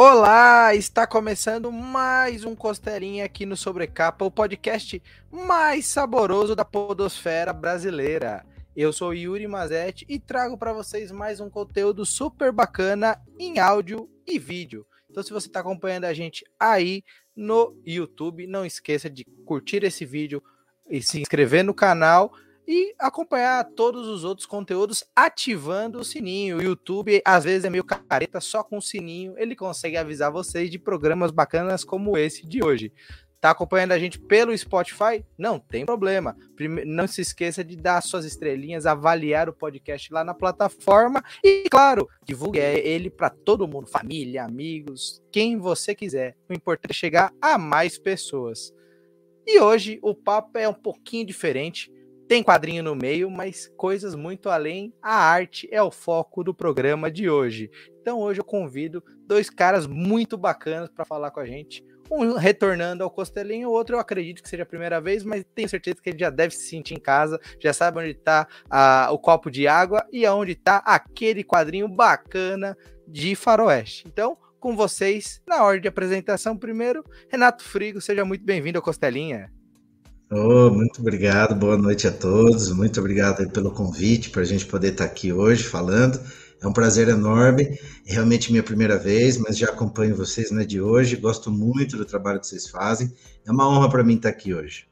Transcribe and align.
Olá, 0.00 0.76
está 0.76 1.08
começando 1.08 1.72
mais 1.72 2.44
um 2.44 2.54
Costelinha 2.54 3.24
aqui 3.24 3.44
no 3.44 3.56
Sobrecapa, 3.56 4.24
o 4.24 4.30
podcast 4.30 5.02
mais 5.28 5.86
saboroso 5.86 6.54
da 6.54 6.64
podosfera 6.64 7.52
brasileira. 7.52 8.46
Eu 8.76 8.92
sou 8.92 9.12
Yuri 9.12 9.48
Mazetti 9.48 10.06
e 10.08 10.20
trago 10.20 10.56
para 10.56 10.72
vocês 10.72 11.10
mais 11.10 11.40
um 11.40 11.50
conteúdo 11.50 12.06
super 12.06 12.52
bacana 12.52 13.20
em 13.40 13.58
áudio 13.58 14.08
e 14.24 14.38
vídeo. 14.38 14.86
Então, 15.10 15.20
se 15.20 15.32
você 15.32 15.48
está 15.48 15.58
acompanhando 15.58 16.04
a 16.04 16.14
gente 16.14 16.44
aí 16.60 17.02
no 17.34 17.76
YouTube, 17.84 18.46
não 18.46 18.64
esqueça 18.64 19.10
de 19.10 19.24
curtir 19.44 19.82
esse 19.82 20.04
vídeo 20.04 20.40
e 20.88 21.02
se 21.02 21.20
inscrever 21.20 21.64
no 21.64 21.74
canal 21.74 22.32
e 22.68 22.94
acompanhar 22.98 23.64
todos 23.64 24.06
os 24.06 24.24
outros 24.24 24.46
conteúdos 24.46 25.02
ativando 25.16 25.98
o 25.98 26.04
sininho. 26.04 26.58
O 26.58 26.62
YouTube 26.62 27.22
às 27.24 27.44
vezes 27.44 27.64
é 27.64 27.70
meio 27.70 27.82
careta 27.82 28.42
só 28.42 28.62
com 28.62 28.76
o 28.76 28.82
sininho, 28.82 29.34
ele 29.38 29.56
consegue 29.56 29.96
avisar 29.96 30.30
vocês 30.30 30.70
de 30.70 30.78
programas 30.78 31.30
bacanas 31.30 31.82
como 31.82 32.18
esse 32.18 32.46
de 32.46 32.62
hoje. 32.62 32.92
Tá 33.40 33.50
acompanhando 33.50 33.92
a 33.92 33.98
gente 33.98 34.18
pelo 34.18 34.56
Spotify? 34.56 35.24
Não 35.38 35.60
tem 35.60 35.86
problema. 35.86 36.36
Não 36.84 37.06
se 37.06 37.22
esqueça 37.22 37.62
de 37.62 37.76
dar 37.76 38.02
suas 38.02 38.24
estrelinhas, 38.24 38.84
avaliar 38.84 39.48
o 39.48 39.52
podcast 39.52 40.12
lá 40.12 40.24
na 40.24 40.34
plataforma 40.34 41.22
e, 41.42 41.64
claro, 41.70 42.08
divulgue 42.24 42.58
ele 42.58 43.08
para 43.08 43.30
todo 43.30 43.68
mundo, 43.68 43.86
família, 43.86 44.44
amigos, 44.44 45.22
quem 45.30 45.56
você 45.56 45.94
quiser. 45.94 46.36
O 46.48 46.52
importante 46.52 46.90
é 46.90 46.94
chegar 46.94 47.32
a 47.40 47.56
mais 47.56 47.96
pessoas. 47.96 48.74
E 49.46 49.60
hoje 49.60 50.00
o 50.02 50.14
papo 50.14 50.58
é 50.58 50.68
um 50.68 50.74
pouquinho 50.74 51.24
diferente 51.24 51.90
tem 52.28 52.42
quadrinho 52.42 52.82
no 52.82 52.94
meio, 52.94 53.30
mas 53.30 53.72
coisas 53.74 54.14
muito 54.14 54.50
além. 54.50 54.92
A 55.02 55.14
arte 55.14 55.66
é 55.72 55.82
o 55.82 55.90
foco 55.90 56.44
do 56.44 56.52
programa 56.52 57.10
de 57.10 57.30
hoje. 57.30 57.70
Então 58.02 58.20
hoje 58.20 58.40
eu 58.40 58.44
convido 58.44 59.02
dois 59.26 59.48
caras 59.48 59.86
muito 59.86 60.36
bacanas 60.36 60.90
para 60.90 61.06
falar 61.06 61.30
com 61.30 61.40
a 61.40 61.46
gente. 61.46 61.82
Um 62.10 62.34
retornando 62.34 63.02
ao 63.02 63.10
Costelinho, 63.10 63.68
o 63.68 63.72
outro 63.72 63.96
eu 63.96 64.00
acredito 64.00 64.42
que 64.42 64.48
seja 64.48 64.62
a 64.62 64.66
primeira 64.66 65.00
vez, 65.00 65.24
mas 65.24 65.44
tenho 65.54 65.68
certeza 65.68 66.00
que 66.02 66.10
ele 66.10 66.18
já 66.18 66.30
deve 66.30 66.54
se 66.54 66.66
sentir 66.68 66.94
em 66.94 67.00
casa, 67.00 67.40
já 67.58 67.72
sabe 67.72 67.98
onde 67.98 68.10
está 68.10 68.46
o 69.10 69.18
copo 69.18 69.50
de 69.50 69.66
água 69.66 70.06
e 70.12 70.24
aonde 70.24 70.52
está 70.52 70.78
aquele 70.78 71.42
quadrinho 71.42 71.88
bacana 71.88 72.76
de 73.06 73.34
faroeste. 73.34 74.04
Então, 74.06 74.36
com 74.60 74.74
vocês, 74.76 75.42
na 75.46 75.62
ordem 75.62 75.82
de 75.82 75.88
apresentação, 75.88 76.56
primeiro, 76.56 77.04
Renato 77.30 77.62
Frigo, 77.62 78.00
seja 78.00 78.24
muito 78.24 78.44
bem-vindo 78.44 78.78
ao 78.78 78.82
Costelinha. 78.82 79.52
Oh, 80.30 80.68
muito 80.68 81.00
obrigado, 81.00 81.54
boa 81.54 81.78
noite 81.78 82.06
a 82.06 82.12
todos. 82.12 82.70
Muito 82.70 83.00
obrigado 83.00 83.50
pelo 83.50 83.70
convite 83.70 84.28
para 84.28 84.42
a 84.42 84.44
gente 84.44 84.66
poder 84.66 84.92
estar 84.92 85.06
aqui 85.06 85.32
hoje 85.32 85.62
falando. 85.62 86.20
É 86.60 86.66
um 86.66 86.72
prazer 86.72 87.08
enorme, 87.08 87.78
é 88.06 88.12
realmente 88.12 88.50
minha 88.50 88.62
primeira 88.62 88.98
vez, 88.98 89.38
mas 89.38 89.56
já 89.56 89.68
acompanho 89.68 90.14
vocês 90.14 90.50
né, 90.50 90.66
de 90.66 90.82
hoje. 90.82 91.16
Gosto 91.16 91.50
muito 91.50 91.96
do 91.96 92.04
trabalho 92.04 92.40
que 92.40 92.46
vocês 92.46 92.68
fazem. 92.68 93.10
É 93.46 93.50
uma 93.50 93.66
honra 93.66 93.88
para 93.88 94.04
mim 94.04 94.16
estar 94.16 94.28
aqui 94.28 94.52
hoje. 94.52 94.86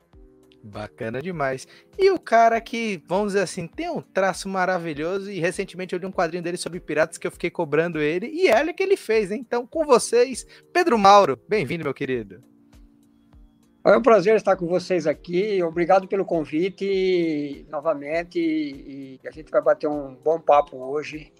Bacana 0.63 1.21
demais. 1.21 1.69
E 1.99 2.11
o 2.11 2.19
cara 2.19 2.59
que, 2.59 3.03
vamos 3.07 3.35
dizer 3.35 3.43
assim, 3.43 3.67
tem 3.67 3.91
um 3.91 4.01
traço 4.01 4.49
maravilhoso 4.49 5.31
e 5.31 5.39
recentemente 5.39 5.95
eu 5.95 5.99
li 5.99 6.07
um 6.07 6.13
quadrinho 6.13 6.43
dele 6.43 6.57
sobre 6.57 6.81
piratas 6.81 7.19
que 7.19 7.27
eu 7.27 7.31
fiquei 7.31 7.51
cobrando 7.51 8.01
ele 8.01 8.27
e 8.27 8.51
olha 8.51 8.73
que 8.73 8.83
ele 8.83 8.97
fez, 8.97 9.31
hein? 9.31 9.45
Então, 9.47 9.67
com 9.67 9.85
vocês, 9.85 10.47
Pedro 10.73 10.99
Mauro. 10.99 11.39
Bem-vindo, 11.47 11.85
meu 11.85 11.93
querido. 11.93 12.56
É 13.87 13.97
um 13.97 14.03
prazer 14.03 14.35
estar 14.35 14.57
com 14.57 14.67
vocês 14.67 15.07
aqui. 15.07 15.63
Obrigado 15.63 16.09
pelo 16.09 16.25
convite 16.25 17.65
novamente. 17.71 18.41
E 18.41 19.21
a 19.25 19.31
gente 19.31 19.49
vai 19.49 19.63
bater 19.63 19.89
um 19.89 20.17
bom 20.17 20.41
papo 20.41 20.77
hoje. 20.77 21.33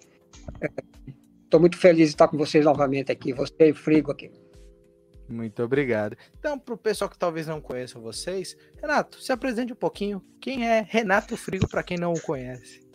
Estou 1.43 1.59
muito 1.59 1.77
feliz 1.77 2.07
de 2.07 2.13
estar 2.15 2.29
com 2.29 2.37
vocês 2.37 2.63
novamente 2.63 3.11
aqui. 3.11 3.33
Você 3.33 3.53
e 3.59 3.73
Frigo 3.73 4.11
aqui. 4.11 4.31
Muito 5.27 5.61
obrigado. 5.61 6.15
Então, 6.39 6.57
para 6.57 6.73
o 6.73 6.77
pessoal 6.77 7.09
que 7.09 7.17
talvez 7.17 7.47
não 7.47 7.59
conheça 7.59 7.99
vocês, 7.99 8.55
Renato, 8.81 9.21
se 9.21 9.33
apresente 9.33 9.73
um 9.73 9.75
pouquinho. 9.75 10.23
Quem 10.39 10.65
é 10.65 10.85
Renato 10.87 11.35
Frigo, 11.35 11.67
para 11.67 11.83
quem 11.83 11.97
não 11.97 12.13
o 12.13 12.21
conhece? 12.21 12.86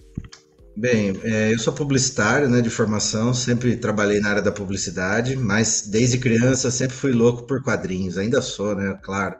Bem, 0.74 1.12
é, 1.22 1.52
eu 1.52 1.58
sou 1.58 1.72
publicitário 1.72 2.48
né, 2.48 2.62
de 2.62 2.70
formação, 2.70 3.34
sempre 3.34 3.76
trabalhei 3.76 4.20
na 4.20 4.30
área 4.30 4.42
da 4.42 4.50
publicidade, 4.50 5.36
mas 5.36 5.86
desde 5.86 6.16
criança 6.16 6.70
sempre 6.70 6.96
fui 6.96 7.12
louco 7.12 7.42
por 7.42 7.62
quadrinhos, 7.62 8.16
ainda 8.16 8.40
sou, 8.40 8.74
né? 8.74 8.98
Claro, 9.02 9.36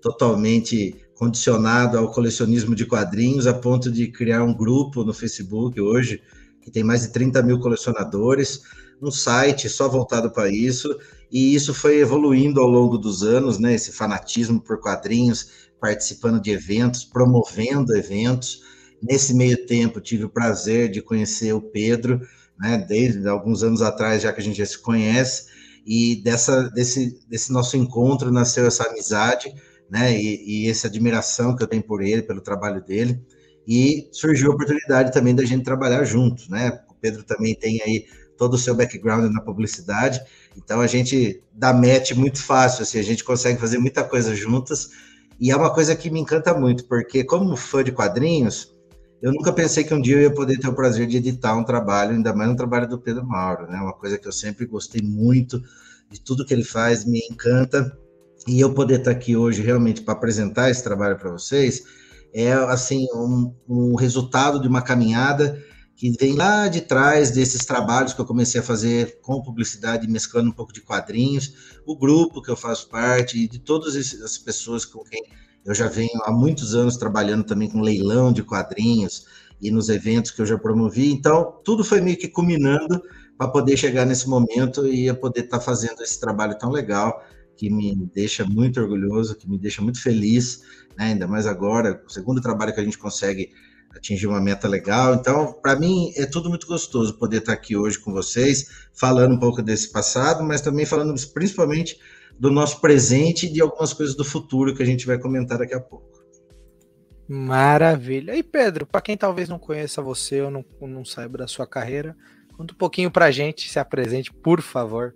totalmente 0.00 0.94
condicionado 1.16 1.98
ao 1.98 2.12
colecionismo 2.12 2.72
de 2.72 2.86
quadrinhos, 2.86 3.48
a 3.48 3.54
ponto 3.54 3.90
de 3.90 4.06
criar 4.12 4.44
um 4.44 4.54
grupo 4.54 5.02
no 5.02 5.12
Facebook 5.12 5.80
hoje, 5.80 6.22
que 6.62 6.70
tem 6.70 6.84
mais 6.84 7.02
de 7.02 7.08
30 7.08 7.42
mil 7.42 7.58
colecionadores, 7.58 8.62
um 9.02 9.10
site 9.10 9.68
só 9.68 9.88
voltado 9.88 10.30
para 10.30 10.48
isso, 10.48 10.96
e 11.32 11.52
isso 11.52 11.74
foi 11.74 11.98
evoluindo 11.98 12.60
ao 12.60 12.68
longo 12.68 12.96
dos 12.96 13.24
anos, 13.24 13.58
né? 13.58 13.74
Esse 13.74 13.90
fanatismo 13.90 14.60
por 14.60 14.80
quadrinhos, 14.80 15.48
participando 15.80 16.40
de 16.40 16.52
eventos, 16.52 17.04
promovendo 17.04 17.96
eventos 17.96 18.65
Nesse 19.02 19.34
meio 19.34 19.66
tempo, 19.66 20.00
tive 20.00 20.24
o 20.24 20.28
prazer 20.28 20.90
de 20.90 21.02
conhecer 21.02 21.52
o 21.52 21.60
Pedro, 21.60 22.20
né, 22.58 22.78
desde 22.78 23.28
alguns 23.28 23.62
anos 23.62 23.82
atrás, 23.82 24.22
já 24.22 24.32
que 24.32 24.40
a 24.40 24.44
gente 24.44 24.58
já 24.58 24.66
se 24.66 24.78
conhece, 24.78 25.46
e 25.86 26.16
dessa, 26.22 26.68
desse, 26.70 27.20
desse 27.28 27.52
nosso 27.52 27.76
encontro 27.76 28.32
nasceu 28.32 28.66
essa 28.66 28.84
amizade, 28.84 29.54
né, 29.90 30.18
e, 30.18 30.64
e 30.64 30.70
essa 30.70 30.88
admiração 30.88 31.54
que 31.54 31.62
eu 31.62 31.68
tenho 31.68 31.82
por 31.82 32.02
ele, 32.02 32.22
pelo 32.22 32.40
trabalho 32.40 32.82
dele, 32.82 33.20
e 33.66 34.08
surgiu 34.12 34.50
a 34.50 34.54
oportunidade 34.54 35.12
também 35.12 35.34
da 35.34 35.44
gente 35.44 35.64
trabalhar 35.64 36.04
juntos, 36.04 36.48
né, 36.48 36.80
o 36.90 36.94
Pedro 36.94 37.22
também 37.22 37.54
tem 37.54 37.80
aí 37.82 38.06
todo 38.38 38.54
o 38.54 38.58
seu 38.58 38.74
background 38.74 39.30
na 39.32 39.40
publicidade, 39.40 40.20
então 40.56 40.80
a 40.80 40.86
gente 40.86 41.42
dá 41.52 41.72
match 41.72 42.12
muito 42.12 42.42
fácil, 42.42 42.82
assim, 42.82 42.98
a 42.98 43.02
gente 43.02 43.22
consegue 43.22 43.60
fazer 43.60 43.78
muita 43.78 44.02
coisa 44.02 44.34
juntas, 44.34 44.90
e 45.38 45.50
é 45.50 45.56
uma 45.56 45.72
coisa 45.72 45.94
que 45.94 46.10
me 46.10 46.20
encanta 46.20 46.54
muito, 46.54 46.86
porque 46.86 47.22
como 47.22 47.56
fã 47.56 47.84
de 47.84 47.92
quadrinhos, 47.92 48.74
eu 49.22 49.32
nunca 49.32 49.52
pensei 49.52 49.82
que 49.84 49.94
um 49.94 50.00
dia 50.00 50.16
eu 50.16 50.22
ia 50.22 50.34
poder 50.34 50.58
ter 50.58 50.68
o 50.68 50.74
prazer 50.74 51.06
de 51.06 51.16
editar 51.16 51.56
um 51.56 51.64
trabalho, 51.64 52.12
ainda 52.12 52.34
mais 52.34 52.50
um 52.50 52.56
trabalho 52.56 52.88
do 52.88 53.00
Pedro 53.00 53.26
Mauro, 53.26 53.66
né? 53.66 53.78
Uma 53.78 53.94
coisa 53.94 54.18
que 54.18 54.28
eu 54.28 54.32
sempre 54.32 54.66
gostei 54.66 55.00
muito 55.02 55.62
de 56.10 56.20
tudo 56.20 56.44
que 56.44 56.52
ele 56.52 56.64
faz, 56.64 57.04
me 57.04 57.20
encanta. 57.30 57.96
E 58.46 58.60
eu 58.60 58.72
poder 58.74 59.00
estar 59.00 59.10
aqui 59.10 59.36
hoje 59.36 59.62
realmente 59.62 60.02
para 60.02 60.14
apresentar 60.14 60.70
esse 60.70 60.82
trabalho 60.84 61.18
para 61.18 61.30
vocês 61.30 61.82
é 62.32 62.52
assim 62.52 63.06
um, 63.14 63.54
um 63.66 63.94
resultado 63.94 64.60
de 64.60 64.68
uma 64.68 64.82
caminhada 64.82 65.58
que 65.96 66.10
vem 66.20 66.34
lá 66.34 66.68
de 66.68 66.82
trás 66.82 67.30
desses 67.30 67.64
trabalhos 67.64 68.12
que 68.12 68.20
eu 68.20 68.26
comecei 68.26 68.60
a 68.60 68.64
fazer 68.64 69.18
com 69.22 69.42
publicidade, 69.42 70.06
mesclando 70.06 70.50
um 70.50 70.52
pouco 70.52 70.72
de 70.72 70.82
quadrinhos, 70.82 71.80
o 71.86 71.96
grupo 71.96 72.42
que 72.42 72.50
eu 72.50 72.56
faço 72.56 72.90
parte 72.90 73.38
e 73.38 73.48
de 73.48 73.58
todas 73.58 73.96
as 73.96 74.36
pessoas 74.36 74.84
com 74.84 75.02
quem 75.02 75.24
eu 75.66 75.74
já 75.74 75.88
venho 75.88 76.22
há 76.24 76.30
muitos 76.30 76.74
anos 76.74 76.96
trabalhando 76.96 77.44
também 77.44 77.68
com 77.68 77.80
leilão 77.80 78.32
de 78.32 78.42
quadrinhos 78.42 79.26
e 79.60 79.70
nos 79.70 79.88
eventos 79.88 80.30
que 80.30 80.40
eu 80.40 80.46
já 80.46 80.56
promovi. 80.56 81.10
Então, 81.10 81.60
tudo 81.64 81.82
foi 81.82 82.00
meio 82.00 82.16
que 82.16 82.28
culminando 82.28 83.02
para 83.36 83.48
poder 83.48 83.76
chegar 83.76 84.06
nesse 84.06 84.28
momento 84.28 84.86
e 84.86 85.12
poder 85.14 85.40
estar 85.40 85.58
tá 85.58 85.64
fazendo 85.64 86.02
esse 86.02 86.20
trabalho 86.20 86.56
tão 86.56 86.70
legal 86.70 87.20
que 87.56 87.68
me 87.68 87.96
deixa 88.14 88.44
muito 88.44 88.80
orgulhoso, 88.80 89.34
que 89.34 89.48
me 89.48 89.58
deixa 89.58 89.82
muito 89.82 90.00
feliz, 90.00 90.62
né? 90.96 91.06
ainda 91.06 91.26
mais 91.26 91.46
agora, 91.46 92.02
o 92.06 92.10
segundo 92.10 92.40
trabalho 92.40 92.72
que 92.72 92.80
a 92.80 92.84
gente 92.84 92.98
consegue 92.98 93.50
atingir 93.96 94.26
uma 94.26 94.40
meta 94.40 94.68
legal. 94.68 95.14
Então, 95.14 95.54
para 95.54 95.74
mim, 95.74 96.12
é 96.16 96.26
tudo 96.26 96.48
muito 96.48 96.66
gostoso 96.66 97.18
poder 97.18 97.38
estar 97.38 97.52
tá 97.52 97.58
aqui 97.58 97.76
hoje 97.76 97.98
com 97.98 98.12
vocês, 98.12 98.68
falando 98.92 99.34
um 99.34 99.38
pouco 99.38 99.62
desse 99.62 99.90
passado, 99.90 100.44
mas 100.44 100.60
também 100.60 100.86
falando 100.86 101.14
principalmente 101.32 101.98
do 102.38 102.50
nosso 102.50 102.80
presente 102.80 103.46
e 103.46 103.52
de 103.52 103.60
algumas 103.60 103.92
coisas 103.92 104.14
do 104.14 104.24
futuro 104.24 104.74
que 104.74 104.82
a 104.82 104.86
gente 104.86 105.06
vai 105.06 105.18
comentar 105.18 105.58
daqui 105.58 105.74
a 105.74 105.80
pouco. 105.80 106.06
Maravilha. 107.28 108.36
E 108.36 108.42
Pedro, 108.42 108.86
para 108.86 109.00
quem 109.00 109.16
talvez 109.16 109.48
não 109.48 109.58
conheça 109.58 110.00
você 110.00 110.40
ou 110.42 110.50
não, 110.50 110.64
não 110.80 111.04
saiba 111.04 111.38
da 111.38 111.48
sua 111.48 111.66
carreira, 111.66 112.16
conta 112.56 112.72
um 112.72 112.76
pouquinho 112.76 113.10
para 113.10 113.26
a 113.26 113.30
gente, 113.30 113.68
se 113.68 113.78
apresente, 113.78 114.32
por 114.32 114.60
favor. 114.60 115.14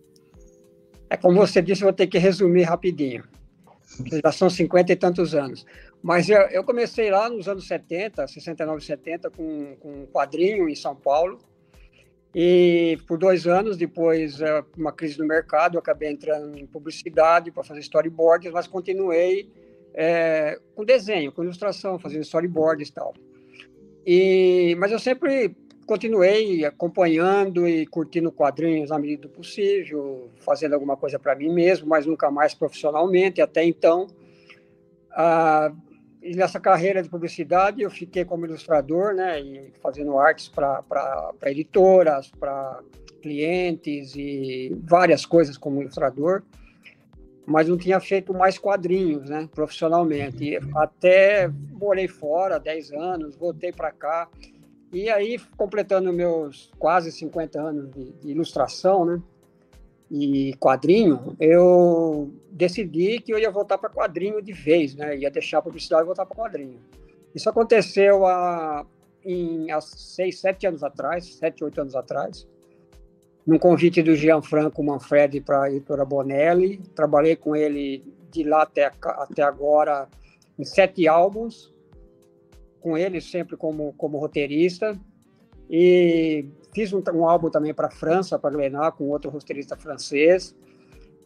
É 1.09 1.17
como 1.17 1.39
você 1.39 1.63
disse, 1.63 1.83
eu 1.83 1.87
vou 1.87 1.93
ter 1.93 2.07
que 2.07 2.19
resumir 2.19 2.63
rapidinho. 2.63 3.25
Já 4.23 4.33
são 4.33 4.49
cinquenta 4.49 4.93
e 4.93 4.97
tantos 4.97 5.35
anos. 5.35 5.67
Mas 6.03 6.29
eu, 6.29 6.41
eu, 6.43 6.65
comecei 6.65 7.11
lá 7.11 7.29
nos 7.29 7.49
anos 7.49 7.67
70, 7.67 8.27
69, 8.27 8.85
70, 8.85 9.31
com, 9.31 9.77
com 9.77 10.03
um 10.03 10.07
quadrinho 10.07 10.69
em 10.69 10.75
São 10.75 10.97
Paulo. 10.97 11.39
E 12.35 12.99
por 13.07 13.19
dois 13.19 13.47
anos, 13.47 13.77
depois, 13.77 14.41
é, 14.41 14.65
uma 14.77 14.93
crise 14.93 15.19
no 15.19 15.27
mercado, 15.27 15.75
eu 15.75 15.81
acabei 15.81 16.11
entrando 16.11 16.57
em 16.57 16.67
publicidade 16.67 17.51
para 17.51 17.65
fazer 17.65 17.81
storyboards, 17.81 18.53
mas 18.53 18.69
continuei 18.69 19.51
é, 19.93 20.59
com 20.75 20.85
desenho, 20.85 21.33
com 21.33 21.43
ilustração, 21.43 21.99
fazendo 21.99 22.23
storyboards 22.23 22.89
e 22.89 22.93
tal. 22.93 23.15
E, 24.07 24.77
mas 24.79 24.93
eu 24.93 24.99
sempre 24.99 25.57
continuei 25.87 26.65
acompanhando 26.65 27.69
e 27.69 27.85
curtindo 27.85 28.31
quadrinhos 28.31 28.91
na 28.91 28.99
medida 28.99 29.23
do 29.23 29.29
possível, 29.29 30.31
fazendo 30.39 30.75
alguma 30.75 30.97
coisa 30.97 31.19
para 31.19 31.35
mim 31.35 31.53
mesmo, 31.53 31.89
mas 31.89 32.07
nunca 32.07 32.31
mais 32.31 32.55
profissionalmente. 32.55 33.41
Até 33.41 33.65
então, 33.65 34.07
ah, 35.11 35.73
e 36.23 36.35
nessa 36.37 36.61
carreira 36.61 37.03
de 37.03 37.09
publicidade 37.09 37.83
eu 37.83 37.91
fiquei 37.91 38.25
como 38.25 38.45
ilustrador, 38.45 39.15
né, 39.15 39.41
e 39.41 39.73
fazendo 39.83 40.19
artes 40.19 40.49
para 40.49 41.33
editoras, 41.47 42.31
para 42.31 42.81
clientes 43.23 44.15
e 44.15 44.77
várias 44.83 45.25
coisas 45.25 45.57
como 45.57 45.81
ilustrador, 45.81 46.43
mas 47.47 47.69
não 47.69 47.77
tinha 47.77 47.99
feito 48.01 48.33
mais 48.35 48.59
quadrinhos, 48.59 49.29
né, 49.29 49.49
profissionalmente. 49.55 50.45
E 50.45 50.61
até 50.77 51.51
morei 51.73 52.07
fora 52.07 52.59
10 52.59 52.93
anos, 52.93 53.37
voltei 53.37 53.73
para 53.73 53.91
cá, 53.91 54.29
e 54.93 55.09
aí, 55.09 55.39
completando 55.57 56.13
meus 56.13 56.71
quase 56.79 57.13
50 57.13 57.61
anos 57.61 57.91
de, 57.93 58.13
de 58.13 58.29
ilustração, 58.31 59.05
né, 59.05 59.23
e 60.11 60.55
quadrinho, 60.55 61.37
eu 61.39 62.33
decidi 62.51 63.21
que 63.21 63.33
eu 63.33 63.39
ia 63.39 63.51
voltar 63.51 63.79
para 63.79 63.89
quadrinho 63.89 64.43
de 64.43 64.53
vez, 64.53 64.97
né? 64.97 65.17
Ia 65.17 65.31
deixar 65.31 65.59
a 65.59 65.63
publicidade 65.63 66.03
e 66.03 66.07
voltar 66.07 66.27
para 66.27 66.37
quadrinho. 66.37 66.81
Isso 67.33 67.49
aconteceu 67.49 68.27
há, 68.27 68.85
em, 69.25 69.71
há 69.71 69.81
seis, 69.81 70.41
sete 70.41 70.67
anos 70.67 70.83
atrás, 70.83 71.35
sete, 71.35 71.63
oito 71.63 71.81
anos 71.81 71.95
atrás, 71.95 72.47
num 73.47 73.59
convite 73.59 74.03
do 74.03 74.17
Gianfranco 74.17 74.83
Manfredi 74.83 75.41
para 75.41 75.63
a 75.63 75.71
editora 75.71 76.05
Bonelli. 76.05 76.79
Trabalhei 76.95 77.37
com 77.37 77.55
ele 77.55 78.03
de 78.33 78.43
lá 78.43 78.63
até, 78.63 78.91
até 79.01 79.43
agora 79.43 80.09
em 80.59 80.65
sete 80.65 81.07
álbuns, 81.07 81.73
com 82.81 82.99
ele 82.99 83.21
sempre 83.21 83.57
como, 83.57 83.93
como 83.97 84.19
roteirista. 84.19 84.99
E 85.71 86.47
fiz 86.73 86.93
um, 86.93 87.03
um 87.15 87.29
álbum 87.29 87.51
também 87.51 87.75
para 87.75 87.89
a 87.89 87.91
França, 87.91 88.39
para 88.39 88.51
Glenat, 88.51 88.97
com 88.97 89.09
outro 89.09 89.31
roteirista 89.31 89.77
francês. 89.77 90.55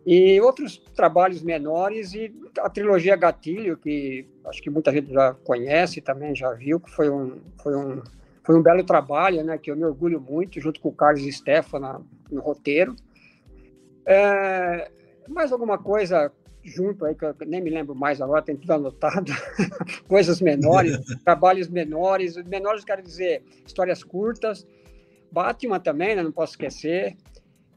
E 0.06 0.38
outros 0.40 0.76
trabalhos 0.94 1.42
menores 1.42 2.12
e 2.12 2.32
a 2.58 2.68
trilogia 2.68 3.16
Gatilho, 3.16 3.76
que 3.78 4.26
acho 4.44 4.62
que 4.62 4.68
muita 4.68 4.92
gente 4.92 5.10
já 5.12 5.32
conhece 5.32 6.00
também, 6.00 6.34
já 6.34 6.52
viu, 6.52 6.78
que 6.78 6.90
foi 6.90 7.08
um, 7.08 7.40
foi 7.62 7.74
um, 7.74 8.02
foi 8.42 8.54
um 8.54 8.62
belo 8.62 8.84
trabalho, 8.84 9.42
né, 9.42 9.56
que 9.56 9.70
eu 9.70 9.76
me 9.76 9.84
orgulho 9.84 10.20
muito, 10.20 10.60
junto 10.60 10.78
com 10.78 10.90
o 10.90 10.94
Carlos 10.94 11.22
Stefano 11.34 12.06
no 12.30 12.42
roteiro. 12.42 12.94
É, 14.04 14.90
mais 15.26 15.50
alguma 15.50 15.78
coisa 15.78 16.30
junto 16.62 17.04
aí, 17.04 17.14
que 17.14 17.24
eu 17.24 17.34
nem 17.46 17.62
me 17.62 17.70
lembro 17.70 17.94
mais 17.94 18.20
agora, 18.20 18.42
tem 18.42 18.56
tudo 18.56 18.72
anotado, 18.72 19.32
coisas 20.08 20.40
menores, 20.40 20.98
trabalhos 21.24 21.68
menores, 21.68 22.36
menores 22.44 22.84
quero 22.84 23.02
dizer 23.02 23.42
histórias 23.66 24.02
curtas, 24.02 24.66
Batman 25.34 25.80
também, 25.80 26.14
né, 26.14 26.22
não 26.22 26.32
posso 26.32 26.52
esquecer, 26.52 27.16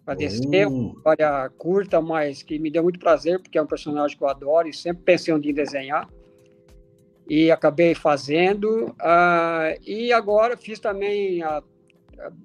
para 0.05 0.13
descer, 0.13 0.67
uh. 0.67 0.69
uma 0.69 0.93
história 0.93 1.51
curta, 1.57 1.99
mas 1.99 2.43
que 2.43 2.57
me 2.59 2.69
deu 2.69 2.83
muito 2.83 2.99
prazer, 2.99 3.41
porque 3.41 3.57
é 3.57 3.61
um 3.61 3.67
personagem 3.67 4.15
que 4.15 4.23
eu 4.23 4.29
adoro 4.29 4.67
e 4.67 4.73
sempre 4.73 5.03
pensei 5.03 5.33
um 5.33 5.39
dia 5.39 5.51
em 5.51 5.55
desenhar, 5.55 6.07
e 7.27 7.51
acabei 7.51 7.93
fazendo, 7.93 8.85
uh, 8.91 9.81
e 9.85 10.13
agora 10.13 10.55
fiz 10.55 10.79
também 10.79 11.41
a 11.41 11.61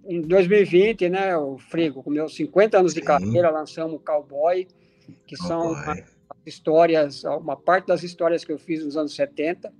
em 0.04 0.20
2020, 0.20 1.08
né, 1.08 1.36
o 1.36 1.56
Frigo, 1.56 2.02
com 2.02 2.10
meus 2.10 2.34
50 2.36 2.78
anos 2.78 2.92
de 2.92 3.00
carreira, 3.00 3.50
lançamos 3.50 3.96
o 3.96 3.98
Cowboy, 3.98 4.68
que 5.26 5.36
Cowboy. 5.36 5.76
são 5.76 6.04
histórias, 6.44 7.24
uma 7.24 7.56
parte 7.56 7.86
das 7.86 8.02
histórias 8.02 8.44
que 8.44 8.52
eu 8.52 8.58
fiz 8.58 8.84
nos 8.84 8.96
anos 8.96 9.14
70. 9.14 9.72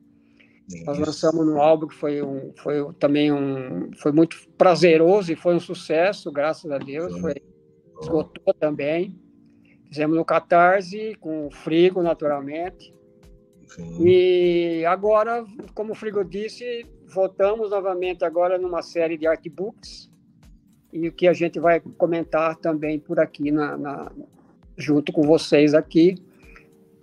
Nós 0.87 0.99
lançamos 0.99 1.47
um 1.47 1.61
álbum 1.61 1.87
que 1.87 1.95
foi, 1.95 2.23
um, 2.23 2.53
foi 2.57 2.93
também 2.99 3.33
um, 3.33 3.91
foi 3.99 4.13
muito 4.13 4.37
prazeroso 4.57 5.33
e 5.33 5.37
foi 5.37 5.55
um 5.55 5.61
sucesso, 5.61 6.31
graças 6.31 6.71
a 6.71 6.79
Deus. 6.79 7.19
Foi, 7.19 7.35
esgotou 8.01 8.55
também. 8.55 9.19
Fizemos 9.89 10.17
no 10.17 10.25
Catarse, 10.25 11.17
com 11.21 11.47
o 11.47 11.51
Frigo, 11.51 12.03
naturalmente. 12.03 12.95
Sim. 13.69 14.07
E 14.07 14.85
agora, 14.87 15.45
como 15.75 15.93
o 15.93 15.95
Frigo 15.95 16.25
disse, 16.25 16.87
voltamos 17.13 17.71
novamente 17.71 18.25
agora 18.25 18.59
numa 18.59 18.83
série 18.83 19.19
de 19.19 19.27
artbooks 19.27 20.11
e 20.93 21.09
o 21.09 21.13
que 21.13 21.27
a 21.27 21.33
gente 21.33 21.59
vai 21.59 21.81
comentar 21.81 22.57
também 22.57 22.99
por 22.99 23.19
aqui 23.19 23.51
na, 23.51 23.77
na 23.77 24.13
junto 24.77 25.13
com 25.13 25.23
vocês 25.23 25.75
aqui 25.75 26.17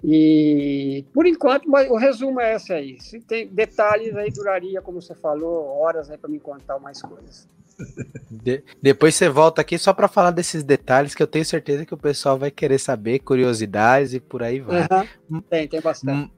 e 0.04 1.06
por 1.14 1.26
enquanto, 1.26 1.70
mas 1.70 1.90
o 1.90 1.98
resumo 1.98 2.40
é 2.40 2.56
esse 2.56 2.72
aí. 2.72 3.00
Se 3.02 3.20
tem 3.20 3.48
detalhes 3.48 4.16
aí, 4.16 4.32
duraria, 4.32 4.82
como 4.82 5.02
você 5.02 5.14
falou, 5.14 5.66
horas 5.80 6.10
aí 6.10 6.18
para 6.18 6.30
me 6.30 6.40
contar 6.40 6.80
mais 6.80 7.02
coisas. 7.02 7.48
De, 8.30 8.64
depois 8.82 9.16
você 9.16 9.30
volta 9.30 9.62
aqui 9.62 9.78
só 9.78 9.94
para 9.94 10.08
falar 10.08 10.32
desses 10.32 10.64
detalhes 10.64 11.16
que 11.16 11.24
eu 11.24 11.28
tenho 11.28 11.46
certeza 11.46 11.86
que 11.86 11.94
o 11.94 11.98
pessoal 11.98 12.38
vai 12.38 12.52
querer 12.52 12.78
saber, 12.78 13.20
curiosidades 13.20 14.14
e 14.14 14.20
por 14.20 14.44
aí 14.44 14.60
vai. 14.60 14.88
Uhum. 15.30 15.42
Tem, 15.42 15.68
tem 15.68 15.82
bastante. 15.82 16.32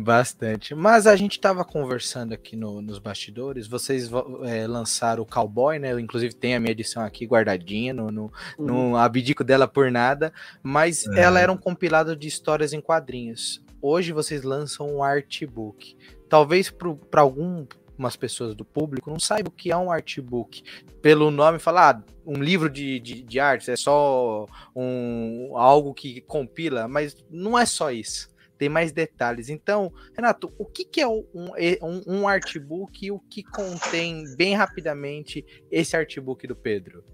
Bastante. 0.00 0.76
Mas 0.76 1.08
a 1.08 1.16
gente 1.16 1.32
estava 1.32 1.64
conversando 1.64 2.32
aqui 2.32 2.54
no, 2.54 2.80
nos 2.80 3.00
bastidores. 3.00 3.66
Vocês 3.66 4.08
é, 4.44 4.64
lançaram 4.64 5.24
o 5.24 5.26
Cowboy, 5.26 5.80
né? 5.80 5.92
Eu, 5.92 5.98
inclusive, 5.98 6.32
tem 6.34 6.54
a 6.54 6.60
minha 6.60 6.70
edição 6.70 7.02
aqui 7.02 7.26
guardadinha, 7.26 7.92
no, 7.92 8.08
no, 8.12 8.32
uhum. 8.56 8.90
no 8.90 8.96
abdico 8.96 9.42
dela 9.42 9.66
por 9.66 9.90
nada. 9.90 10.32
Mas 10.62 11.04
é. 11.08 11.20
ela 11.20 11.40
era 11.40 11.50
um 11.50 11.56
compilado 11.56 12.14
de 12.14 12.28
histórias 12.28 12.72
em 12.72 12.80
quadrinhos. 12.80 13.60
Hoje 13.82 14.12
vocês 14.12 14.44
lançam 14.44 14.88
um 14.88 15.02
artbook. 15.02 15.96
Talvez 16.28 16.70
para 16.70 17.20
algumas 17.20 18.14
pessoas 18.16 18.54
do 18.54 18.64
público 18.64 19.10
não 19.10 19.18
saibam 19.18 19.52
o 19.52 19.56
que 19.56 19.72
é 19.72 19.76
um 19.76 19.90
artbook. 19.90 20.62
Pelo 21.02 21.28
nome, 21.28 21.58
falar 21.58 21.96
ah, 21.96 22.12
um 22.24 22.40
livro 22.40 22.70
de, 22.70 23.00
de, 23.00 23.20
de 23.20 23.40
artes 23.40 23.68
é 23.68 23.74
só 23.74 24.46
um, 24.76 25.56
algo 25.56 25.92
que 25.92 26.20
compila, 26.20 26.86
mas 26.86 27.16
não 27.28 27.58
é 27.58 27.66
só 27.66 27.90
isso 27.90 28.28
tem 28.58 28.68
mais 28.68 28.92
detalhes. 28.92 29.48
Então, 29.48 29.92
Renato, 30.14 30.52
o 30.58 30.64
que, 30.64 30.84
que 30.84 31.00
é 31.00 31.06
um, 31.08 31.24
um, 31.34 32.02
um 32.06 32.28
artbook 32.28 33.06
e 33.06 33.10
o 33.10 33.20
que 33.20 33.42
contém, 33.42 34.24
bem 34.36 34.54
rapidamente, 34.54 35.44
esse 35.70 35.96
artbook 35.96 36.46
do 36.46 36.56
Pedro? 36.56 37.04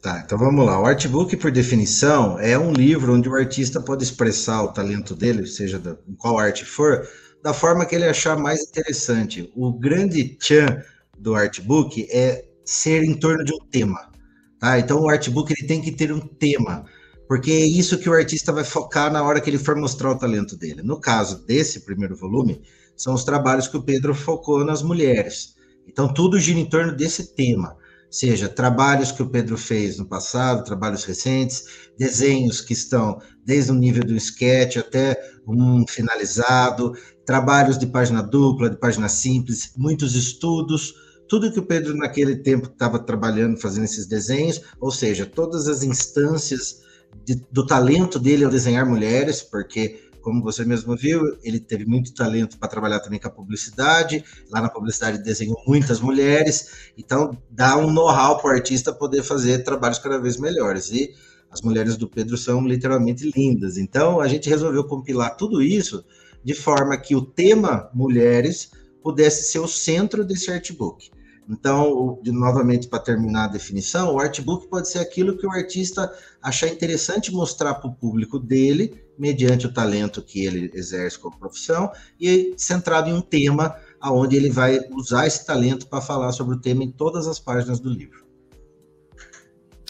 Tá, 0.00 0.22
então 0.24 0.36
vamos 0.36 0.66
lá. 0.66 0.80
O 0.80 0.84
artbook, 0.84 1.36
por 1.36 1.50
definição, 1.50 2.38
é 2.38 2.58
um 2.58 2.72
livro 2.72 3.14
onde 3.14 3.28
o 3.28 3.34
artista 3.34 3.80
pode 3.80 4.04
expressar 4.04 4.62
o 4.62 4.72
talento 4.72 5.14
dele, 5.14 5.46
seja 5.46 5.78
da, 5.78 5.96
qual 6.18 6.38
arte 6.38 6.64
for, 6.64 7.08
da 7.42 7.54
forma 7.54 7.86
que 7.86 7.94
ele 7.94 8.04
achar 8.04 8.36
mais 8.36 8.60
interessante. 8.62 9.50
O 9.54 9.72
grande 9.72 10.36
tchan 10.36 10.82
do 11.18 11.34
artbook 11.34 12.06
é 12.10 12.44
ser 12.64 13.02
em 13.02 13.14
torno 13.14 13.44
de 13.44 13.54
um 13.54 13.58
tema. 13.70 14.10
Tá? 14.58 14.78
Então, 14.78 15.00
o 15.00 15.08
artbook 15.08 15.52
ele 15.52 15.66
tem 15.66 15.80
que 15.80 15.92
ter 15.92 16.12
um 16.12 16.20
tema 16.20 16.84
porque 17.28 17.50
é 17.50 17.66
isso 17.66 17.98
que 17.98 18.08
o 18.08 18.14
artista 18.14 18.52
vai 18.52 18.64
focar 18.64 19.12
na 19.12 19.22
hora 19.22 19.40
que 19.40 19.48
ele 19.48 19.58
for 19.58 19.76
mostrar 19.76 20.10
o 20.10 20.18
talento 20.18 20.56
dele. 20.56 20.82
No 20.82 21.00
caso 21.00 21.44
desse 21.46 21.80
primeiro 21.80 22.16
volume, 22.16 22.60
são 22.96 23.14
os 23.14 23.24
trabalhos 23.24 23.68
que 23.68 23.76
o 23.76 23.82
Pedro 23.82 24.14
focou 24.14 24.64
nas 24.64 24.82
mulheres. 24.82 25.54
Então, 25.86 26.12
tudo 26.12 26.38
gira 26.38 26.58
em 26.58 26.68
torno 26.68 26.94
desse 26.94 27.34
tema, 27.34 27.76
seja 28.10 28.48
trabalhos 28.48 29.10
que 29.10 29.22
o 29.22 29.28
Pedro 29.28 29.58
fez 29.58 29.98
no 29.98 30.06
passado, 30.06 30.64
trabalhos 30.64 31.04
recentes, 31.04 31.64
desenhos 31.98 32.60
que 32.60 32.72
estão 32.72 33.18
desde 33.44 33.72
o 33.72 33.74
nível 33.74 34.04
do 34.04 34.16
sketch 34.16 34.76
até 34.76 35.18
um 35.46 35.84
finalizado, 35.86 36.94
trabalhos 37.26 37.78
de 37.78 37.86
página 37.86 38.22
dupla, 38.22 38.70
de 38.70 38.76
página 38.76 39.08
simples, 39.08 39.72
muitos 39.76 40.14
estudos, 40.14 40.94
tudo 41.28 41.52
que 41.52 41.58
o 41.58 41.66
Pedro 41.66 41.96
naquele 41.96 42.36
tempo 42.36 42.68
estava 42.68 42.98
trabalhando, 42.98 43.60
fazendo 43.60 43.84
esses 43.84 44.06
desenhos, 44.06 44.60
ou 44.80 44.90
seja, 44.90 45.26
todas 45.26 45.68
as 45.68 45.82
instâncias 45.82 46.83
de, 47.24 47.44
do 47.50 47.66
talento 47.66 48.18
dele 48.18 48.44
ao 48.44 48.50
desenhar 48.50 48.86
mulheres, 48.86 49.42
porque, 49.42 50.00
como 50.20 50.42
você 50.42 50.64
mesmo 50.64 50.96
viu, 50.96 51.20
ele 51.42 51.60
teve 51.60 51.84
muito 51.84 52.14
talento 52.14 52.58
para 52.58 52.68
trabalhar 52.68 53.00
também 53.00 53.20
com 53.20 53.28
a 53.28 53.30
publicidade. 53.30 54.24
Lá 54.50 54.60
na 54.60 54.68
publicidade 54.68 55.22
desenhou 55.22 55.56
muitas 55.66 56.00
mulheres, 56.00 56.90
então 56.96 57.36
dá 57.50 57.76
um 57.76 57.90
know-how 57.90 58.38
para 58.40 58.50
o 58.50 58.54
artista 58.54 58.92
poder 58.92 59.22
fazer 59.22 59.64
trabalhos 59.64 59.98
cada 59.98 60.18
vez 60.18 60.38
melhores. 60.38 60.90
E 60.90 61.14
as 61.50 61.62
mulheres 61.62 61.96
do 61.96 62.08
Pedro 62.08 62.36
são 62.36 62.66
literalmente 62.66 63.30
lindas. 63.36 63.78
Então 63.78 64.20
a 64.20 64.26
gente 64.26 64.50
resolveu 64.50 64.84
compilar 64.84 65.36
tudo 65.36 65.62
isso 65.62 66.04
de 66.42 66.52
forma 66.52 66.96
que 66.96 67.14
o 67.14 67.22
tema 67.22 67.88
mulheres 67.94 68.70
pudesse 69.02 69.52
ser 69.52 69.60
o 69.60 69.68
centro 69.68 70.24
desse 70.24 70.50
artbook. 70.50 71.10
Então, 71.48 72.20
novamente, 72.24 72.88
para 72.88 72.98
terminar 72.98 73.44
a 73.44 73.48
definição, 73.48 74.14
o 74.14 74.18
artbook 74.18 74.66
pode 74.68 74.88
ser 74.88 74.98
aquilo 74.98 75.36
que 75.36 75.46
o 75.46 75.50
artista 75.50 76.12
achar 76.42 76.68
interessante 76.68 77.32
mostrar 77.32 77.74
para 77.74 77.90
o 77.90 77.94
público 77.94 78.38
dele, 78.38 79.04
mediante 79.18 79.66
o 79.66 79.72
talento 79.72 80.22
que 80.22 80.44
ele 80.44 80.70
exerce 80.74 81.18
como 81.18 81.38
profissão, 81.38 81.90
e 82.18 82.54
centrado 82.56 83.10
em 83.10 83.12
um 83.12 83.20
tema 83.20 83.76
aonde 84.00 84.36
ele 84.36 84.50
vai 84.50 84.80
usar 84.92 85.26
esse 85.26 85.44
talento 85.46 85.86
para 85.86 86.00
falar 86.00 86.32
sobre 86.32 86.56
o 86.56 86.60
tema 86.60 86.82
em 86.82 86.90
todas 86.90 87.26
as 87.26 87.38
páginas 87.38 87.78
do 87.78 87.90
livro. 87.90 88.24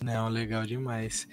Não, 0.02 0.28
legal 0.28 0.66
demais. 0.66 1.26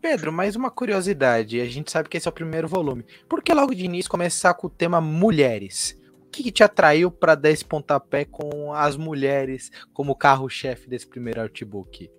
Pedro, 0.00 0.32
mais 0.32 0.56
uma 0.56 0.70
curiosidade. 0.70 1.60
A 1.60 1.66
gente 1.66 1.92
sabe 1.92 2.08
que 2.08 2.16
esse 2.16 2.26
é 2.26 2.30
o 2.30 2.34
primeiro 2.34 2.66
volume. 2.66 3.04
Por 3.28 3.42
que 3.42 3.52
logo 3.52 3.74
de 3.74 3.84
início 3.84 4.10
começar 4.10 4.54
com 4.54 4.66
o 4.66 4.70
tema 4.70 5.00
mulheres? 5.00 5.96
Que, 6.36 6.42
que 6.42 6.52
te 6.52 6.62
atraiu 6.62 7.10
para 7.10 7.34
dar 7.34 7.50
esse 7.50 7.64
pontapé 7.64 8.24
com 8.24 8.72
as 8.72 8.96
mulheres 8.96 9.70
como 9.92 10.14
carro-chefe 10.14 10.88
desse 10.88 11.06
primeiro 11.06 11.40
artbook? 11.40 12.10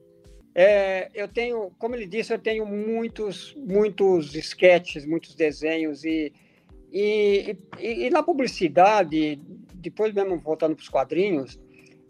É, 0.53 1.09
eu 1.13 1.27
tenho, 1.27 1.71
como 1.77 1.95
ele 1.95 2.07
disse, 2.07 2.33
eu 2.33 2.39
tenho 2.39 2.65
muitos, 2.65 3.55
muitos 3.55 4.33
sketches, 4.35 5.05
muitos 5.05 5.35
desenhos 5.35 6.03
e 6.03 6.33
E, 6.89 7.57
e, 7.79 8.05
e, 8.05 8.09
na 8.09 8.23
publicidade, 8.23 9.37
depois 9.75 10.13
mesmo 10.13 10.39
voltando 10.39 10.73
para 10.73 10.81
os 10.81 10.89
quadrinhos, 10.89 11.59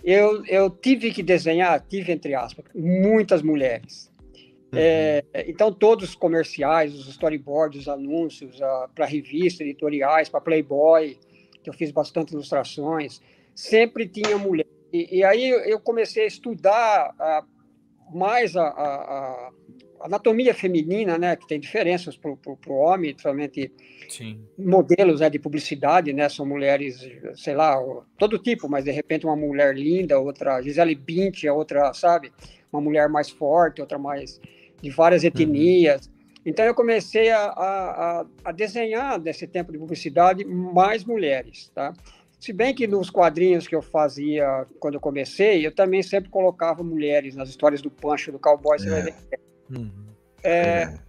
eu, 0.04 0.46
eu 0.46 0.70
tive 0.70 1.12
que 1.12 1.24
desenhar, 1.24 1.84
tive 1.90 2.12
entre 2.12 2.36
aspas, 2.36 2.64
muitas 2.76 3.42
mulheres. 3.42 4.12
Uhum. 4.72 4.80
É, 4.80 5.24
então, 5.48 5.74
todos 5.74 6.10
os 6.10 6.16
comerciais, 6.16 6.94
os 6.94 7.08
storyboards, 7.08 7.82
os 7.82 7.88
anúncios, 7.88 8.60
para 8.94 9.08
revista, 9.08 9.64
editoriais, 9.64 10.30
para 10.30 10.42
Playboy, 10.42 11.18
que 11.68 11.70
eu 11.70 11.74
fiz 11.74 11.92
bastante 11.92 12.32
ilustrações, 12.32 13.22
sempre 13.54 14.08
tinha 14.08 14.38
mulher. 14.38 14.66
E, 14.92 15.18
e 15.18 15.24
aí 15.24 15.50
eu 15.50 15.80
comecei 15.80 16.24
a 16.24 16.28
estudar 16.28 17.14
a, 17.20 17.44
mais 18.14 18.56
a, 18.56 18.64
a, 18.64 18.70
a, 18.70 19.52
anatomia 20.02 20.54
feminina, 20.54 21.18
né, 21.18 21.36
que 21.36 21.46
tem 21.46 21.60
diferenças 21.60 22.16
para 22.16 22.32
o 22.32 22.74
homem, 22.74 23.12
principalmente 23.12 23.72
Sim. 24.08 24.40
modelos 24.58 25.20
né, 25.20 25.30
de 25.30 25.40
publicidade, 25.40 26.14
né, 26.14 26.30
são 26.30 26.46
mulheres, 26.46 27.06
sei 27.36 27.54
lá, 27.54 27.78
todo 28.18 28.40
tipo, 28.40 28.70
mas 28.70 28.86
de 28.86 28.92
repente 28.92 29.26
uma 29.26 29.36
mulher 29.36 29.76
linda, 29.76 30.18
outra 30.18 30.62
Gisele 30.62 30.96
Bündchen, 30.96 31.50
outra, 31.50 31.94
sabe, 31.94 32.32
uma 32.72 32.82
mulher 32.82 33.10
mais 33.10 33.30
forte, 33.30 33.82
outra 33.82 33.98
mais 33.98 34.40
de 34.82 34.90
várias 34.90 35.24
uhum. 35.24 35.28
etnias. 35.28 36.08
Uhum. 36.08 36.17
Então 36.46 36.64
eu 36.66 36.74
comecei 36.74 37.30
a, 37.30 37.46
a, 37.46 38.26
a, 38.46 38.52
desenhar 38.52 39.20
nesse 39.20 39.46
tempo 39.48 39.72
de 39.72 39.78
publicidade 39.78 40.46
mais 40.46 41.04
mulheres, 41.04 41.70
tá? 41.74 41.94
Se 42.40 42.54
bem 42.54 42.74
que 42.74 42.86
nos 42.88 43.10
quadrinhos 43.10 43.68
que 43.68 43.76
eu 43.76 43.82
fazia 43.82 44.66
quando 44.80 44.94
eu 44.94 45.00
comecei, 45.00 45.66
eu 45.66 45.74
também 45.74 46.04
sempre 46.04 46.30
colocava 46.30 46.84
mulheres 46.84 47.36
nas 47.36 47.50
histórias 47.50 47.82
do 47.82 47.90
Pancho, 47.90 48.32
do 48.32 48.40
Cowboy, 48.40 48.78
você 48.78 48.88
é. 48.88 48.92
vai 48.92 49.02
ver. 49.02 49.16
Uhum. 49.76 50.08
É, 50.44 50.52
é. 50.54 51.00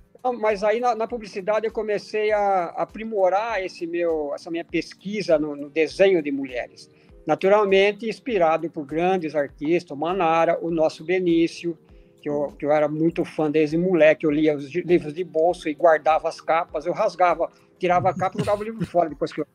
mas 0.40 0.64
aí 0.64 0.80
na, 0.80 0.94
na, 0.94 1.06
publicidade 1.06 1.66
eu 1.66 1.72
comecei 1.72 2.32
a 2.32 2.66
aprimorar 2.76 3.62
esse 3.62 3.86
meu, 3.86 4.32
essa 4.34 4.50
minha 4.50 4.64
pesquisa 4.64 5.38
no, 5.38 5.54
no 5.54 5.68
desenho 5.68 6.22
de 6.22 6.32
mulheres. 6.32 6.90
Naturalmente 7.26 8.08
inspirado 8.08 8.70
por 8.70 8.86
grandes 8.86 9.34
artistas, 9.34 9.90
o 9.90 9.96
Manara, 10.00 10.58
o 10.62 10.70
nosso 10.70 11.04
Benício, 11.04 11.78
que 12.20 12.28
eu, 12.28 12.54
que 12.58 12.66
eu 12.66 12.72
era 12.72 12.88
muito 12.88 13.24
fã 13.24 13.50
desde 13.50 13.76
moleque, 13.76 14.26
eu 14.26 14.30
lia 14.30 14.56
os 14.56 14.72
livros 14.74 15.14
de 15.14 15.24
bolso 15.24 15.68
e 15.68 15.74
guardava 15.74 16.28
as 16.28 16.40
capas, 16.40 16.86
eu 16.86 16.92
rasgava, 16.92 17.50
tirava 17.78 18.10
a 18.10 18.14
capa 18.14 18.36
e 18.36 18.40
jogava 18.40 18.62
o 18.62 18.64
livro 18.64 18.86
fora 18.86 19.08
depois 19.08 19.32
que 19.32 19.40
eu. 19.40 19.46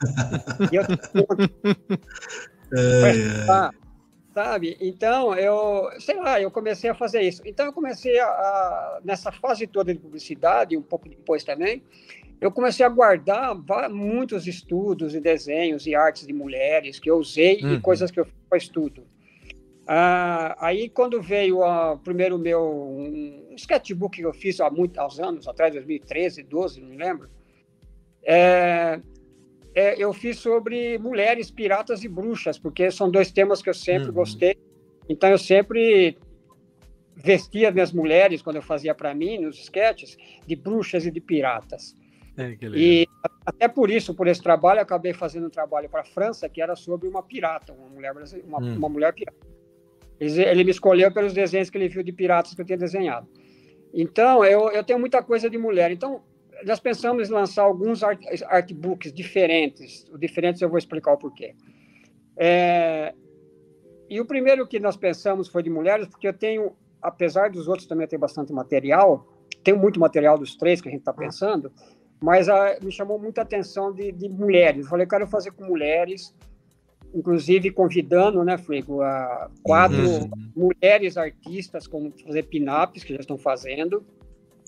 E 0.72 0.76
eu... 0.76 0.82
é, 2.74 3.70
sabe? 4.34 4.76
Então, 4.80 5.34
eu, 5.34 5.88
sei 6.00 6.16
lá, 6.16 6.40
eu 6.40 6.50
comecei 6.50 6.90
a 6.90 6.94
fazer 6.94 7.22
isso. 7.22 7.42
Então, 7.44 7.66
eu 7.66 7.72
comecei 7.72 8.18
a, 8.18 8.26
a, 8.26 9.00
nessa 9.04 9.30
fase 9.30 9.66
toda 9.66 9.92
de 9.92 10.00
publicidade, 10.00 10.76
um 10.76 10.82
pouco 10.82 11.08
depois 11.08 11.44
também, 11.44 11.82
eu 12.40 12.50
comecei 12.50 12.84
a 12.84 12.88
guardar 12.88 13.54
muitos 13.88 14.46
estudos 14.48 15.14
e 15.14 15.20
desenhos 15.20 15.86
e 15.86 15.94
artes 15.94 16.26
de 16.26 16.32
mulheres 16.32 16.98
que 16.98 17.08
eu 17.08 17.16
usei 17.16 17.62
uhum. 17.62 17.74
e 17.74 17.80
coisas 17.80 18.10
que 18.10 18.18
eu 18.18 18.24
fiz 18.24 18.34
para 18.48 18.58
estudo. 18.58 19.06
Ah, 19.86 20.56
aí, 20.60 20.88
quando 20.88 21.20
veio 21.20 21.64
a, 21.64 21.96
primeiro 21.96 22.38
meu 22.38 22.62
um 22.62 23.54
sketchbook 23.56 24.16
que 24.16 24.24
eu 24.24 24.32
fiz 24.32 24.60
há 24.60 24.70
muitos 24.70 25.18
anos 25.18 25.48
atrás, 25.48 25.74
2013, 25.74 26.42
12, 26.44 26.80
não 26.80 26.88
me 26.88 26.96
lembro, 26.96 27.28
é, 28.22 29.00
é, 29.74 30.02
eu 30.02 30.12
fiz 30.12 30.38
sobre 30.38 30.98
mulheres, 30.98 31.50
piratas 31.50 32.04
e 32.04 32.08
bruxas, 32.08 32.58
porque 32.58 32.90
são 32.90 33.10
dois 33.10 33.32
temas 33.32 33.60
que 33.60 33.68
eu 33.68 33.74
sempre 33.74 34.08
uhum. 34.08 34.14
gostei. 34.14 34.56
Então, 35.08 35.28
eu 35.28 35.38
sempre 35.38 36.16
vestia 37.16 37.70
minhas 37.70 37.92
mulheres, 37.92 38.40
quando 38.40 38.56
eu 38.56 38.62
fazia 38.62 38.94
para 38.94 39.14
mim, 39.14 39.38
nos 39.38 39.58
sketches, 39.58 40.16
de 40.46 40.54
bruxas 40.54 41.04
e 41.06 41.10
de 41.10 41.20
piratas. 41.20 41.94
É, 42.36 42.56
e 42.74 43.06
até 43.44 43.68
por 43.68 43.90
isso, 43.90 44.14
por 44.14 44.26
esse 44.26 44.42
trabalho, 44.42 44.80
acabei 44.80 45.12
fazendo 45.12 45.46
um 45.46 45.50
trabalho 45.50 45.88
para 45.88 46.00
a 46.00 46.04
França 46.04 46.48
que 46.48 46.62
era 46.62 46.74
sobre 46.74 47.08
uma 47.08 47.22
pirata, 47.22 47.72
uma 47.72 47.88
mulher, 47.88 48.14
uma, 48.44 48.58
hum. 48.58 48.76
uma 48.76 48.88
mulher 48.88 49.12
pirata. 49.12 49.51
Ele 50.20 50.64
me 50.64 50.70
escolheu 50.70 51.12
pelos 51.12 51.32
desenhos 51.32 51.68
que 51.68 51.76
ele 51.76 51.88
viu 51.88 52.02
de 52.02 52.12
piratas 52.12 52.54
que 52.54 52.60
eu 52.60 52.64
tinha 52.64 52.78
desenhado. 52.78 53.26
Então, 53.92 54.44
eu, 54.44 54.70
eu 54.70 54.84
tenho 54.84 54.98
muita 54.98 55.22
coisa 55.22 55.50
de 55.50 55.58
mulher. 55.58 55.90
Então, 55.90 56.22
nós 56.64 56.80
pensamos 56.80 57.28
em 57.28 57.32
lançar 57.32 57.62
alguns 57.62 58.02
art, 58.02 58.20
artbooks 58.46 59.12
diferentes. 59.12 60.06
O 60.12 60.18
diferentes 60.18 60.62
eu 60.62 60.68
vou 60.68 60.78
explicar 60.78 61.12
o 61.12 61.18
porquê. 61.18 61.54
É, 62.36 63.14
e 64.08 64.20
o 64.20 64.24
primeiro 64.24 64.66
que 64.66 64.78
nós 64.78 64.96
pensamos 64.96 65.48
foi 65.48 65.62
de 65.62 65.70
mulheres, 65.70 66.06
porque 66.06 66.28
eu 66.28 66.32
tenho, 66.32 66.72
apesar 67.00 67.50
dos 67.50 67.68
outros 67.68 67.86
também 67.86 68.06
ter 68.06 68.18
bastante 68.18 68.52
material, 68.52 69.26
tenho 69.62 69.78
muito 69.78 69.98
material 69.98 70.38
dos 70.38 70.56
três 70.56 70.80
que 70.80 70.88
a 70.88 70.90
gente 70.90 71.00
está 71.00 71.12
pensando, 71.12 71.72
mas 72.20 72.48
a, 72.48 72.68
ah, 72.68 72.78
me 72.82 72.92
chamou 72.92 73.18
muita 73.18 73.42
atenção 73.42 73.92
de, 73.92 74.12
de 74.12 74.28
mulheres. 74.28 74.84
Eu 74.84 74.90
falei, 74.90 75.06
quero 75.06 75.26
fazer 75.26 75.52
com 75.52 75.64
mulheres, 75.64 76.34
inclusive 77.14 77.70
convidando, 77.70 78.42
né, 78.44 78.56
Frigo, 78.58 79.02
a 79.02 79.50
quatro 79.62 80.08
uhum. 80.08 80.30
mulheres 80.54 81.16
artistas 81.16 81.86
como 81.86 82.12
fazer 82.24 82.44
pin-ups, 82.44 83.04
que 83.04 83.14
já 83.14 83.20
estão 83.20 83.38
fazendo. 83.38 84.04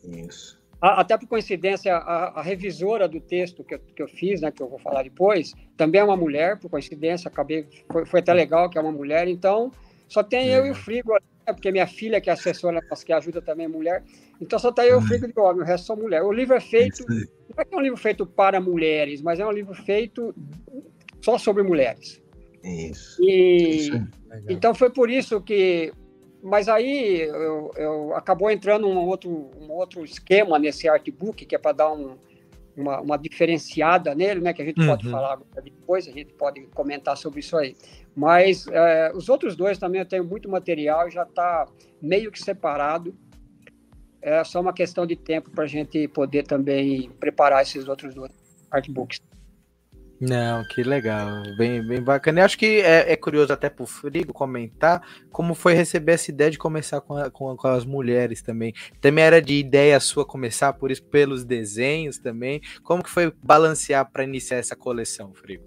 Isso. 0.05 0.63
A, 0.81 1.01
até 1.01 1.17
por 1.17 1.27
coincidência, 1.27 1.97
a, 1.97 2.41
a, 2.41 2.43
revisora 2.43 3.09
do 3.09 3.21
texto 3.21 3.65
que 3.65 3.75
eu, 3.75 3.79
que 3.79 4.03
eu 4.03 4.09
fiz, 4.09 4.41
né, 4.41 4.51
que 4.51 4.63
eu 4.63 4.69
vou 4.69 4.79
falar 4.79 5.03
depois, 5.03 5.55
também 5.77 6.01
é 6.01 6.05
uma 6.05 6.17
mulher, 6.17 6.59
por 6.59 6.71
coincidência, 6.71 7.29
acabei, 7.29 7.67
foi, 7.91 8.05
foi 8.05 8.21
até 8.21 8.35
legal 8.35 8.69
que 8.69 8.77
é 8.77 8.81
uma 8.81 8.93
mulher, 8.93 9.27
então 9.29 9.71
só 10.09 10.23
tem 10.23 10.49
eu 10.49 10.67
e 10.67 10.71
o 10.71 10.75
Frigo, 10.75 11.13
né, 11.13 11.53
porque 11.53 11.73
minha 11.73 11.87
filha, 11.87 12.21
que 12.21 12.29
é 12.29 12.33
assessora, 12.35 12.81
que 12.83 13.13
ajuda 13.13 13.41
também 13.41 13.67
mulher, 13.67 14.05
então 14.41 14.59
só 14.59 14.71
tem 14.71 14.87
eu 14.87 14.91
e 14.91 14.95
o 14.95 14.99
uhum. 14.99 15.07
Frigo 15.07 15.27
de 15.27 15.41
homem, 15.41 15.63
o 15.63 15.65
resto 15.65 15.87
são 15.87 15.97
mulher. 15.97 16.23
O 16.23 16.33
livro 16.33 16.55
é 16.55 16.61
feito, 16.61 17.03
não 17.09 17.57
é 17.57 17.65
que 17.65 17.75
é 17.75 17.79
um 17.79 17.81
livro 17.81 17.97
feito 17.97 18.27
para 18.27 18.61
mulheres, 18.61 19.23
mas 19.23 19.41
é 19.41 19.47
um 19.47 19.53
livro 19.53 19.75
feito 19.75 20.35
só 21.23 21.39
sobre 21.39 21.63
mulheres. 21.63 22.23
Isso. 22.64 23.23
E, 23.23 23.76
isso 23.76 24.09
então 24.49 24.75
foi 24.75 24.90
por 24.90 25.11
isso 25.11 25.40
que. 25.40 25.92
Mas 26.42 26.68
aí 26.68 27.23
eu, 27.23 27.71
eu 27.76 28.14
acabou 28.14 28.50
entrando 28.50 28.87
um 28.87 28.99
outro, 28.99 29.50
um 29.59 29.71
outro 29.73 30.04
esquema 30.04 30.59
nesse 30.59 30.87
artbook, 30.87 31.47
que 31.47 31.54
é 31.54 31.59
para 31.59 31.73
dar 31.73 31.92
um, 31.92 32.18
uma, 32.76 33.00
uma, 33.00 33.16
diferenciada 33.16 34.14
nele, 34.14 34.40
né? 34.40 34.52
Que 34.52 34.61
a 34.61 34.64
gente 34.64 34.78
uhum. 34.78 34.88
pode 34.88 35.09
falar 35.09 35.38
depois, 35.62 36.06
a 36.06 36.11
gente 36.11 36.35
pode 36.35 36.61
comentar 36.75 37.16
sobre 37.16 37.40
isso 37.40 37.56
aí. 37.56 37.75
Mas 38.14 38.66
é, 38.66 39.11
os 39.14 39.30
outros 39.30 39.56
dois 39.56 39.78
também 39.78 40.00
eu 40.00 40.06
tenho 40.06 40.25
muito 40.25 40.49
material, 40.49 41.11
já 41.11 41.23
está 41.23 41.66
meio 42.00 42.30
que 42.30 42.38
separado. 42.38 43.16
É 44.21 44.42
só 44.44 44.61
uma 44.61 44.73
questão 44.73 45.06
de 45.06 45.16
tempo 45.16 45.50
para 45.50 45.64
a 45.64 45.66
gente 45.66 46.09
poder 46.09 46.47
também 46.47 47.11
preparar 47.21 47.62
esses 47.62 47.88
outros 47.88 48.14
dois 48.14 48.33
artbooks. 48.71 49.18
Não, 50.26 50.64
que 50.64 50.83
legal, 50.83 51.43
bem, 51.59 51.87
bem 51.87 52.00
bacana. 52.00 52.40
Eu 52.40 52.45
acho 52.47 52.57
que 52.57 52.81
é, 52.81 53.12
é, 53.12 53.16
curioso 53.16 53.52
até 53.52 53.69
pro 53.69 53.85
Frigo 53.85 54.33
comentar 54.33 55.02
como 55.31 55.54
foi 55.54 55.75
receber 55.75 56.12
essa 56.12 56.31
ideia 56.31 56.50
de 56.50 56.57
começar 56.57 57.00
com, 57.02 57.14
a, 57.14 57.31
com, 57.31 57.54
com, 57.54 57.69
as 57.69 57.85
mulheres 57.85 58.40
também. 58.40 58.73
Também 59.02 59.23
era 59.23 59.43
de 59.43 59.54
ideia 59.54 60.00
sua 60.00 60.25
começar 60.25 60.73
por 60.73 60.90
isso, 60.90 61.02
pelos 61.02 61.45
desenhos 61.45 62.19
também. 62.19 62.62
Como 62.83 63.02
que 63.02 63.11
foi 63.11 63.33
balancear 63.43 64.11
para 64.11 64.25
iniciar 64.25 64.57
essa 64.57 64.75
coleção, 64.75 65.33
Frigo? 65.35 65.64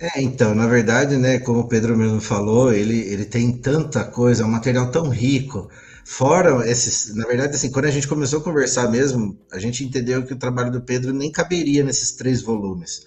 É, 0.00 0.20
então, 0.20 0.52
na 0.52 0.66
verdade, 0.66 1.16
né, 1.16 1.38
como 1.38 1.60
o 1.60 1.68
Pedro 1.68 1.96
mesmo 1.96 2.20
falou, 2.20 2.72
ele, 2.72 2.98
ele 3.00 3.24
tem 3.24 3.52
tanta 3.52 4.04
coisa, 4.04 4.42
é 4.42 4.46
um 4.46 4.50
material 4.50 4.90
tão 4.90 5.08
rico. 5.08 5.70
Fora 6.04 6.68
esses, 6.68 7.14
na 7.14 7.26
verdade, 7.26 7.54
assim, 7.54 7.70
quando 7.70 7.84
a 7.84 7.90
gente 7.90 8.08
começou 8.08 8.40
a 8.40 8.44
conversar 8.44 8.90
mesmo, 8.90 9.38
a 9.52 9.58
gente 9.58 9.84
entendeu 9.84 10.24
que 10.24 10.32
o 10.32 10.38
trabalho 10.38 10.72
do 10.72 10.80
Pedro 10.80 11.12
nem 11.12 11.30
caberia 11.30 11.84
nesses 11.84 12.12
três 12.12 12.42
volumes 12.42 13.06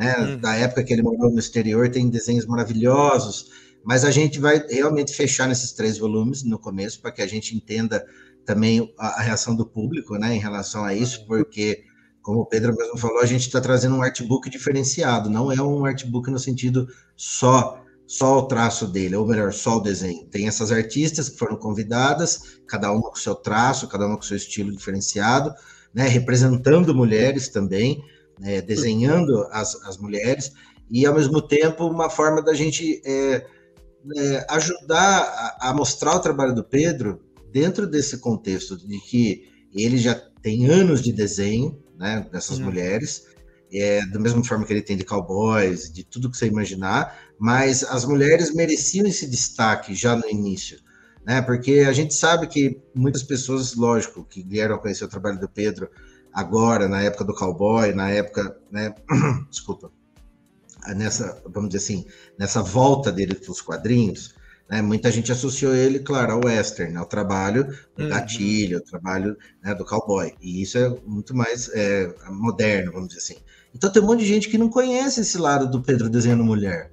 né? 0.00 0.16
Hum. 0.18 0.38
Da 0.38 0.56
época 0.56 0.82
que 0.82 0.94
ele 0.94 1.02
morou 1.02 1.30
no 1.30 1.38
exterior, 1.38 1.90
tem 1.90 2.08
desenhos 2.08 2.46
maravilhosos, 2.46 3.50
mas 3.84 4.02
a 4.02 4.10
gente 4.10 4.40
vai 4.40 4.64
realmente 4.66 5.14
fechar 5.14 5.46
nesses 5.46 5.72
três 5.72 5.98
volumes 5.98 6.42
no 6.42 6.58
começo, 6.58 7.02
para 7.02 7.12
que 7.12 7.20
a 7.20 7.26
gente 7.26 7.54
entenda 7.54 8.02
também 8.46 8.94
a, 8.98 9.20
a, 9.20 9.20
reação 9.20 9.54
do 9.54 9.66
público, 9.66 10.16
né, 10.16 10.34
em 10.34 10.38
relação 10.38 10.84
a 10.84 10.94
isso, 10.94 11.26
porque, 11.26 11.84
como 12.22 12.40
o 12.40 12.46
Pedro 12.46 12.74
mesmo 12.74 12.96
falou, 12.96 13.20
a 13.20 13.26
gente 13.26 13.42
está 13.42 13.60
trazendo 13.60 13.94
um 13.94 14.02
artbook 14.02 14.48
diferenciado, 14.48 15.28
não 15.28 15.52
é 15.52 15.60
um 15.60 15.84
artbook 15.84 16.30
no 16.30 16.38
sentido 16.38 16.88
só 17.14 17.76
só 18.06 18.38
o 18.38 18.46
traço 18.48 18.88
dele, 18.88 19.14
ou 19.14 19.24
melhor, 19.24 19.52
só 19.52 19.76
o 19.76 19.80
desenho. 19.80 20.26
Tem 20.26 20.48
essas 20.48 20.72
artistas 20.72 21.28
que 21.28 21.38
foram 21.38 21.54
convidadas, 21.54 22.58
cada 22.66 22.90
uma 22.90 23.08
com 23.08 23.14
seu 23.14 23.36
traço, 23.36 23.86
cada 23.86 24.04
uma 24.04 24.16
com 24.16 24.22
seu 24.22 24.36
estilo 24.36 24.72
diferenciado, 24.72 25.54
né, 25.94 26.08
representando 26.08 26.92
mulheres 26.92 27.48
também, 27.48 28.02
né, 28.40 28.62
desenhando 28.62 29.46
as, 29.52 29.74
as 29.84 29.98
mulheres, 29.98 30.52
e 30.90 31.06
ao 31.06 31.14
mesmo 31.14 31.40
tempo 31.40 31.86
uma 31.86 32.08
forma 32.08 32.42
da 32.42 32.54
gente 32.54 33.00
é, 33.04 33.46
é, 34.16 34.46
ajudar 34.50 35.58
a, 35.60 35.68
a, 35.68 35.74
mostrar 35.74 36.16
o 36.16 36.20
trabalho 36.20 36.54
do 36.54 36.64
Pedro 36.64 37.20
dentro 37.52 37.86
desse 37.86 38.18
contexto 38.18 38.76
de 38.76 38.98
que 38.98 39.48
ele 39.72 39.98
já 39.98 40.14
tem 40.42 40.66
anos 40.66 41.02
de 41.02 41.12
desenho 41.12 41.78
né, 41.98 42.26
dessas 42.32 42.58
uhum. 42.58 42.64
mulheres, 42.64 43.26
é, 43.72 44.04
da 44.06 44.18
mesma 44.18 44.42
forma 44.42 44.64
que 44.64 44.72
ele 44.72 44.82
tem 44.82 44.96
de 44.96 45.04
cowboys, 45.04 45.92
de 45.92 46.02
tudo 46.02 46.30
que 46.30 46.36
você 46.36 46.46
imaginar, 46.46 47.16
mas 47.38 47.84
as 47.84 48.04
mulheres 48.04 48.52
mereciam 48.52 49.06
esse 49.06 49.28
destaque 49.28 49.94
já 49.94 50.16
no 50.16 50.28
início, 50.28 50.78
né? 51.24 51.40
Porque 51.40 51.84
a 51.86 51.92
gente 51.92 52.14
sabe 52.14 52.48
que 52.48 52.80
muitas 52.94 53.22
pessoas, 53.22 53.74
lógico, 53.76 54.24
que 54.24 54.42
vieram 54.42 54.78
conhecer 54.78 55.04
o 55.04 55.08
trabalho 55.08 55.38
do 55.38 55.48
Pedro 55.48 55.88
agora, 56.32 56.88
na 56.88 57.02
época 57.02 57.24
do 57.24 57.34
cowboy, 57.34 57.92
na 57.92 58.10
época, 58.10 58.56
né? 58.70 58.94
Desculpa. 59.50 59.90
Nessa, 60.96 61.42
vamos 61.46 61.70
dizer 61.70 61.84
assim, 61.84 62.06
nessa 62.38 62.62
volta 62.62 63.12
dele 63.12 63.34
para 63.34 63.52
os 63.52 63.60
quadrinhos, 63.60 64.34
né, 64.70 64.80
muita 64.80 65.10
gente 65.10 65.30
associou 65.30 65.74
ele, 65.74 65.98
claro, 65.98 66.32
ao 66.32 66.44
western, 66.44 66.96
ao 66.96 67.04
trabalho 67.04 67.66
do 67.96 68.04
uhum. 68.04 68.08
gatilho, 68.08 68.78
ao 68.78 68.84
trabalho 68.84 69.36
né, 69.62 69.74
do 69.74 69.84
cowboy. 69.84 70.32
E 70.40 70.62
isso 70.62 70.78
é 70.78 70.88
muito 71.04 71.36
mais 71.36 71.68
é, 71.74 72.14
moderno, 72.30 72.92
vamos 72.92 73.08
dizer 73.08 73.20
assim. 73.20 73.42
Então 73.74 73.90
tem 73.90 74.02
um 74.02 74.06
monte 74.06 74.20
de 74.20 74.26
gente 74.26 74.48
que 74.48 74.56
não 74.56 74.68
conhece 74.68 75.20
esse 75.20 75.36
lado 75.36 75.68
do 75.68 75.82
Pedro 75.82 76.08
desenhando 76.08 76.44
mulher. 76.44 76.92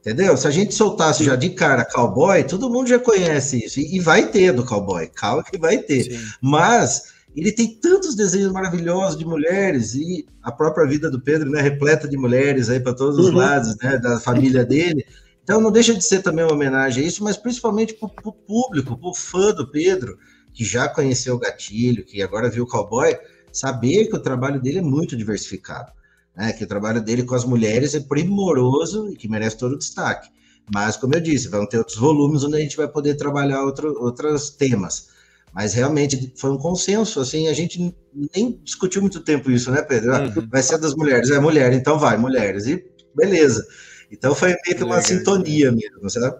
Entendeu? 0.00 0.36
Se 0.36 0.48
a 0.48 0.50
gente 0.50 0.74
soltasse 0.74 1.22
já 1.22 1.36
de 1.36 1.50
cara 1.50 1.84
cowboy, 1.84 2.42
todo 2.42 2.68
mundo 2.68 2.88
já 2.88 2.98
conhece 2.98 3.64
isso. 3.64 3.78
E, 3.78 3.96
e 3.96 4.00
vai 4.00 4.28
ter 4.28 4.52
do 4.52 4.64
cowboy, 4.64 5.06
calma 5.06 5.44
que 5.44 5.56
vai 5.56 5.78
ter. 5.78 6.02
Sim. 6.02 6.26
Mas 6.40 7.04
ele 7.34 7.52
tem 7.52 7.74
tantos 7.80 8.14
desenhos 8.14 8.52
maravilhosos 8.52 9.18
de 9.18 9.24
mulheres 9.24 9.94
e 9.94 10.26
a 10.42 10.52
própria 10.52 10.86
vida 10.86 11.10
do 11.10 11.20
Pedro, 11.20 11.50
né, 11.50 11.60
repleta 11.60 12.06
de 12.08 12.16
mulheres 12.16 12.68
aí 12.68 12.80
para 12.80 12.94
todos 12.94 13.18
os 13.18 13.28
uhum. 13.28 13.36
lados, 13.36 13.76
né, 13.76 13.98
da 13.98 14.20
família 14.20 14.64
dele. 14.64 15.04
Então 15.42 15.60
não 15.60 15.72
deixa 15.72 15.94
de 15.94 16.04
ser 16.04 16.22
também 16.22 16.44
uma 16.44 16.54
homenagem 16.54 17.04
a 17.04 17.06
isso, 17.06 17.24
mas 17.24 17.36
principalmente 17.36 17.94
para 17.94 18.08
o 18.24 18.32
público, 18.32 18.98
para 18.98 19.08
o 19.08 19.14
fã 19.14 19.52
do 19.52 19.70
Pedro, 19.70 20.18
que 20.52 20.64
já 20.64 20.88
conheceu 20.88 21.34
o 21.34 21.38
Gatilho, 21.38 22.04
que 22.04 22.22
agora 22.22 22.50
viu 22.50 22.64
o 22.64 22.68
Cowboy, 22.68 23.16
saber 23.50 24.06
que 24.06 24.16
o 24.16 24.20
trabalho 24.20 24.60
dele 24.60 24.78
é 24.78 24.82
muito 24.82 25.16
diversificado 25.16 25.92
né, 26.36 26.52
que 26.52 26.64
o 26.64 26.66
trabalho 26.66 27.02
dele 27.02 27.24
com 27.24 27.34
as 27.34 27.44
mulheres 27.44 27.94
é 27.94 28.00
primoroso 28.00 29.08
e 29.10 29.16
que 29.16 29.28
merece 29.28 29.58
todo 29.58 29.72
o 29.72 29.78
destaque. 29.78 30.28
Mas, 30.72 30.96
como 30.96 31.14
eu 31.14 31.20
disse, 31.20 31.48
vão 31.48 31.66
ter 31.66 31.78
outros 31.78 31.96
volumes 31.96 32.44
onde 32.44 32.56
a 32.56 32.60
gente 32.60 32.76
vai 32.76 32.88
poder 32.88 33.16
trabalhar 33.16 33.62
outro, 33.62 34.00
outros 34.00 34.50
temas. 34.50 35.08
Mas 35.54 35.74
realmente 35.74 36.32
foi 36.36 36.50
um 36.50 36.58
consenso, 36.58 37.20
assim, 37.20 37.48
a 37.48 37.52
gente 37.52 37.94
nem 38.34 38.58
discutiu 38.62 39.02
muito 39.02 39.20
tempo 39.20 39.50
isso, 39.50 39.70
né, 39.70 39.82
Pedro? 39.82 40.14
Ah, 40.14 40.22
uhum. 40.22 40.48
Vai 40.50 40.62
ser 40.62 40.78
das 40.78 40.94
mulheres, 40.94 41.30
é 41.30 41.38
mulher, 41.38 41.72
então 41.72 41.98
vai, 41.98 42.16
mulheres, 42.16 42.66
e 42.66 42.82
beleza. 43.14 43.66
Então 44.10 44.34
foi 44.34 44.48
meio 44.48 44.76
que 44.76 44.84
uma 44.84 44.96
legal, 44.96 45.02
sintonia 45.02 45.70
legal. 45.70 45.92
mesmo, 45.94 46.10
sabe? 46.10 46.36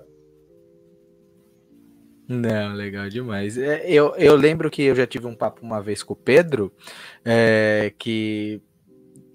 Não, 2.28 2.74
legal 2.74 3.08
demais. 3.10 3.58
É, 3.58 3.84
eu, 3.86 4.14
eu 4.16 4.34
lembro 4.34 4.70
que 4.70 4.82
eu 4.82 4.94
já 4.94 5.06
tive 5.06 5.26
um 5.26 5.34
papo 5.34 5.60
uma 5.62 5.82
vez 5.82 6.02
com 6.02 6.14
o 6.14 6.16
Pedro, 6.16 6.72
é, 7.24 7.92
que 7.98 8.62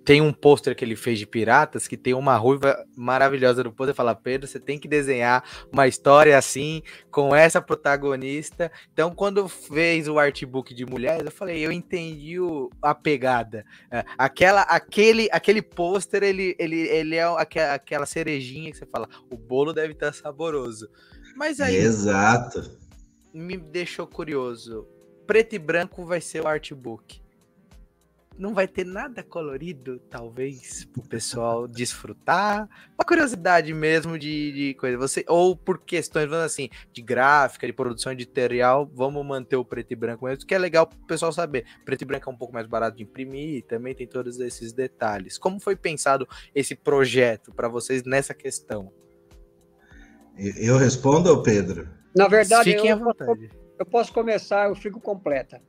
tem 0.07 0.21
um 0.21 0.31
pôster 0.31 0.73
que 0.73 0.85
ele 0.85 0.95
fez 0.95 1.19
de 1.19 1.27
piratas 1.27 1.85
que 1.85 1.97
tem 1.97 2.13
uma 2.13 2.37
ruiva 2.37 2.81
maravilhosa 2.95 3.61
no 3.61 3.73
pôster. 3.73 3.93
Fala, 3.93 4.15
Pedro, 4.15 4.47
você 4.47 4.57
tem 4.57 4.79
que 4.79 4.87
desenhar 4.87 5.43
uma 5.69 5.85
história 5.85 6.37
assim, 6.37 6.81
com 7.11 7.35
essa 7.35 7.61
protagonista. 7.61 8.71
Então, 8.93 9.13
quando 9.13 9.49
fez 9.49 10.07
o 10.07 10.17
artbook 10.17 10.73
de 10.73 10.85
mulheres, 10.85 11.25
eu 11.25 11.31
falei, 11.31 11.59
eu 11.59 11.73
entendi 11.73 12.39
o, 12.39 12.69
a 12.81 12.95
pegada. 12.95 13.65
É, 13.91 14.05
aquela, 14.17 14.61
aquele, 14.61 15.27
aquele 15.29 15.61
pôster, 15.61 16.23
ele, 16.23 16.55
ele, 16.57 16.87
ele 16.87 17.15
é 17.17 17.25
aquela, 17.25 17.73
aquela 17.73 18.05
cerejinha 18.05 18.71
que 18.71 18.77
você 18.77 18.85
fala, 18.85 19.09
o 19.29 19.35
bolo 19.35 19.73
deve 19.73 19.91
estar 19.91 20.13
saboroso. 20.13 20.89
Mas 21.35 21.59
aí. 21.59 21.75
Exato. 21.75 22.79
Me 23.33 23.57
deixou 23.57 24.07
curioso. 24.07 24.87
Preto 25.27 25.53
e 25.53 25.59
branco 25.59 26.05
vai 26.05 26.21
ser 26.21 26.45
o 26.45 26.47
artbook 26.47 27.26
não 28.37 28.53
vai 28.53 28.67
ter 28.67 28.85
nada 28.85 29.23
colorido, 29.23 29.99
talvez, 30.09 30.85
pro 30.85 31.01
pessoal 31.01 31.67
desfrutar. 31.67 32.69
Uma 32.97 33.05
curiosidade 33.05 33.73
mesmo 33.73 34.17
de, 34.17 34.51
de 34.51 34.73
coisa. 34.75 34.97
Você, 34.97 35.25
ou 35.27 35.55
por 35.55 35.79
questões, 35.79 36.29
vamos 36.29 36.45
assim, 36.45 36.69
de 36.93 37.01
gráfica, 37.01 37.65
de 37.65 37.73
produção 37.73 38.11
editorial, 38.11 38.89
vamos 38.93 39.25
manter 39.25 39.55
o 39.55 39.65
preto 39.65 39.91
e 39.91 39.95
branco 39.95 40.25
mesmo, 40.25 40.45
que 40.45 40.53
é 40.53 40.57
legal 40.57 40.87
pro 40.87 40.97
pessoal 41.07 41.31
saber. 41.31 41.65
Preto 41.83 42.03
e 42.03 42.05
branco 42.05 42.29
é 42.29 42.33
um 42.33 42.37
pouco 42.37 42.53
mais 42.53 42.67
barato 42.67 42.97
de 42.97 43.03
imprimir, 43.03 43.65
também 43.65 43.95
tem 43.95 44.07
todos 44.07 44.39
esses 44.39 44.71
detalhes. 44.71 45.37
Como 45.37 45.59
foi 45.59 45.75
pensado 45.75 46.27
esse 46.53 46.75
projeto 46.75 47.51
para 47.53 47.67
vocês 47.67 48.03
nessa 48.03 48.33
questão? 48.33 48.91
Eu 50.37 50.77
respondo, 50.77 51.41
Pedro? 51.41 51.89
Na 52.15 52.27
verdade, 52.27 52.71
Fiquem 52.71 52.91
eu, 52.91 52.99
posso, 52.99 53.23
eu 53.79 53.85
posso 53.85 54.13
começar, 54.13 54.69
eu 54.69 54.75
fico 54.75 55.01
completa. 55.01 55.61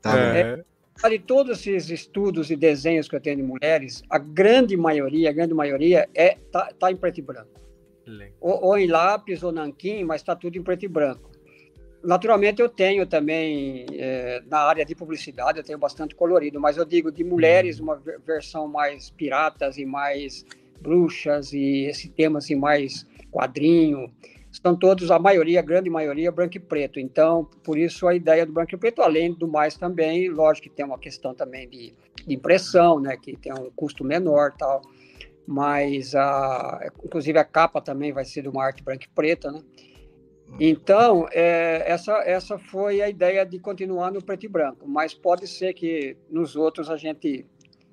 Tá 0.00 0.16
é, 0.18 0.64
de 1.08 1.18
todos 1.18 1.66
esses 1.66 1.90
estudos 1.90 2.50
e 2.50 2.56
desenhos 2.56 3.08
que 3.08 3.16
eu 3.16 3.20
tenho 3.20 3.36
de 3.36 3.42
mulheres, 3.42 4.02
a 4.08 4.18
grande 4.18 4.76
maioria, 4.76 5.30
a 5.30 5.32
grande 5.32 5.54
maioria 5.54 6.08
é 6.14 6.36
tá, 6.50 6.72
tá 6.78 6.90
em 6.90 6.96
preto 6.96 7.18
e 7.18 7.22
branco. 7.22 7.60
Ou, 8.40 8.64
ou, 8.64 8.78
em 8.78 8.86
lápis 8.86 9.42
ou 9.42 9.52
nanquim, 9.52 10.04
mas 10.04 10.20
está 10.20 10.34
tudo 10.34 10.58
em 10.58 10.62
preto 10.62 10.84
e 10.84 10.88
branco. 10.88 11.30
Naturalmente 12.02 12.60
eu 12.60 12.68
tenho 12.68 13.06
também 13.06 13.86
é, 13.92 14.42
na 14.50 14.58
área 14.58 14.84
de 14.84 14.92
publicidade 14.94 15.58
eu 15.58 15.64
tenho 15.64 15.78
bastante 15.78 16.16
colorido, 16.16 16.60
mas 16.60 16.76
eu 16.76 16.84
digo 16.84 17.12
de 17.12 17.22
mulheres 17.22 17.78
uhum. 17.78 17.84
uma 17.84 18.02
versão 18.26 18.66
mais 18.66 19.10
piratas 19.10 19.78
e 19.78 19.86
mais 19.86 20.44
bruxas 20.80 21.52
e 21.52 21.84
esse 21.84 22.08
tema 22.08 22.38
assim 22.38 22.56
mais 22.56 23.06
quadrinho 23.30 24.12
são 24.52 24.76
todos, 24.76 25.10
a 25.10 25.18
maioria, 25.18 25.60
a 25.60 25.62
grande 25.62 25.88
maioria, 25.88 26.30
branco 26.30 26.56
e 26.56 26.60
preto. 26.60 27.00
Então, 27.00 27.48
por 27.64 27.78
isso 27.78 28.06
a 28.06 28.14
ideia 28.14 28.44
do 28.44 28.52
branco 28.52 28.74
e 28.74 28.78
preto, 28.78 29.00
além 29.00 29.32
do 29.32 29.48
mais 29.48 29.76
também, 29.76 30.28
lógico 30.28 30.68
que 30.68 30.74
tem 30.74 30.84
uma 30.84 30.98
questão 30.98 31.34
também 31.34 31.68
de, 31.68 31.94
de 32.26 32.34
impressão, 32.34 33.00
né, 33.00 33.16
que 33.16 33.36
tem 33.36 33.52
um 33.52 33.70
custo 33.74 34.04
menor 34.04 34.52
tal, 34.58 34.82
mas 35.46 36.14
a, 36.14 36.90
inclusive 37.02 37.38
a 37.38 37.44
capa 37.44 37.80
também 37.80 38.12
vai 38.12 38.24
ser 38.24 38.42
de 38.42 38.48
uma 38.48 38.62
arte 38.62 38.82
branca 38.82 39.06
e 39.06 39.08
preta, 39.08 39.50
né? 39.50 39.60
Então, 40.60 41.26
é, 41.32 41.82
essa, 41.90 42.12
essa 42.26 42.58
foi 42.58 43.00
a 43.00 43.08
ideia 43.08 43.44
de 43.44 43.58
continuar 43.58 44.12
no 44.12 44.22
preto 44.22 44.44
e 44.44 44.48
branco, 44.48 44.86
mas 44.86 45.14
pode 45.14 45.46
ser 45.46 45.72
que 45.72 46.14
nos 46.28 46.56
outros 46.56 46.90
a 46.90 46.96
gente 46.98 47.46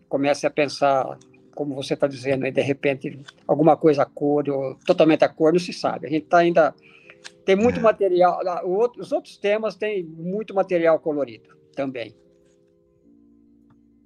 comece 0.10 0.46
a 0.46 0.52
pensar 0.52 1.18
como 1.60 1.76
você 1.76 1.94
está 1.94 2.08
dizendo, 2.08 2.46
aí 2.46 2.54
de 2.54 2.62
repente 2.62 3.20
alguma 3.46 3.76
coisa 3.76 4.04
a 4.04 4.06
cor 4.06 4.50
ou 4.50 4.76
totalmente 4.86 5.26
a 5.26 5.28
cor, 5.28 5.52
não 5.52 5.60
se 5.60 5.74
sabe. 5.74 6.08
A 6.08 6.10
gente 6.10 6.24
está 6.24 6.38
ainda. 6.38 6.74
Tem 7.44 7.54
muito 7.54 7.82
é. 7.82 7.84
material. 7.84 8.40
Os 8.98 9.12
outros 9.12 9.36
temas 9.36 9.76
têm 9.76 10.06
muito 10.06 10.56
material 10.56 10.98
colorido 11.00 11.50
também. 11.76 12.16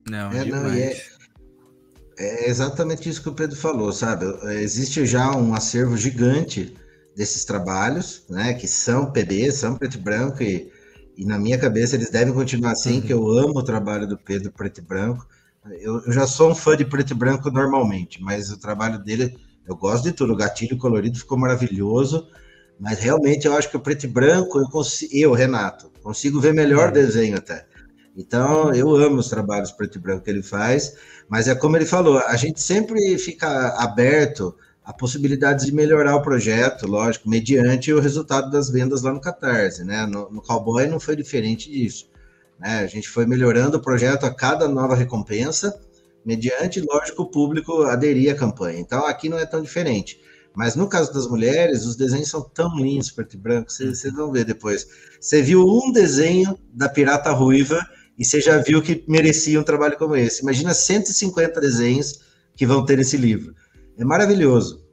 Não, 0.10 0.32
é, 0.32 0.46
não 0.46 0.66
é, 0.74 0.98
é 2.18 2.50
exatamente 2.50 3.08
isso 3.08 3.22
que 3.22 3.30
o 3.30 3.36
Pedro 3.36 3.56
falou, 3.56 3.94
sabe? 3.94 4.26
Existe 4.56 5.06
já 5.06 5.36
um 5.38 5.54
acervo 5.54 5.96
gigante 5.96 6.76
desses 7.16 7.46
trabalhos, 7.46 8.26
né? 8.28 8.56
Que 8.56 8.68
são 8.68 9.12
PB, 9.12 9.52
são 9.52 9.78
preto 9.78 10.00
e 10.00 10.02
branco, 10.02 10.42
e, 10.42 10.72
e 11.16 11.24
na 11.24 11.38
minha 11.38 11.60
cabeça 11.60 11.96
eles 11.96 12.10
devem 12.10 12.34
continuar 12.34 12.72
assim, 12.72 12.96
uhum. 12.96 13.02
que 13.02 13.14
eu 13.14 13.28
amo 13.28 13.60
o 13.60 13.64
trabalho 13.64 14.08
do 14.08 14.18
Pedro 14.18 14.52
preto 14.52 14.80
e 14.80 14.84
branco. 14.84 15.28
Eu, 15.72 16.02
eu, 16.06 16.12
já 16.12 16.28
sou 16.28 16.52
um 16.52 16.56
fã 16.56 16.76
de 16.76 16.84
preto 16.84 17.12
e 17.12 17.14
branco 17.16 17.50
normalmente, 17.50 18.22
mas 18.22 18.52
o 18.52 18.60
trabalho 18.60 19.00
dele, 19.00 19.38
eu 19.66 19.76
gosto 19.76 20.04
de 20.04 20.12
tudo. 20.12 20.34
O 20.34 20.38
gatilho 20.38 20.78
colorido 20.78 21.18
ficou 21.18 21.38
maravilhoso, 21.38 22.28
mas 22.80 23.00
realmente 23.00 23.48
eu 23.48 23.56
acho 23.56 23.70
que 23.70 23.78
o 23.78 23.80
preto 23.80 24.04
e 24.04 24.08
branco, 24.08 24.60
eu, 24.60 24.70
consigo, 24.70 25.14
eu 25.16 25.32
Renato, 25.32 25.90
consigo 26.02 26.40
ver 26.40 26.54
melhor 26.54 26.90
é. 26.90 26.92
desenho 26.92 27.38
até. 27.38 27.66
Então, 28.16 28.74
eu 28.74 28.96
amo 28.96 29.18
os 29.18 29.30
trabalhos 29.30 29.72
preto 29.72 29.98
e 29.98 30.02
branco 30.02 30.24
que 30.24 30.30
ele 30.30 30.44
faz, 30.44 30.96
mas 31.28 31.48
é 31.48 31.56
como 31.56 31.76
ele 31.76 31.86
falou, 31.86 32.20
a 32.20 32.36
gente 32.36 32.62
sempre 32.62 33.18
fica 33.18 33.70
aberto 33.82 34.56
a 34.86 34.94
possibilidades 34.94 35.66
de 35.66 35.74
melhorar 35.74 36.16
o 36.16 36.22
projeto, 36.22 36.86
lógico, 36.86 37.30
mediante 37.30 37.92
o 37.92 38.00
resultado 38.00 38.52
das 38.52 38.70
vendas 38.70 39.02
lá 39.02 39.14
no 39.14 39.22
Catarse, 39.22 39.84
né? 39.84 40.06
No, 40.06 40.30
no 40.30 40.42
Cowboy 40.42 40.88
não 40.88 41.00
foi 41.00 41.16
diferente 41.16 41.72
disso. 41.72 42.08
Né? 42.60 42.80
A 42.80 42.88
gente 42.88 43.10
foi 43.10 43.26
melhorando 43.26 43.78
o 43.78 43.82
projeto 43.82 44.26
a 44.26 44.34
cada 44.34 44.68
nova 44.68 44.96
recompensa, 44.96 45.80
mediante, 46.26 46.82
lógico, 46.82 47.24
o 47.24 47.30
público 47.30 47.84
aderir 47.84 48.32
à 48.32 48.36
campanha. 48.36 48.80
Então, 48.80 49.06
aqui 49.06 49.30
não 49.30 49.38
é 49.38 49.46
tão 49.46 49.62
diferente. 49.62 50.20
Mas 50.56 50.76
no 50.76 50.88
caso 50.88 51.12
das 51.12 51.28
mulheres, 51.28 51.86
os 51.86 51.96
desenhos 51.96 52.30
são 52.30 52.42
tão 52.42 52.76
lindos, 52.78 53.12
preto 53.12 53.34
e 53.34 53.38
branco, 53.38 53.72
vocês, 53.72 54.04
vão 54.14 54.32
ver 54.32 54.46
depois. 54.46 54.88
Você 55.20 55.42
viu 55.42 55.66
um 55.66 55.92
desenho 55.92 56.58
da 56.72 56.88
Pirata 56.88 57.32
Ruiva 57.32 57.80
e 58.18 58.24
você 58.24 58.40
já 58.40 58.60
viu 58.60 58.82
que 58.82 59.04
merecia 59.08 59.60
um 59.60 59.64
trabalho 59.64 59.98
como 59.98 60.16
esse. 60.16 60.44
Imagina 60.44 60.74
150 60.74 61.60
desenhos 61.60 62.20
que 62.56 62.68
vão 62.68 62.86
ter 62.86 62.98
nesse 62.98 63.18
livro. 63.18 63.56
É 63.98 64.06
maravilhoso. 64.06 64.84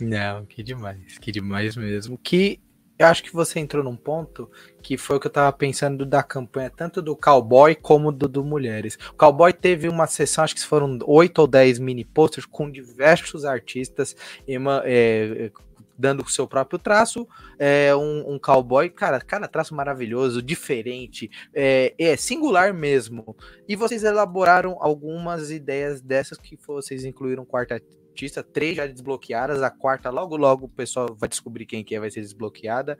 Não, 0.00 0.44
que 0.46 0.62
demais, 0.62 1.18
que 1.18 1.30
demais 1.30 1.76
mesmo. 1.76 2.18
Que 2.18 2.60
eu 2.98 3.06
acho 3.06 3.22
que 3.22 3.32
você 3.32 3.60
entrou 3.60 3.84
num 3.84 3.96
ponto 3.96 4.50
que 4.82 4.96
foi 4.96 5.16
o 5.16 5.20
que 5.20 5.26
eu 5.26 5.30
tava 5.30 5.52
pensando 5.52 6.04
da 6.04 6.22
campanha, 6.22 6.70
tanto 6.74 7.00
do 7.00 7.14
Cowboy 7.14 7.74
como 7.74 8.10
do, 8.10 8.26
do 8.26 8.44
Mulheres. 8.44 8.98
O 9.12 9.14
Cowboy 9.14 9.52
teve 9.52 9.88
uma 9.88 10.06
sessão, 10.06 10.44
acho 10.44 10.54
que 10.54 10.64
foram 10.64 10.98
oito 11.06 11.38
ou 11.38 11.46
dez 11.46 11.78
mini 11.78 12.04
posters 12.04 12.46
com 12.46 12.70
diversos 12.70 13.44
artistas 13.44 14.16
é, 14.46 14.54
é, 14.84 15.50
dando 15.98 16.22
o 16.22 16.28
seu 16.28 16.46
próprio 16.46 16.78
traço. 16.78 17.26
É, 17.58 17.94
um, 17.94 18.34
um, 18.34 18.38
cowboy, 18.38 18.88
cara, 18.88 19.20
cara, 19.20 19.48
traço 19.48 19.74
maravilhoso, 19.74 20.40
diferente, 20.40 21.28
é, 21.52 21.92
é, 21.98 22.16
singular 22.16 22.72
mesmo. 22.72 23.36
E 23.68 23.74
vocês 23.74 24.04
elaboraram 24.04 24.76
algumas 24.80 25.50
ideias 25.50 26.00
dessas 26.00 26.38
que 26.38 26.56
vocês 26.66 27.04
incluíram 27.04 27.44
quarta 27.44 27.80
artista, 28.18 28.42
três 28.42 28.76
já 28.76 28.86
desbloqueadas, 28.86 29.62
a 29.62 29.70
quarta 29.70 30.10
logo 30.10 30.36
logo 30.36 30.66
o 30.66 30.68
pessoal 30.68 31.14
vai 31.16 31.28
descobrir 31.28 31.66
quem 31.66 31.84
que 31.84 31.94
é, 31.94 32.00
vai 32.00 32.10
ser 32.10 32.20
desbloqueada. 32.20 32.98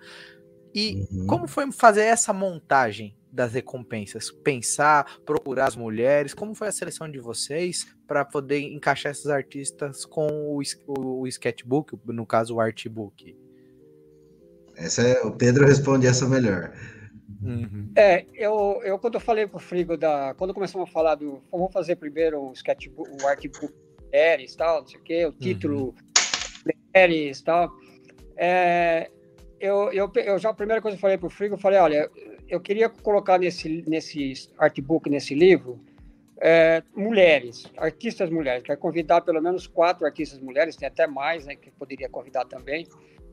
E 0.72 1.07
uhum. 1.11 1.26
como 1.26 1.48
foi 1.48 1.70
fazer 1.72 2.02
essa 2.02 2.33
montagem 2.33 3.16
das 3.33 3.52
recompensas? 3.52 4.31
Pensar, 4.31 5.18
procurar 5.24 5.66
as 5.66 5.76
mulheres? 5.76 6.35
Como 6.35 6.54
foi 6.54 6.68
a 6.68 6.72
seleção 6.72 7.11
de 7.11 7.18
vocês 7.18 7.87
para 8.07 8.24
poder 8.24 8.61
encaixar 8.61 9.11
esses 9.11 9.26
artistas 9.26 10.04
com 10.04 10.26
o, 10.28 10.61
o, 10.87 11.20
o 11.22 11.26
sketchbook, 11.26 11.98
no 12.07 12.24
caso 12.24 12.54
o 12.54 12.61
artbook? 12.61 13.37
Essa 14.76 15.02
é, 15.02 15.22
o 15.22 15.33
Pedro 15.33 15.66
responde 15.66 16.07
essa 16.07 16.28
melhor. 16.28 16.72
Uhum. 17.42 17.90
É, 17.96 18.24
eu, 18.35 18.81
eu 18.85 18.98
quando 18.98 19.14
eu 19.14 19.20
falei 19.20 19.46
pro 19.46 19.59
Frigo 19.59 19.96
da. 19.96 20.35
Quando 20.35 20.54
começamos 20.54 20.88
a 20.88 20.92
falar 20.92 21.14
do. 21.16 21.42
Vamos 21.50 21.72
fazer 21.72 21.96
primeiro 21.96 22.40
o 22.40 22.52
sketchbook, 22.52 23.11
o 23.22 23.26
artbook 23.26 23.72
mulheres 24.09 24.57
tal, 24.57 24.81
não 24.81 24.87
sei 24.87 25.01
o 25.01 25.03
quê, 25.03 25.27
o 25.27 25.33
título 25.33 25.85
uhum. 25.87 25.94
mulheres 26.94 27.40
tal. 27.42 27.71
É, 28.37 29.11
eu, 29.61 29.92
eu, 29.92 30.11
eu 30.14 30.38
já 30.38 30.51
a 30.51 30.55
primeira 30.55 30.81
coisa 30.81 30.97
que 30.97 30.99
eu 30.99 31.03
falei 31.03 31.18
pro 31.18 31.31
Frigo, 31.31 31.55
eu 31.55 31.59
falei, 31.59 31.79
olha, 31.79 32.11
eu 32.49 32.61
queria 32.61 32.88
colocar 32.88 33.38
nesse, 33.38 33.85
nesse 33.87 34.49
artbook, 34.59 35.11
nesse 35.11 35.35
livro, 35.35 35.81
é, 36.40 36.83
mulheres, 36.94 37.66
artistas 37.77 38.31
mulheres. 38.31 38.62
Quero 38.62 38.79
convidar 38.79 39.21
pelo 39.21 39.42
menos 39.42 39.66
quatro 39.66 40.07
artistas 40.07 40.38
mulheres, 40.38 40.77
tem 40.77 40.88
até 40.88 41.07
mais, 41.07 41.47
né, 41.47 41.57
que 41.57 41.71
poderia 41.73 42.09
convidar 42.09 42.44
também. 42.44 42.87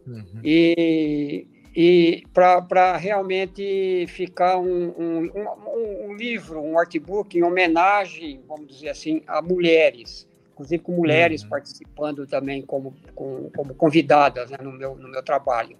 Uhum. 0.08 0.42
E, 0.44 1.48
e 1.76 2.24
para 2.34 2.98
realmente 2.98 4.06
ficar 4.08 4.58
um, 4.58 4.90
um, 4.98 5.32
um, 5.36 6.10
um, 6.10 6.16
livro, 6.16 6.60
um 6.62 6.78
artbook 6.78 7.38
em 7.38 7.44
homenagem, 7.44 8.42
vamos 8.48 8.68
dizer 8.68 8.90
assim, 8.90 9.22
a 9.28 9.42
mulheres, 9.42 10.28
inclusive 10.56 10.82
com 10.82 10.94
mulheres 10.94 11.44
uhum. 11.44 11.50
participando 11.50 12.26
também 12.26 12.62
como, 12.62 12.96
como, 13.14 13.52
como 13.52 13.76
convidadas 13.76 14.50
né, 14.50 14.58
no, 14.62 14.72
meu, 14.72 14.96
no 14.96 15.10
meu 15.10 15.22
trabalho. 15.22 15.78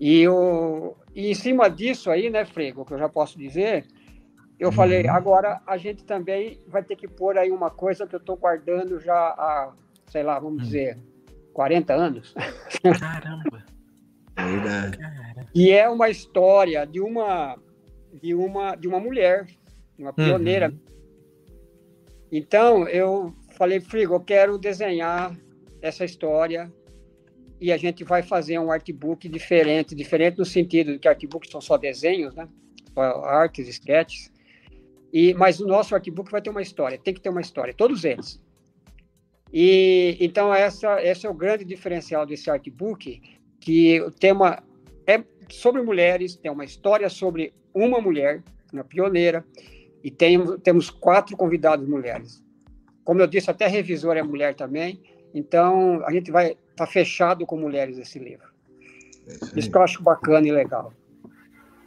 E, 0.00 0.26
o, 0.28 0.96
e 1.14 1.30
em 1.30 1.34
cima 1.34 1.70
disso 1.70 2.10
aí, 2.10 2.28
né, 2.28 2.44
Frego, 2.44 2.84
que 2.84 2.92
eu 2.92 2.98
já 2.98 3.08
posso 3.08 3.38
dizer, 3.38 3.86
eu 4.58 4.68
uhum. 4.68 4.74
falei, 4.74 5.06
agora 5.08 5.60
a 5.64 5.76
gente 5.76 6.04
também 6.04 6.60
vai 6.66 6.82
ter 6.82 6.96
que 6.96 7.06
pôr 7.06 7.38
aí 7.38 7.52
uma 7.52 7.70
coisa 7.70 8.06
que 8.06 8.14
eu 8.14 8.20
estou 8.20 8.36
guardando 8.36 8.98
já 8.98 9.14
há, 9.14 9.72
sei 10.08 10.24
lá, 10.24 10.40
vamos 10.40 10.58
uhum. 10.58 10.64
dizer, 10.64 10.98
40 11.52 11.94
anos. 11.94 12.34
Caramba! 12.98 13.64
E 15.54 15.70
é 15.70 15.88
uma 15.88 16.08
história 16.08 16.86
de 16.86 17.00
uma 17.00 17.56
de 18.12 18.34
uma 18.34 18.76
de 18.76 18.86
uma 18.86 19.00
mulher, 19.00 19.46
uma 19.98 20.12
pioneira. 20.12 20.68
Uhum. 20.68 20.78
Então 22.30 22.88
eu 22.88 23.34
falei, 23.58 23.80
Frigo, 23.80 24.14
eu 24.14 24.20
quero 24.20 24.56
desenhar 24.56 25.36
essa 25.82 26.04
história 26.04 26.72
e 27.60 27.72
a 27.72 27.76
gente 27.76 28.04
vai 28.04 28.22
fazer 28.22 28.56
um 28.60 28.70
artbook 28.70 29.28
diferente, 29.28 29.96
diferente 29.96 30.38
no 30.38 30.44
sentido 30.44 30.92
de 30.92 30.98
que 31.00 31.08
artbooks 31.08 31.50
são 31.50 31.60
só 31.60 31.76
desenhos, 31.76 32.34
né? 32.36 32.48
Artes, 32.96 33.66
sketches. 33.68 34.32
E 35.12 35.34
mas 35.34 35.58
o 35.58 35.66
nosso 35.66 35.94
artbook 35.94 36.30
vai 36.30 36.40
ter 36.40 36.50
uma 36.50 36.62
história, 36.62 36.98
tem 36.98 37.12
que 37.12 37.20
ter 37.20 37.30
uma 37.30 37.40
história, 37.40 37.74
todos 37.74 38.04
eles. 38.04 38.40
E 39.52 40.16
então 40.20 40.54
essa 40.54 41.02
esse 41.02 41.26
é 41.26 41.30
o 41.30 41.34
grande 41.34 41.64
diferencial 41.64 42.24
desse 42.24 42.48
artbook 42.48 43.20
que 43.58 44.00
o 44.00 44.10
tema 44.10 44.62
é 45.04 45.24
sobre 45.50 45.82
mulheres, 45.82 46.36
tem 46.36 46.50
uma 46.50 46.64
história 46.64 47.08
sobre 47.08 47.52
uma 47.74 48.00
mulher, 48.00 48.42
uma 48.72 48.84
pioneira, 48.84 49.44
e 50.04 50.10
tem, 50.10 50.58
temos 50.58 50.90
quatro 50.90 51.36
convidados 51.36 51.88
mulheres. 51.88 52.42
Como 53.08 53.22
eu 53.22 53.26
disse, 53.26 53.50
até 53.50 53.64
a 53.64 53.68
revisora 53.68 54.20
é 54.20 54.22
mulher 54.22 54.54
também, 54.54 55.00
então 55.32 56.04
a 56.04 56.12
gente 56.12 56.30
vai 56.30 56.48
estar 56.48 56.58
tá 56.76 56.86
fechado 56.86 57.46
com 57.46 57.56
mulheres 57.56 57.96
esse 57.96 58.18
livro. 58.18 58.46
É 59.26 59.58
isso 59.58 59.70
que 59.70 59.78
eu 59.78 59.80
acho 59.80 60.02
bacana 60.02 60.46
e 60.46 60.52
legal. 60.52 60.92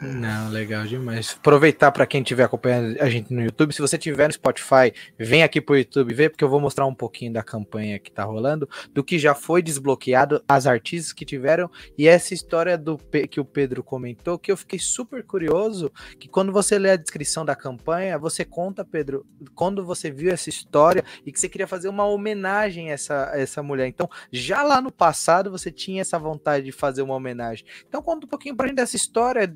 Não, 0.02 0.50
legal 0.50 0.84
demais. 0.86 1.36
Aproveitar 1.38 1.92
para 1.92 2.08
quem 2.08 2.22
estiver 2.22 2.44
acompanhando 2.44 3.00
a 3.00 3.08
gente 3.08 3.32
no 3.32 3.44
YouTube. 3.44 3.72
Se 3.72 3.82
você 3.82 3.98
estiver 3.98 4.28
no 4.28 4.34
Spotify, 4.34 4.92
vem 5.18 5.44
aqui 5.44 5.62
pro 5.62 5.78
YouTube 5.78 6.12
ver, 6.12 6.30
porque 6.32 6.44
eu 6.44 6.50
vou 6.50 6.60
mostrar 6.60 6.88
um 6.88 6.96
pouquinho 6.96 7.32
da 7.32 7.44
campanha 7.44 8.00
que 8.00 8.12
tá 8.12 8.24
rolando, 8.24 8.68
do 8.94 9.04
que 9.04 9.20
já 9.20 9.36
foi 9.36 9.62
desbloqueado, 9.62 10.44
as 10.48 10.66
artistas 10.66 11.14
que 11.14 11.24
tiveram, 11.24 11.70
e 11.96 12.08
essa 12.08 12.34
história 12.34 12.80
do 12.80 12.98
que 13.30 13.40
o 13.40 13.46
Pedro 13.46 13.84
comentou, 13.84 14.40
que 14.40 14.52
eu 14.52 14.58
fiquei 14.58 14.80
super 14.80 15.24
curioso, 15.24 15.92
que 16.20 16.28
quando 16.28 16.52
você 16.52 16.80
lê 16.80 16.90
a 16.90 16.96
descrição 16.96 17.46
da 17.46 17.56
campanha, 17.56 18.18
você 18.18 18.44
conta, 18.44 18.84
Pedro, 18.84 19.24
quando 19.54 19.86
você 19.86 20.10
viu 20.10 20.32
essa 20.32 20.50
história 20.50 21.04
e 21.24 21.32
que 21.32 21.40
você 21.40 21.48
queria 21.48 21.68
fazer 21.68 21.90
uma 21.90 22.06
homenagem 22.06 22.90
a 22.90 22.94
essa, 22.94 23.30
a 23.32 23.40
essa 23.40 23.62
mulher. 23.62 23.88
Então, 23.88 24.10
já 24.32 24.64
lá 24.64 24.82
no 24.82 24.92
passado, 24.92 25.52
você 25.52 25.72
tinha 25.72 26.02
essa 26.02 26.18
vontade 26.18 26.66
de 26.66 26.72
fazer 26.72 27.04
uma 27.04 27.14
homenagem. 27.14 27.66
Então, 27.88 28.02
conta 28.02 28.26
um 28.26 28.30
pouquinho 28.30 28.56
pra 28.56 28.68
gente 28.68 28.78
dessa 28.78 28.96
história 28.96 29.56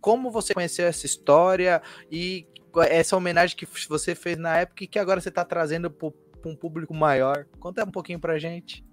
como 0.00 0.30
você 0.30 0.54
conheceu 0.54 0.86
essa 0.86 1.06
história 1.06 1.82
e 2.10 2.46
essa 2.88 3.16
homenagem 3.16 3.56
que 3.56 3.66
você 3.88 4.14
fez 4.14 4.36
na 4.36 4.58
época 4.58 4.84
e 4.84 4.86
que 4.86 4.98
agora 4.98 5.20
você 5.20 5.28
está 5.28 5.44
trazendo 5.44 5.90
para 5.90 6.10
um 6.44 6.54
público 6.54 6.94
maior. 6.94 7.46
Conta 7.58 7.84
um 7.84 7.90
pouquinho 7.90 8.20
para 8.20 8.38
gente. 8.38 8.84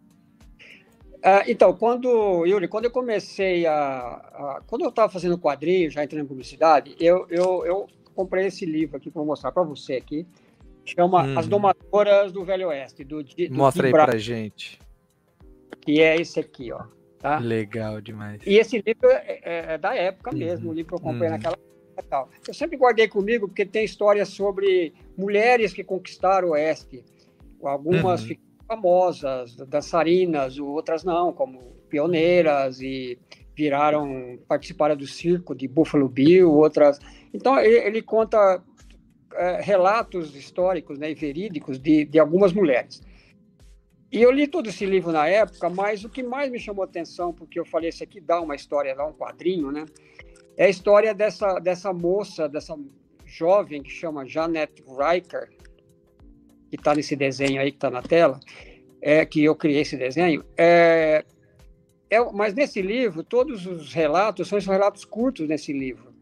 Uh, 1.23 1.43
então, 1.47 1.73
quando, 1.73 2.45
Yuri, 2.45 2.67
quando 2.67 2.85
eu 2.85 2.91
comecei 2.91 3.65
a. 3.65 3.77
a 3.77 4.61
quando 4.67 4.81
eu 4.81 4.89
estava 4.89 5.11
fazendo 5.11 5.37
quadrinho, 5.37 5.89
já 5.89 6.03
entrei 6.03 6.21
na 6.21 6.27
publicidade, 6.27 6.95
eu, 6.99 7.25
eu, 7.29 7.65
eu 7.65 7.87
comprei 8.13 8.47
esse 8.47 8.65
livro 8.65 8.97
aqui 8.97 9.09
que 9.09 9.17
eu 9.17 9.21
vou 9.21 9.25
mostrar 9.25 9.51
para 9.51 9.63
você 9.63 9.93
aqui. 9.93 10.27
Chama 10.85 11.23
hum. 11.23 11.39
As 11.39 11.47
Domadoras 11.47 12.33
do 12.33 12.43
Velho 12.43 12.67
Oeste. 12.67 13.05
Do, 13.05 13.23
do 13.23 13.33
Mostra 13.51 13.87
aí 13.87 13.91
para 13.91 14.17
gente. 14.17 14.79
Que 15.79 16.01
é 16.01 16.19
esse 16.19 16.41
aqui, 16.41 16.73
ó. 16.73 16.83
Tá? 17.23 17.39
Legal 17.39 18.01
demais. 18.01 18.41
E 18.45 18.57
esse 18.57 18.83
livro 18.85 19.09
é, 19.09 19.39
é, 19.41 19.73
é 19.73 19.77
da 19.77 19.95
época 19.95 20.31
uhum. 20.31 20.37
mesmo, 20.37 20.71
o 20.71 20.73
livro 20.73 20.89
que 20.89 20.95
eu 20.95 21.01
comprei 21.01 21.29
uhum. 21.29 21.35
naquela 21.35 21.53
época. 21.53 22.03
Tal. 22.09 22.29
Eu 22.45 22.53
sempre 22.53 22.75
guardei 22.75 23.07
comigo 23.07 23.47
porque 23.47 23.65
tem 23.65 23.85
histórias 23.85 24.27
sobre 24.27 24.93
mulheres 25.17 25.71
que 25.71 25.85
conquistaram 25.85 26.49
o 26.49 26.51
Oeste. 26.51 27.05
Algumas 27.63 28.27
uhum. 28.27 28.35
famosas, 28.67 29.55
dançarinas, 29.55 30.59
outras 30.59 31.05
não, 31.05 31.31
como 31.31 31.61
pioneiras 31.87 32.81
e 32.81 33.17
viraram, 33.55 34.37
participaram 34.45 34.97
do 34.97 35.07
circo 35.07 35.55
de 35.55 35.65
Buffalo 35.65 36.09
Bill, 36.09 36.51
outras. 36.51 36.99
Então, 37.33 37.57
ele, 37.57 37.77
ele 37.77 38.01
conta 38.01 38.61
é, 39.35 39.61
relatos 39.61 40.35
históricos 40.35 40.99
né, 40.99 41.11
e 41.11 41.15
verídicos 41.15 41.79
de, 41.79 42.03
de 42.03 42.19
algumas 42.19 42.51
mulheres. 42.51 43.01
E 44.13 44.21
eu 44.21 44.31
li 44.31 44.45
todo 44.45 44.69
esse 44.69 44.85
livro 44.85 45.11
na 45.11 45.27
época, 45.27 45.71
mas 45.71 46.05
o 46.05 46.09
que 46.09 46.21
mais 46.21 46.51
me 46.51 46.59
chamou 46.59 46.83
atenção, 46.83 47.33
porque 47.33 47.59
eu 47.59 47.65
falei, 47.65 47.89
esse 47.89 48.03
aqui 48.03 48.21
dá 48.21 48.39
uma 48.39 48.53
história, 48.53 48.95
dá 48.95 49.03
um 49.03 49.11
quadrinho, 49.11 49.71
né? 49.71 49.85
É 50.55 50.65
a 50.65 50.69
história 50.69 51.15
dessa, 51.15 51.57
dessa 51.57 51.91
moça, 51.91 52.47
dessa 52.47 52.77
jovem 53.25 53.81
que 53.81 53.89
chama 53.89 54.23
Janet 54.23 54.83
Riker, 54.83 55.49
que 56.69 56.75
está 56.75 56.93
nesse 56.93 57.15
desenho 57.15 57.59
aí 57.59 57.71
que 57.71 57.77
está 57.77 57.89
na 57.89 58.03
tela, 58.03 58.39
é, 59.01 59.25
que 59.25 59.43
eu 59.43 59.55
criei 59.55 59.81
esse 59.81 59.97
desenho. 59.97 60.45
É, 60.55 61.25
é, 62.07 62.31
mas 62.31 62.53
nesse 62.53 62.83
livro, 62.83 63.23
todos 63.23 63.65
os 63.65 63.95
relatos 63.95 64.47
são 64.47 64.59
relatos 64.59 65.05
curtos 65.05 65.47
nesse 65.47 65.73
livro. 65.73 66.13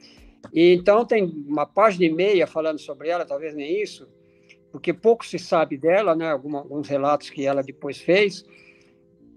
E, 0.53 0.75
então 0.75 1.05
tem 1.05 1.25
uma 1.25 1.65
página 1.65 2.05
e 2.05 2.09
meia 2.09 2.47
falando 2.47 2.79
sobre 2.79 3.09
ela, 3.09 3.25
talvez 3.25 3.53
nem 3.53 3.81
isso, 3.81 4.07
porque 4.71 4.93
pouco 4.93 5.25
se 5.25 5.37
sabe 5.37 5.77
dela, 5.77 6.15
né? 6.15 6.31
alguns 6.31 6.87
relatos 6.87 7.29
que 7.29 7.45
ela 7.45 7.61
depois 7.61 7.99
fez, 7.99 8.45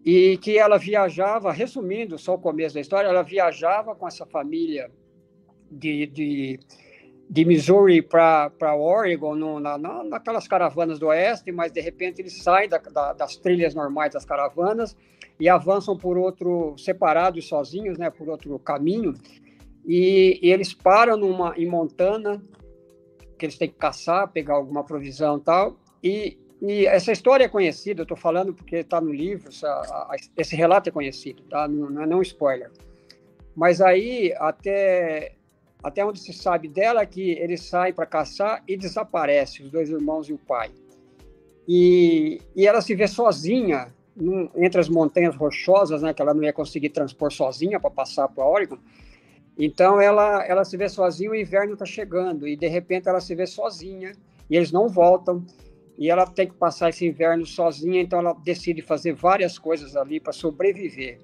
e 0.05 0.37
que 0.39 0.59
ela 0.59 0.79
viajava, 0.79 1.51
resumindo 1.51 2.19
só 2.19 2.35
o 2.35 2.39
começo 2.39 2.75
da 2.75 2.81
história, 2.81 3.09
ela 3.09 3.23
viajava 3.23 3.95
com 3.95 4.07
essa 4.07 4.27
família 4.27 4.91
de, 5.71 6.07
de, 6.07 6.61
de 7.29 7.45
Missouri 7.45 8.03
para 8.03 8.77
Oregon, 8.77 9.35
no, 9.35 9.59
na, 9.59 9.79
na, 9.79 10.05
naquelas 10.05 10.47
caravanas 10.47 10.99
do 10.99 11.07
oeste, 11.07 11.51
mas 11.51 11.73
de 11.73 11.81
repente 11.81 12.21
eles 12.21 12.43
saem 12.43 12.69
da, 12.69 12.79
da, 12.79 13.13
das 13.15 13.37
trilhas 13.37 13.75
normais 13.75 14.13
das 14.13 14.27
caravanas 14.27 14.95
e 15.41 15.49
avançam 15.49 15.97
por 15.97 16.19
outro, 16.19 16.77
separados, 16.77 17.49
sozinhos, 17.49 17.99
né, 17.99 18.11
por 18.11 18.29
outro 18.29 18.59
caminho, 18.59 19.15
e, 19.87 20.39
e 20.43 20.51
eles 20.51 20.73
param 20.75 21.17
numa, 21.17 21.55
em 21.57 21.67
Montana, 21.67 22.43
que 23.39 23.47
eles 23.47 23.59
têm 23.59 23.69
que 23.69 23.77
caçar, 23.77 24.29
pegar 24.29 24.55
alguma 24.55 24.85
provisão 24.85 25.39
e 25.39 25.41
tal. 25.41 25.77
E, 26.03 26.39
e 26.63 26.87
essa 26.87 27.13
história 27.13 27.45
é 27.45 27.49
conhecida, 27.49 28.01
eu 28.01 28.05
estou 28.05 28.17
falando 28.17 28.55
porque 28.55 28.77
está 28.77 29.01
no 29.01 29.13
livro, 29.13 29.49
essa, 29.49 29.69
a, 29.69 30.17
esse 30.37 30.55
relato 30.55 30.89
é 30.89 30.93
conhecido, 30.93 31.43
tá? 31.45 31.67
não, 31.69 31.91
não 31.91 32.03
é 32.03 32.07
não 32.07 32.23
spoiler. 32.23 32.71
Mas 33.55 33.81
aí, 33.81 34.35
até, 34.39 35.33
até 35.83 36.05
onde 36.05 36.19
se 36.19 36.33
sabe 36.33 36.69
dela, 36.69 37.03
é 37.03 37.07
que 37.07 37.31
ele 37.33 37.57
sai 37.57 37.93
para 37.93 38.07
caçar 38.07 38.63
e 38.67 38.77
desaparece, 38.77 39.63
os 39.63 39.71
dois 39.71 39.89
irmãos 39.91 40.29
e 40.29 40.33
o 40.33 40.39
pai. 40.39 40.71
E, 41.67 42.41
e 42.55 42.67
ela 42.67 42.81
se 42.81 42.95
vê 42.95 43.07
sozinha 43.07 43.95
num, 44.15 44.49
entre 44.57 44.81
as 44.81 44.89
montanhas 44.89 45.35
rochosas, 45.35 46.03
né, 46.03 46.13
que 46.13 46.21
ela 46.21 46.35
não 46.35 46.43
ia 46.43 46.53
conseguir 46.53 46.91
transpor 46.91 47.33
sozinha 47.33 47.81
para 47.81 47.91
passar 47.91 48.29
para 48.29 48.45
Oregon. 48.45 48.79
Então 49.59 50.01
ela, 50.01 50.45
ela 50.45 50.65
se 50.65 50.77
vê 50.77 50.89
sozinha, 50.89 51.31
o 51.31 51.35
inverno 51.35 51.75
está 51.75 51.85
chegando 51.85 52.47
e 52.47 52.57
de 52.57 52.67
repente 52.67 53.09
ela 53.09 53.21
se 53.21 53.35
vê 53.35 53.47
sozinha 53.47 54.13
e 54.51 54.57
eles 54.57 54.73
não 54.73 54.89
voltam 54.89 55.45
e 55.97 56.11
ela 56.11 56.27
tem 56.27 56.49
que 56.49 56.55
passar 56.55 56.91
esse 56.91 57.07
inverno 57.07 57.47
sozinha, 57.47 58.01
então 58.01 58.19
ela 58.19 58.33
decide 58.45 58.83
fazer 58.83 59.13
várias 59.13 59.59
coisas 59.59 59.95
ali 59.95 60.19
para 60.19 60.33
sobreviver. 60.33 61.19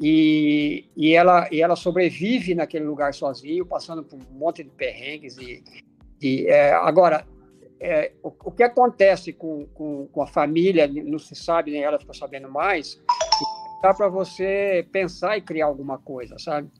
E, 0.00 0.86
e, 0.96 1.14
ela, 1.14 1.48
e 1.50 1.60
ela 1.60 1.76
sobrevive 1.76 2.54
naquele 2.54 2.84
lugar 2.84 3.12
sozinho, 3.14 3.66
passando 3.66 4.02
por 4.02 4.18
um 4.18 4.38
monte 4.38 4.62
de 4.62 4.70
perrengues. 4.70 5.36
E, 5.38 5.62
e 6.20 6.46
é, 6.46 6.72
agora, 6.72 7.26
é, 7.80 8.12
o, 8.22 8.28
o, 8.28 8.50
que 8.50 8.62
acontece 8.62 9.32
com, 9.32 9.66
com, 9.74 10.06
com, 10.06 10.22
a 10.22 10.26
família, 10.26 10.86
não 10.86 11.18
se 11.18 11.34
sabe, 11.34 11.70
nem 11.70 11.82
ela 11.82 11.98
ficou 11.98 12.14
sabendo 12.14 12.50
mais, 12.50 13.00
dá 13.82 13.92
para 13.92 14.08
você 14.08 14.86
pensar 14.90 15.36
e 15.36 15.42
criar 15.42 15.66
alguma 15.66 15.98
coisa, 15.98 16.38
sabe? 16.38 16.70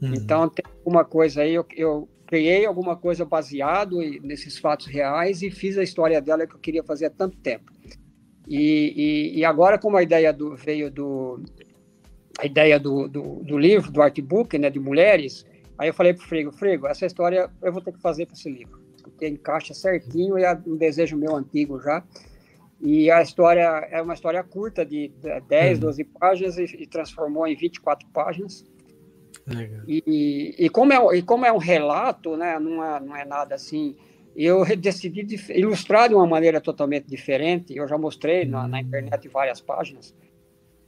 Uhum. 0.00 0.14
Então, 0.14 0.48
tem 0.48 0.64
alguma 0.78 1.04
coisa 1.04 1.42
aí, 1.42 1.54
eu, 1.54 1.66
eu 1.76 2.08
criei 2.26 2.64
alguma 2.64 2.96
coisa 2.96 3.24
baseado 3.24 3.98
nesses 4.22 4.58
fatos 4.58 4.86
reais 4.86 5.42
e 5.42 5.50
fiz 5.50 5.76
a 5.76 5.82
história 5.82 6.20
dela 6.20 6.46
que 6.46 6.54
eu 6.54 6.60
queria 6.60 6.82
fazer 6.82 7.06
há 7.06 7.10
tanto 7.10 7.36
tempo. 7.38 7.72
E, 8.46 9.32
e, 9.34 9.38
e 9.38 9.44
agora, 9.44 9.78
como 9.78 9.96
a 9.96 10.02
ideia 10.02 10.32
do, 10.32 10.56
veio 10.56 10.90
do, 10.90 11.42
a 12.38 12.46
ideia 12.46 12.80
do, 12.80 13.06
do, 13.06 13.42
do, 13.44 13.58
livro, 13.58 13.92
do 13.92 14.00
artbook, 14.00 14.58
né, 14.58 14.70
de 14.70 14.80
mulheres, 14.80 15.44
aí 15.78 15.88
eu 15.88 15.94
falei 15.94 16.14
para 16.14 16.24
o 16.24 16.26
Frigo, 16.26 16.52
Frigo, 16.52 16.86
essa 16.86 17.06
história 17.06 17.50
eu 17.62 17.72
vou 17.72 17.82
ter 17.82 17.92
que 17.92 18.00
fazer 18.00 18.26
para 18.26 18.34
esse 18.34 18.50
livro, 18.50 18.80
porque 19.02 19.28
encaixa 19.28 19.74
certinho 19.74 20.38
e 20.38 20.44
é 20.44 20.58
um 20.66 20.76
desejo 20.76 21.16
meu 21.16 21.36
antigo 21.36 21.80
já. 21.80 22.02
E 22.80 23.10
a 23.10 23.20
história 23.20 23.86
é 23.90 24.00
uma 24.00 24.14
história 24.14 24.42
curta, 24.42 24.86
de 24.86 25.12
10, 25.48 25.78
uhum. 25.78 25.86
12 25.86 26.04
páginas, 26.04 26.58
e, 26.58 26.64
e, 26.64 26.86
transformou 26.86 27.46
em 27.46 27.54
24 27.54 28.08
páginas. 28.08 28.64
E, 29.86 30.54
e, 30.58 30.68
como 30.68 30.92
é, 30.92 31.18
e 31.18 31.22
como 31.22 31.44
é 31.44 31.52
um 31.52 31.58
relato, 31.58 32.36
né, 32.36 32.58
não, 32.58 32.84
é, 32.84 33.00
não 33.00 33.16
é 33.16 33.24
nada 33.24 33.54
assim, 33.54 33.96
eu 34.36 34.64
decidi 34.76 35.26
ilustrar 35.50 36.08
de 36.08 36.14
uma 36.14 36.26
maneira 36.26 36.60
totalmente 36.60 37.06
diferente. 37.06 37.76
Eu 37.76 37.88
já 37.88 37.98
mostrei 37.98 38.44
na, 38.44 38.68
na 38.68 38.80
internet 38.80 39.28
várias 39.28 39.60
páginas 39.60 40.14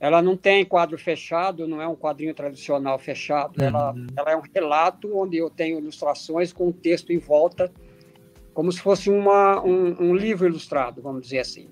ela 0.02 0.20
não 0.20 0.36
tem 0.36 0.64
quadro 0.64 0.98
fechado, 0.98 1.68
não 1.68 1.80
é 1.80 1.86
um 1.86 1.94
quadrinho 1.94 2.34
tradicional 2.34 2.98
fechado, 2.98 3.60
uhum. 3.60 3.68
ela, 3.68 3.94
ela 4.16 4.32
é 4.32 4.36
um 4.36 4.42
relato 4.52 5.16
onde 5.16 5.36
eu 5.36 5.48
tenho 5.48 5.78
ilustrações 5.78 6.52
com 6.52 6.72
texto 6.72 7.12
em 7.12 7.18
volta, 7.18 7.72
como 8.52 8.72
se 8.72 8.80
fosse 8.80 9.08
uma, 9.08 9.64
um, 9.64 10.08
um 10.08 10.16
livro 10.16 10.44
ilustrado, 10.44 11.00
vamos 11.00 11.22
dizer 11.22 11.38
assim. 11.38 11.68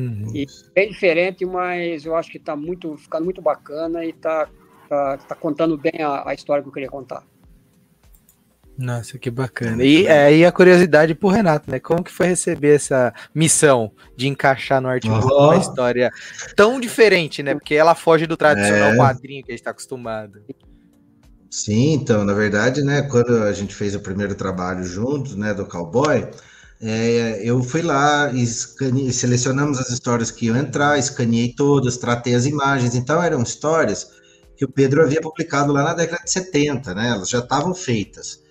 Uhum. 0.00 0.34
E 0.34 0.46
bem 0.74 0.88
diferente, 0.88 1.46
mas 1.46 2.04
eu 2.04 2.16
acho 2.16 2.28
que 2.28 2.38
está 2.38 2.56
muito, 2.56 2.96
ficando 2.96 3.24
muito 3.24 3.40
bacana 3.40 4.04
e 4.04 4.10
está 4.10 4.48
tá, 4.90 5.16
tá 5.16 5.34
contando 5.36 5.78
bem 5.78 6.02
a, 6.02 6.28
a 6.28 6.34
história 6.34 6.62
que 6.62 6.68
eu 6.68 6.72
queria 6.72 6.90
contar. 6.90 7.22
Nossa, 8.76 9.18
que 9.18 9.30
bacana. 9.30 9.84
E 9.84 10.08
aí 10.08 10.42
é, 10.42 10.46
a 10.46 10.52
curiosidade 10.52 11.14
pro 11.14 11.28
Renato, 11.28 11.70
né? 11.70 11.78
Como 11.78 12.02
que 12.02 12.10
foi 12.10 12.28
receber 12.28 12.74
essa 12.76 13.12
missão 13.34 13.92
de 14.16 14.26
encaixar 14.26 14.80
no 14.80 14.88
oh. 14.88 15.44
uma 15.44 15.56
história 15.56 16.10
tão 16.56 16.80
diferente, 16.80 17.42
né? 17.42 17.54
Porque 17.54 17.74
ela 17.74 17.94
foge 17.94 18.26
do 18.26 18.38
tradicional 18.38 18.92
é. 18.92 18.96
quadrinho 18.96 19.44
que 19.44 19.52
a 19.52 19.54
gente 19.54 19.60
está 19.60 19.70
acostumado. 19.70 20.40
Sim, 21.50 21.92
então, 21.92 22.24
na 22.24 22.32
verdade, 22.32 22.82
né, 22.82 23.02
quando 23.02 23.42
a 23.42 23.52
gente 23.52 23.74
fez 23.74 23.94
o 23.94 24.00
primeiro 24.00 24.36
trabalho 24.36 24.84
juntos, 24.84 25.34
né, 25.34 25.52
do 25.52 25.66
Cowboy, 25.66 26.28
é, 26.80 27.40
eu 27.42 27.60
fui 27.60 27.82
lá 27.82 28.30
e 28.32 28.40
escane... 28.40 29.12
selecionamos 29.12 29.78
as 29.80 29.90
histórias 29.90 30.30
que 30.30 30.46
iam 30.46 30.56
entrar, 30.56 30.96
escaneei 30.96 31.52
todas, 31.52 31.98
tratei 31.98 32.36
as 32.36 32.46
imagens, 32.46 32.94
então 32.94 33.20
eram 33.20 33.42
histórias 33.42 34.19
que 34.60 34.64
o 34.66 34.68
Pedro 34.68 35.00
havia 35.00 35.22
publicado 35.22 35.72
lá 35.72 35.82
na 35.82 35.94
década 35.94 36.22
de 36.22 36.30
70, 36.30 36.94
né, 36.94 37.08
elas 37.08 37.30
já 37.30 37.38
estavam 37.38 37.72
feitas. 37.72 38.42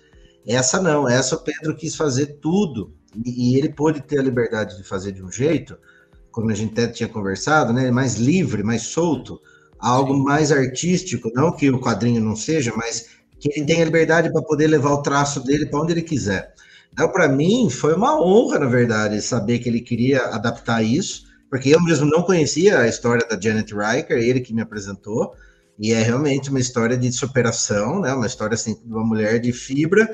Essa 0.44 0.82
não, 0.82 1.08
essa 1.08 1.36
o 1.36 1.38
Pedro 1.38 1.76
quis 1.76 1.94
fazer 1.94 2.38
tudo 2.40 2.92
e, 3.24 3.54
e 3.54 3.56
ele 3.56 3.68
pôde 3.68 4.00
ter 4.00 4.18
a 4.18 4.22
liberdade 4.22 4.76
de 4.76 4.82
fazer 4.82 5.12
de 5.12 5.22
um 5.22 5.30
jeito, 5.30 5.78
como 6.32 6.50
a 6.50 6.54
gente 6.54 6.72
até 6.72 6.88
tinha 6.88 7.08
conversado, 7.08 7.72
né, 7.72 7.92
mais 7.92 8.16
livre, 8.16 8.64
mais 8.64 8.82
solto, 8.82 9.40
algo 9.78 10.18
mais 10.18 10.50
artístico, 10.50 11.30
não 11.32 11.54
que 11.54 11.70
o 11.70 11.78
quadrinho 11.78 12.20
não 12.20 12.34
seja, 12.34 12.72
mas 12.74 13.10
que 13.38 13.48
ele 13.48 13.64
tenha 13.64 13.84
liberdade 13.84 14.32
para 14.32 14.42
poder 14.42 14.66
levar 14.66 14.90
o 14.90 15.02
traço 15.02 15.44
dele 15.44 15.66
para 15.66 15.80
onde 15.80 15.92
ele 15.92 16.02
quiser. 16.02 16.54
Então, 16.92 17.08
para 17.12 17.28
mim, 17.28 17.70
foi 17.70 17.94
uma 17.94 18.20
honra, 18.20 18.58
na 18.58 18.66
verdade, 18.66 19.22
saber 19.22 19.60
que 19.60 19.68
ele 19.68 19.80
queria 19.80 20.24
adaptar 20.24 20.82
isso, 20.82 21.26
porque 21.48 21.68
eu 21.68 21.80
mesmo 21.80 22.06
não 22.06 22.24
conhecia 22.24 22.80
a 22.80 22.88
história 22.88 23.24
da 23.28 23.40
Janet 23.40 23.72
Riker, 23.72 24.18
ele 24.18 24.40
que 24.40 24.52
me 24.52 24.60
apresentou, 24.60 25.36
e 25.80 25.94
é 25.94 26.02
realmente 26.02 26.50
uma 26.50 26.60
história 26.60 26.94
de 26.94 27.10
superação, 27.10 28.02
né? 28.02 28.12
Uma 28.12 28.26
história 28.26 28.54
assim, 28.54 28.74
de 28.84 28.92
uma 28.92 29.02
mulher 29.02 29.40
de 29.40 29.50
fibra 29.50 30.06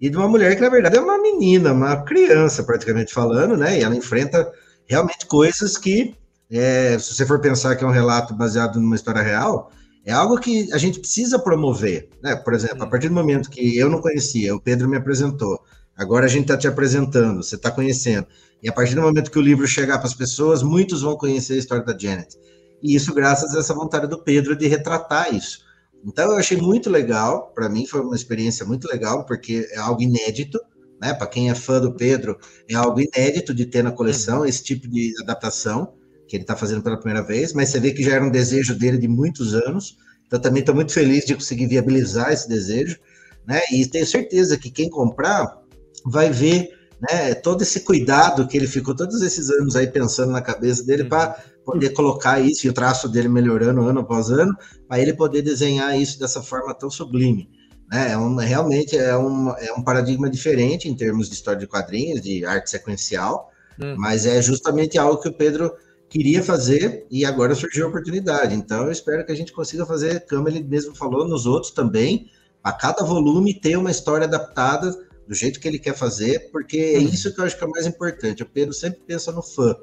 e 0.00 0.08
de 0.08 0.16
uma 0.16 0.26
mulher 0.26 0.54
que, 0.54 0.62
na 0.62 0.70
verdade, 0.70 0.96
é 0.96 1.00
uma 1.00 1.20
menina, 1.20 1.74
uma 1.74 2.02
criança, 2.04 2.64
praticamente 2.64 3.12
falando, 3.12 3.54
né? 3.54 3.78
E 3.78 3.82
ela 3.82 3.94
enfrenta 3.94 4.50
realmente 4.88 5.26
coisas 5.26 5.76
que, 5.76 6.14
é, 6.50 6.98
se 6.98 7.14
você 7.14 7.26
for 7.26 7.38
pensar 7.38 7.76
que 7.76 7.84
é 7.84 7.86
um 7.86 7.90
relato 7.90 8.32
baseado 8.32 8.80
numa 8.80 8.96
história 8.96 9.20
real, 9.20 9.70
é 10.06 10.12
algo 10.12 10.38
que 10.38 10.72
a 10.72 10.78
gente 10.78 10.98
precisa 10.98 11.38
promover, 11.38 12.08
né? 12.22 12.34
Por 12.36 12.54
exemplo, 12.54 12.82
a 12.82 12.86
partir 12.86 13.08
do 13.08 13.14
momento 13.14 13.50
que 13.50 13.76
eu 13.76 13.90
não 13.90 14.00
conhecia, 14.00 14.54
o 14.54 14.60
Pedro 14.60 14.88
me 14.88 14.96
apresentou, 14.96 15.60
agora 15.94 16.24
a 16.24 16.28
gente 16.28 16.44
está 16.44 16.56
te 16.56 16.66
apresentando, 16.66 17.42
você 17.42 17.56
está 17.56 17.70
conhecendo, 17.70 18.26
e 18.62 18.70
a 18.70 18.72
partir 18.72 18.94
do 18.94 19.02
momento 19.02 19.30
que 19.30 19.38
o 19.38 19.42
livro 19.42 19.66
chegar 19.66 19.98
para 19.98 20.06
as 20.06 20.14
pessoas, 20.14 20.62
muitos 20.62 21.02
vão 21.02 21.14
conhecer 21.14 21.54
a 21.54 21.58
história 21.58 21.84
da 21.84 21.96
Janet. 21.96 22.34
E 22.82 22.94
isso 22.94 23.14
graças 23.14 23.54
a 23.54 23.60
essa 23.60 23.74
vontade 23.74 24.06
do 24.06 24.22
Pedro 24.22 24.56
de 24.56 24.66
retratar 24.66 25.34
isso. 25.34 25.64
Então 26.04 26.32
eu 26.32 26.38
achei 26.38 26.56
muito 26.56 26.88
legal, 26.88 27.52
para 27.54 27.68
mim 27.68 27.86
foi 27.86 28.00
uma 28.00 28.16
experiência 28.16 28.64
muito 28.64 28.88
legal, 28.88 29.26
porque 29.26 29.68
é 29.72 29.78
algo 29.78 30.00
inédito, 30.02 30.58
né? 31.00 31.12
Para 31.12 31.26
quem 31.26 31.50
é 31.50 31.54
fã 31.54 31.80
do 31.80 31.94
Pedro, 31.94 32.38
é 32.68 32.74
algo 32.74 33.00
inédito 33.00 33.54
de 33.54 33.66
ter 33.66 33.82
na 33.82 33.92
coleção 33.92 34.46
esse 34.46 34.62
tipo 34.62 34.88
de 34.88 35.14
adaptação 35.22 35.94
que 36.26 36.36
ele 36.36 36.44
está 36.44 36.56
fazendo 36.56 36.82
pela 36.82 36.96
primeira 36.96 37.26
vez, 37.26 37.52
mas 37.52 37.68
você 37.68 37.80
vê 37.80 37.92
que 37.92 38.02
já 38.02 38.14
era 38.14 38.24
um 38.24 38.30
desejo 38.30 38.74
dele 38.74 38.98
de 38.98 39.08
muitos 39.08 39.54
anos. 39.54 39.96
Então 40.26 40.40
também 40.40 40.60
estou 40.60 40.74
muito 40.74 40.92
feliz 40.92 41.24
de 41.24 41.34
conseguir 41.34 41.66
viabilizar 41.66 42.32
esse 42.32 42.48
desejo, 42.48 42.98
né? 43.46 43.60
E 43.72 43.84
tenho 43.86 44.06
certeza 44.06 44.56
que 44.56 44.70
quem 44.70 44.88
comprar 44.88 45.58
vai 46.06 46.30
ver 46.30 46.70
né, 47.00 47.34
todo 47.34 47.62
esse 47.62 47.80
cuidado 47.80 48.46
que 48.46 48.56
ele 48.56 48.66
ficou 48.66 48.94
todos 48.94 49.22
esses 49.22 49.50
anos 49.50 49.74
aí 49.74 49.86
pensando 49.86 50.32
na 50.32 50.42
cabeça 50.42 50.84
dele 50.84 51.04
para 51.04 51.42
poder 51.64 51.90
colocar 51.90 52.40
isso 52.40 52.66
e 52.66 52.70
o 52.70 52.72
traço 52.72 53.08
dele 53.08 53.28
melhorando 53.28 53.82
ano 53.82 54.00
após 54.00 54.30
ano, 54.30 54.54
para 54.88 55.00
ele 55.00 55.14
poder 55.14 55.42
desenhar 55.42 55.98
isso 55.98 56.18
dessa 56.18 56.42
forma 56.42 56.74
tão 56.74 56.90
sublime. 56.90 57.48
Né? 57.90 58.12
É 58.12 58.18
um, 58.18 58.36
realmente 58.36 58.96
é 58.96 59.16
um, 59.16 59.50
é 59.56 59.72
um 59.72 59.82
paradigma 59.82 60.28
diferente 60.28 60.88
em 60.88 60.94
termos 60.94 61.28
de 61.28 61.34
história 61.34 61.60
de 61.60 61.66
quadrinhos, 61.66 62.20
de 62.20 62.44
arte 62.44 62.70
sequencial, 62.70 63.50
hum. 63.80 63.94
mas 63.96 64.26
é 64.26 64.40
justamente 64.42 64.98
algo 64.98 65.20
que 65.20 65.28
o 65.28 65.32
Pedro 65.32 65.72
queria 66.08 66.42
fazer 66.42 67.06
e 67.10 67.24
agora 67.24 67.54
surgiu 67.54 67.86
a 67.86 67.88
oportunidade. 67.88 68.54
Então 68.54 68.84
eu 68.84 68.92
espero 68.92 69.24
que 69.24 69.32
a 69.32 69.34
gente 69.34 69.52
consiga 69.52 69.86
fazer, 69.86 70.26
como 70.28 70.48
ele 70.48 70.62
mesmo 70.62 70.94
falou, 70.94 71.26
nos 71.26 71.46
outros 71.46 71.72
também, 71.72 72.28
a 72.62 72.72
cada 72.72 73.04
volume 73.04 73.58
ter 73.58 73.76
uma 73.76 73.90
história 73.90 74.26
adaptada 74.26 74.94
do 75.30 75.36
jeito 75.36 75.60
que 75.60 75.68
ele 75.68 75.78
quer 75.78 75.94
fazer, 75.94 76.50
porque 76.50 76.76
é 76.76 76.98
hum. 76.98 77.02
isso 77.02 77.32
que 77.32 77.40
eu 77.40 77.44
acho 77.44 77.56
que 77.56 77.62
é 77.62 77.66
o 77.68 77.70
mais 77.70 77.86
importante. 77.86 78.42
O 78.42 78.46
Pedro 78.46 78.74
sempre 78.74 79.00
pensa 79.06 79.30
no 79.30 79.40
fã 79.40 79.76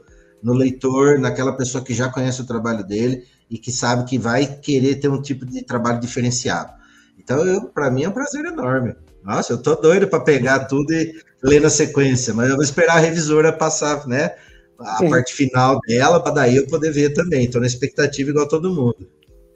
no 0.44 0.54
leitor, 0.54 1.18
naquela 1.18 1.56
pessoa 1.56 1.82
que 1.82 1.94
já 1.94 2.10
conhece 2.10 2.42
o 2.42 2.46
trabalho 2.46 2.86
dele 2.86 3.24
e 3.50 3.58
que 3.58 3.72
sabe 3.72 4.04
que 4.04 4.18
vai 4.18 4.46
querer 4.46 4.96
ter 4.96 5.08
um 5.08 5.22
tipo 5.22 5.46
de 5.46 5.64
trabalho 5.64 6.02
diferenciado. 6.02 6.74
Então, 7.18 7.72
para 7.74 7.90
mim 7.90 8.04
é 8.04 8.10
um 8.10 8.12
prazer 8.12 8.44
enorme. 8.44 8.94
Nossa, 9.24 9.54
eu 9.54 9.58
tô 9.58 9.74
doido 9.76 10.06
para 10.10 10.20
pegar 10.20 10.66
tudo 10.66 10.94
e 10.94 11.16
ler 11.42 11.62
na 11.62 11.70
sequência, 11.70 12.34
mas 12.34 12.50
eu 12.50 12.56
vou 12.56 12.64
esperar 12.64 12.98
a 12.98 13.00
revisora 13.00 13.52
passar, 13.54 14.06
né, 14.06 14.36
a 14.78 14.98
Sim. 14.98 15.10
parte 15.10 15.34
final 15.34 15.80
dela 15.88 16.22
para 16.22 16.34
daí 16.34 16.58
eu 16.58 16.68
poder 16.68 16.92
ver 16.92 17.14
também. 17.14 17.46
Estou 17.46 17.62
na 17.62 17.68
expectativa 17.68 18.30
igual 18.30 18.50
todo 18.50 18.70
mundo. 18.70 19.10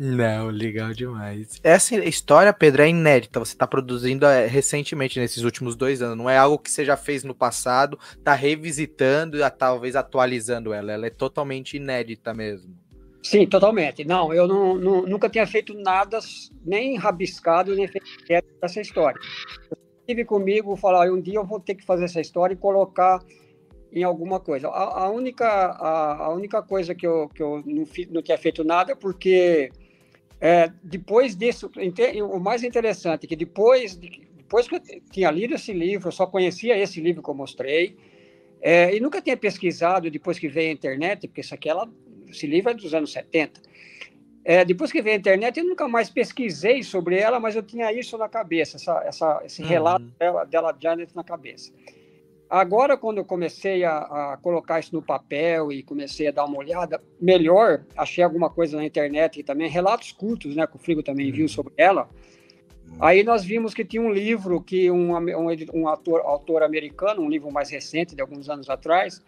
Não, 0.04 0.48
legal 0.48 0.94
demais. 0.94 1.60
Essa 1.64 1.94
história, 2.04 2.52
Pedro, 2.52 2.82
é 2.82 2.90
inédita. 2.90 3.38
Você 3.38 3.54
está 3.54 3.68
produzindo 3.68 4.26
é, 4.26 4.48
recentemente, 4.48 5.20
nesses 5.20 5.44
últimos 5.44 5.76
dois 5.76 6.02
anos. 6.02 6.18
Não 6.18 6.28
é 6.28 6.36
algo 6.36 6.58
que 6.58 6.72
você 6.72 6.84
já 6.84 6.98
fez 6.98 7.24
no 7.24 7.36
passado, 7.36 8.00
está 8.18 8.34
revisitando 8.34 9.38
e 9.38 9.48
talvez 9.52 9.96
atualizando 9.96 10.74
ela. 10.74 10.92
Ela 10.92 11.06
é 11.06 11.12
totalmente 11.12 11.78
inédita 11.78 12.34
mesmo. 12.34 12.76
Sim, 13.22 13.46
totalmente. 13.46 14.04
Não, 14.04 14.34
eu 14.34 14.48
não, 14.48 14.74
não, 14.74 15.02
nunca 15.04 15.30
tinha 15.30 15.46
feito 15.46 15.76
nada, 15.76 16.18
nem 16.66 16.98
rabiscado, 16.98 17.76
nem 17.76 17.88
feito 17.88 18.04
essa 18.60 18.82
história. 18.82 19.22
Eu 19.70 19.78
tive 20.08 20.26
comigo 20.26 20.76
falar, 20.76 21.12
um 21.12 21.22
dia 21.22 21.36
eu 21.36 21.46
vou 21.46 21.60
ter 21.60 21.76
que 21.76 21.86
fazer 21.86 22.06
essa 22.06 22.20
história 22.20 22.56
e 22.56 22.58
colocar 22.58 23.24
em 23.94 24.04
alguma 24.04 24.40
coisa. 24.40 24.68
A, 24.68 25.04
a 25.04 25.10
única, 25.12 25.46
a, 25.46 26.26
a, 26.26 26.30
única 26.34 26.64
coisa 26.64 26.96
que 26.96 27.06
eu, 27.06 27.30
que 27.30 27.44
eu 27.44 27.62
não, 27.64 27.86
fi, 27.86 28.08
não 28.10 28.24
tinha 28.24 28.38
feito 28.40 28.64
nada 28.64 28.94
é 28.94 28.96
porque 28.96 29.70
é, 30.41 30.71
depois 30.84 31.36
disso, 31.36 31.69
o 32.27 32.39
mais 32.39 32.63
interessante 32.63 33.25
é 33.25 33.27
que 33.27 33.36
depois, 33.36 33.95
de, 33.95 34.27
depois 34.36 34.67
que 34.67 34.75
eu 34.75 34.82
tinha 35.12 35.30
lido 35.30 35.54
esse 35.54 35.71
livro, 35.71 36.08
eu 36.08 36.12
só 36.12 36.25
conhecia 36.25 36.75
esse 36.75 36.99
livro 36.99 37.21
que 37.21 37.30
eu 37.30 37.36
mostrei, 37.36 37.95
é, 38.60 38.95
e 38.95 38.99
nunca 38.99 39.21
tinha 39.21 39.38
pesquisado 39.38 40.10
depois 40.10 40.39
que 40.39 40.49
veio 40.49 40.71
a 40.71 40.73
internet, 40.73 41.27
porque 41.27 41.41
isso 41.41 41.54
aqui 41.54 41.69
ela, 41.69 41.88
esse 42.27 42.47
livro 42.47 42.71
é 42.71 42.73
dos 42.73 42.91
anos 42.91 43.12
70. 43.12 43.62
É, 44.43 44.65
depois 44.65 44.91
que 44.91 44.99
veio 44.99 45.15
a 45.15 45.19
internet, 45.19 45.60
eu 45.60 45.65
nunca 45.65 45.88
mais 45.88 46.10
pesquisei 46.10 46.82
sobre 46.82 47.19
ela, 47.19 47.39
mas 47.39 47.56
eu 47.56 47.62
tinha 47.62 47.93
isso 47.93 48.17
na 48.17 48.27
cabeça, 48.27 48.77
essa, 48.77 49.04
essa 49.06 49.41
esse 49.45 49.62
uhum. 49.62 49.67
relato 49.67 50.06
dela, 50.17 50.43
dela, 50.45 50.77
Janet, 50.80 51.15
na 51.15 51.23
cabeça. 51.23 51.71
Agora, 52.52 52.98
quando 52.98 53.20
eu 53.20 53.24
comecei 53.24 53.86
a, 53.86 54.00
a, 54.00 54.38
colocar 54.42 54.78
isso 54.82 54.94
no 54.94 55.02
papel 55.02 55.72
e 55.72 55.82
comecei 55.82 56.28
a 56.28 56.32
dar 56.32 56.44
uma 56.44 56.58
olhada 56.58 57.02
melhor, 57.18 57.86
achei 57.96 58.22
alguma 58.22 58.50
coisa 58.50 58.76
na 58.76 58.84
internet 58.84 59.42
também, 59.42 59.70
relatos 59.70 60.12
curtos, 60.12 60.54
né, 60.54 60.68
que 60.68 60.76
o 60.76 60.78
Frigo 60.78 61.02
também 61.02 61.32
viu 61.32 61.44
uhum. 61.44 61.48
sobre 61.48 61.74
ela. 61.78 62.10
Aí 63.00 63.24
nós 63.24 63.46
vimos 63.46 63.74
que 63.74 63.86
tinha 63.86 64.02
um 64.02 64.12
livro 64.12 64.62
que 64.62 64.92
um, 64.92 65.16
um, 65.16 65.48
um 65.74 65.88
ator, 65.88 66.20
autor 66.26 66.62
americano, 66.62 67.22
um 67.22 67.30
livro 67.30 67.50
mais 67.50 67.70
recente, 67.70 68.14
de 68.14 68.22
alguns 68.22 68.50
anos 68.50 68.70
atrás, 68.70 69.24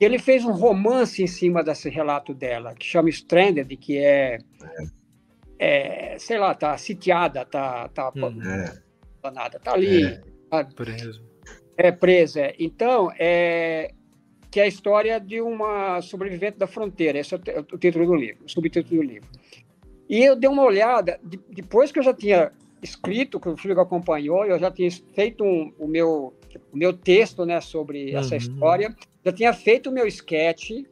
ele 0.00 0.18
fez 0.18 0.42
um 0.42 0.52
romance 0.52 1.22
em 1.22 1.26
cima 1.26 1.62
desse 1.62 1.90
relato 1.90 2.32
dela, 2.32 2.74
que 2.74 2.86
chama 2.86 3.10
Stranded, 3.10 3.76
que 3.76 3.98
é, 3.98 4.38
é 5.58 6.16
sei 6.18 6.38
lá, 6.38 6.54
tá 6.54 6.78
sitiada, 6.78 7.44
tá, 7.44 7.90
tá, 7.90 8.10
hum, 8.16 8.40
é. 8.42 9.30
nada, 9.30 9.60
tá 9.60 9.74
ali. 9.74 10.02
É. 10.02 10.22
Tá, 10.48 10.64
preso 10.64 11.33
é 11.76 11.92
presa. 11.92 12.40
É. 12.40 12.54
Então, 12.58 13.10
é, 13.18 13.92
que 14.50 14.60
é 14.60 14.64
a 14.64 14.68
história 14.68 15.18
de 15.18 15.40
uma 15.40 16.00
sobrevivente 16.00 16.58
da 16.58 16.66
fronteira. 16.66 17.18
Esse 17.18 17.34
é 17.34 17.38
o 17.72 17.78
título 17.78 18.06
do 18.06 18.14
livro, 18.14 18.44
o 18.44 18.48
subtítulo 18.48 19.02
do 19.02 19.02
livro. 19.02 19.28
E 20.08 20.22
eu 20.22 20.36
dei 20.36 20.48
uma 20.48 20.62
olhada, 20.62 21.18
depois 21.50 21.90
que 21.90 21.98
eu 21.98 22.02
já 22.02 22.14
tinha 22.14 22.52
escrito, 22.82 23.40
que 23.40 23.48
o 23.48 23.56
filho 23.56 23.80
acompanhou, 23.80 24.44
eu 24.44 24.58
já 24.58 24.70
tinha 24.70 24.90
feito 25.14 25.42
um, 25.42 25.72
o, 25.78 25.88
meu, 25.88 26.34
o 26.72 26.76
meu 26.76 26.92
texto 26.92 27.46
né, 27.46 27.60
sobre 27.60 28.12
uhum. 28.12 28.18
essa 28.18 28.36
história, 28.36 28.94
já 29.24 29.32
tinha 29.32 29.52
feito 29.52 29.88
o 29.88 29.92
meu 29.92 30.06
sketch 30.06 30.68
de 30.70 30.84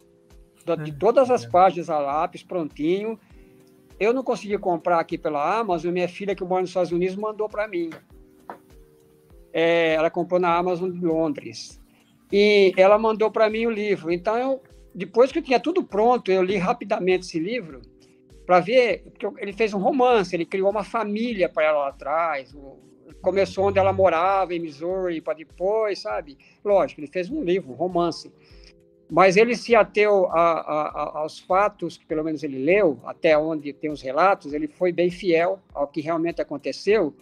uhum. 0.66 0.99
todas 0.99 1.31
as 1.31 1.45
páginas 1.45 1.90
a 1.90 1.99
lápis, 1.99 2.42
prontinho. 2.42 3.18
Eu 4.01 4.12
não 4.12 4.25
consegui 4.25 4.57
comprar 4.59 4.99
aqui 4.99 5.18
pela 5.18 5.61
Amazon, 5.61 5.92
minha 5.92 6.09
filha 6.09 6.35
que 6.35 6.42
mora 6.42 6.62
nos 6.62 6.71
Estados 6.71 6.90
Unidos 6.90 7.14
mandou 7.14 7.49
para 7.49 7.68
mim 7.68 7.90
é, 9.53 9.95
ela 9.95 10.11
comprou 10.11 10.41
na 10.41 10.57
Amazon 10.57 10.91
de 10.91 11.05
Londres. 11.05 11.81
E 12.33 12.73
ela 12.77 12.99
mandou 12.99 13.31
para 13.31 13.51
mim 13.51 13.67
o 13.67 13.71
livro. 13.71 14.11
Então, 14.11 14.37
eu, 14.37 14.62
depois 14.95 15.31
que 15.31 15.38
eu 15.38 15.43
tinha 15.43 15.61
tudo 15.61 15.85
pronto, 15.85 16.33
eu 16.33 16.43
li 16.43 16.57
rapidamente 16.57 17.27
esse 17.27 17.38
livro 17.38 17.83
para 18.47 18.61
ver, 18.61 19.03
porque 19.05 19.27
ele 19.43 19.53
fez 19.53 19.75
um 19.75 19.79
romance, 19.79 20.35
ele 20.35 20.47
criou 20.47 20.71
uma 20.71 20.83
família 20.83 21.49
para 21.49 21.65
ela 21.65 21.79
lá 21.81 21.88
atrás. 21.88 22.57
Começou 23.21 23.67
onde 23.67 23.79
ela 23.79 23.93
morava, 23.93 24.55
em 24.55 24.61
Missouri, 24.61 25.21
para 25.21 25.35
depois, 25.35 26.01
sabe? 26.01 26.38
Lógico, 26.65 27.01
ele 27.01 27.07
fez 27.07 27.31
um 27.31 27.43
livro, 27.43 27.73
um 27.73 27.75
romance. 27.75 28.33
Mas 29.11 29.37
ele 29.37 29.55
se 29.55 29.77
ateu 29.77 30.27
a, 30.31 30.53
a, 30.53 30.88
a, 30.88 31.19
aos 31.19 31.38
fatos 31.38 31.99
que, 31.99 32.07
pelo 32.07 32.25
menos, 32.25 32.43
ele 32.43 32.59
leu, 32.59 32.99
até 33.05 33.37
onde 33.37 33.71
tem 33.75 33.91
os 33.91 34.01
relatos, 34.01 34.55
ele 34.55 34.67
foi 34.67 34.91
bem 34.91 35.11
fiel 35.11 35.59
ao 35.75 35.87
que 35.87 36.01
realmente 36.01 36.41
aconteceu 36.41 37.15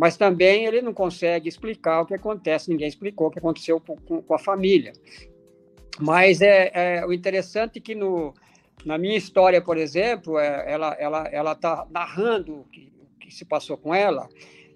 mas 0.00 0.16
também 0.16 0.64
ele 0.64 0.80
não 0.80 0.94
consegue 0.94 1.46
explicar 1.46 2.00
o 2.00 2.06
que 2.06 2.14
acontece, 2.14 2.70
ninguém 2.70 2.88
explicou 2.88 3.26
o 3.26 3.30
que 3.30 3.38
aconteceu 3.38 3.78
com, 3.78 4.22
com 4.22 4.34
a 4.34 4.38
família. 4.38 4.94
Mas 6.00 6.40
é, 6.40 6.70
é, 6.72 7.06
o 7.06 7.12
interessante 7.12 7.78
é 7.78 7.82
que 7.82 7.94
no, 7.94 8.32
na 8.82 8.96
minha 8.96 9.14
história, 9.14 9.60
por 9.60 9.76
exemplo, 9.76 10.38
é, 10.38 10.64
ela 10.72 10.96
ela 10.98 11.28
ela 11.30 11.52
está 11.52 11.86
narrando 11.90 12.60
o 12.60 12.64
que, 12.72 12.90
o 12.98 13.18
que 13.18 13.30
se 13.30 13.44
passou 13.44 13.76
com 13.76 13.94
ela 13.94 14.26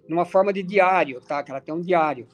numa 0.06 0.26
forma 0.26 0.52
de 0.52 0.62
diário, 0.62 1.22
tá? 1.22 1.42
Que 1.42 1.50
ela 1.50 1.60
tem 1.62 1.72
um 1.72 1.80
diário. 1.80 2.28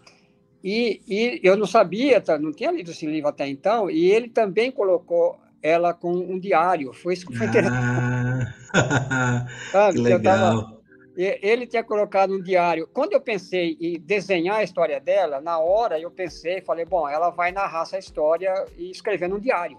E, 0.62 1.00
e 1.07 1.40
eu 1.44 1.57
não 1.57 1.66
sabia, 1.66 2.20
tá? 2.20 2.40
não 2.40 2.50
tinha 2.53 2.72
lido 2.72 2.90
esse 2.90 3.07
livro 3.07 3.29
até 3.29 3.46
então, 3.46 3.88
e 3.88 4.11
ele 4.11 4.29
também 4.29 4.72
colocou 4.72 5.38
ela 5.62 5.94
com 5.94 6.11
um 6.11 6.40
diário. 6.40 6.92
Foi 6.92 7.14
isso 7.14 7.24
que 7.24 7.38
foi 7.38 7.46
interessante. 7.46 8.59
Ah, 9.74 9.90
que 9.92 9.98
legal. 9.98 10.79
Ele 11.22 11.66
tinha 11.66 11.85
colocado 11.85 12.33
um 12.33 12.40
diário. 12.40 12.88
Quando 12.92 13.12
eu 13.12 13.20
pensei 13.20 13.76
em 13.80 14.00
desenhar 14.00 14.56
a 14.56 14.62
história 14.62 14.98
dela, 14.98 15.40
na 15.40 15.59
hora 15.59 16.00
eu 16.00 16.11
pensei, 16.11 16.61
falei, 16.62 16.85
bom, 16.85 17.09
ela 17.09 17.30
vai 17.30 17.52
narrar 17.52 17.83
essa 17.83 17.98
história 17.98 18.52
e 18.78 18.90
escrever 18.90 19.28
num 19.28 19.38
diário. 19.38 19.78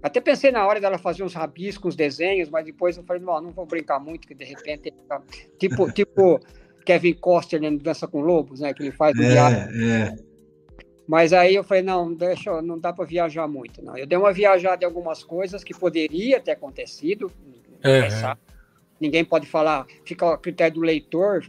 Até 0.00 0.20
pensei 0.20 0.50
na 0.50 0.66
hora 0.66 0.80
dela 0.80 0.98
fazer 0.98 1.24
uns 1.24 1.34
rabiscos, 1.34 1.94
uns 1.94 1.96
desenhos, 1.96 2.48
mas 2.48 2.64
depois 2.64 2.96
eu 2.96 3.02
falei, 3.04 3.22
não, 3.22 3.40
não 3.40 3.50
vou 3.50 3.66
brincar 3.66 3.98
muito, 3.98 4.26
que 4.26 4.34
de 4.34 4.44
repente, 4.44 4.92
tipo, 5.58 5.90
tipo 5.92 6.40
Kevin 6.84 7.14
Costner 7.14 7.70
no 7.70 7.78
Dança 7.78 8.06
com 8.06 8.20
Lobos, 8.20 8.60
né, 8.60 8.72
que 8.72 8.82
ele 8.82 8.92
faz 8.92 9.16
no 9.16 9.22
é, 9.22 9.28
diário. 9.28 9.56
É. 9.84 10.16
Mas 11.06 11.32
aí 11.32 11.54
eu 11.54 11.64
falei, 11.64 11.82
não, 11.82 12.12
deixa, 12.12 12.62
não 12.62 12.78
dá 12.78 12.92
para 12.92 13.04
viajar 13.04 13.48
muito, 13.48 13.82
não. 13.82 13.96
Eu 13.96 14.06
dei 14.06 14.16
uma 14.16 14.32
viajada 14.32 14.84
em 14.84 14.86
algumas 14.86 15.24
coisas 15.24 15.64
que 15.64 15.74
poderia 15.74 16.40
ter 16.40 16.52
acontecido, 16.52 17.30
uhum 17.84 18.51
ninguém 19.02 19.24
pode 19.24 19.46
falar, 19.46 19.86
fica 20.04 20.32
a 20.32 20.38
critério 20.38 20.76
do 20.76 20.80
leitor 20.80 21.44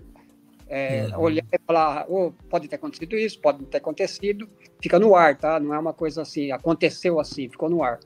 é, 0.68 1.08
olhar 1.16 1.46
e 1.52 1.60
falar, 1.68 2.06
oh, 2.10 2.32
pode 2.50 2.68
ter 2.68 2.78
acontecido 2.78 3.16
isso, 3.16 3.40
pode 3.40 3.62
não 3.62 3.68
ter 3.68 3.78
acontecido, 3.78 4.50
fica 4.82 4.98
no 4.98 5.16
ar, 5.16 5.38
tá? 5.38 5.60
Não 5.60 5.72
é 5.72 5.78
uma 5.78 5.94
coisa 5.94 6.24
assim, 6.24 6.52
aconteceu 6.52 7.20
assim, 7.20 7.48
ficou 7.48 7.70
no 7.70 7.84
ar. 7.84 8.00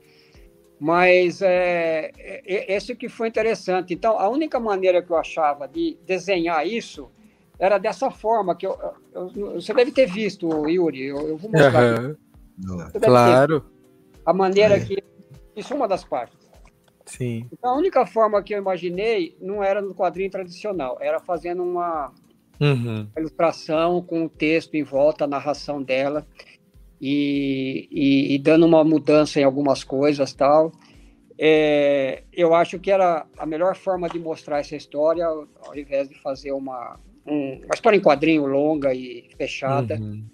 Mas 0.78 1.40
é, 1.40 2.12
é, 2.18 2.76
esse 2.76 2.94
que 2.94 3.08
foi 3.08 3.28
interessante. 3.28 3.94
Então, 3.94 4.18
a 4.18 4.28
única 4.28 4.60
maneira 4.60 5.02
que 5.02 5.10
eu 5.10 5.16
achava 5.16 5.66
de 5.66 5.98
desenhar 6.06 6.66
isso 6.66 7.10
era 7.58 7.78
dessa 7.78 8.10
forma, 8.10 8.54
que 8.54 8.66
eu, 8.66 8.78
eu 9.14 9.54
você 9.54 9.72
deve 9.72 9.90
ter 9.90 10.06
visto, 10.06 10.68
Yuri, 10.68 11.06
eu, 11.06 11.26
eu 11.26 11.36
vou 11.36 11.50
mostrar. 11.50 12.00
Uhum. 12.00 12.16
Claro. 13.00 13.64
A 14.24 14.32
maneira 14.32 14.76
é. 14.76 14.80
que... 14.80 15.02
Isso 15.56 15.72
é 15.72 15.76
uma 15.76 15.88
das 15.88 16.04
partes. 16.04 16.37
Sim. 17.08 17.46
Então, 17.52 17.70
a 17.70 17.76
única 17.76 18.06
forma 18.06 18.42
que 18.42 18.54
eu 18.54 18.58
imaginei 18.58 19.36
não 19.40 19.64
era 19.64 19.80
no 19.80 19.94
quadrinho 19.94 20.30
tradicional, 20.30 20.98
era 21.00 21.18
fazendo 21.18 21.62
uma 21.62 22.12
uhum. 22.60 23.08
ilustração 23.16 24.02
com 24.02 24.26
o 24.26 24.28
texto 24.28 24.74
em 24.74 24.82
volta, 24.82 25.24
a 25.24 25.28
narração 25.28 25.82
dela, 25.82 26.26
e, 27.00 27.88
e, 27.90 28.34
e 28.34 28.38
dando 28.38 28.66
uma 28.66 28.84
mudança 28.84 29.40
em 29.40 29.44
algumas 29.44 29.82
coisas 29.82 30.32
tal. 30.34 30.70
É, 31.40 32.24
eu 32.32 32.54
acho 32.54 32.78
que 32.78 32.90
era 32.90 33.24
a 33.38 33.46
melhor 33.46 33.76
forma 33.76 34.08
de 34.08 34.18
mostrar 34.18 34.58
essa 34.58 34.76
história, 34.76 35.24
ao 35.24 35.76
invés 35.76 36.08
de 36.08 36.20
fazer 36.20 36.52
uma, 36.52 36.98
um, 37.26 37.60
uma 37.64 37.74
história 37.74 37.96
em 37.96 38.02
quadrinho 38.02 38.44
longa 38.44 38.92
e 38.92 39.30
fechada. 39.36 39.96
Uhum. 39.96 40.24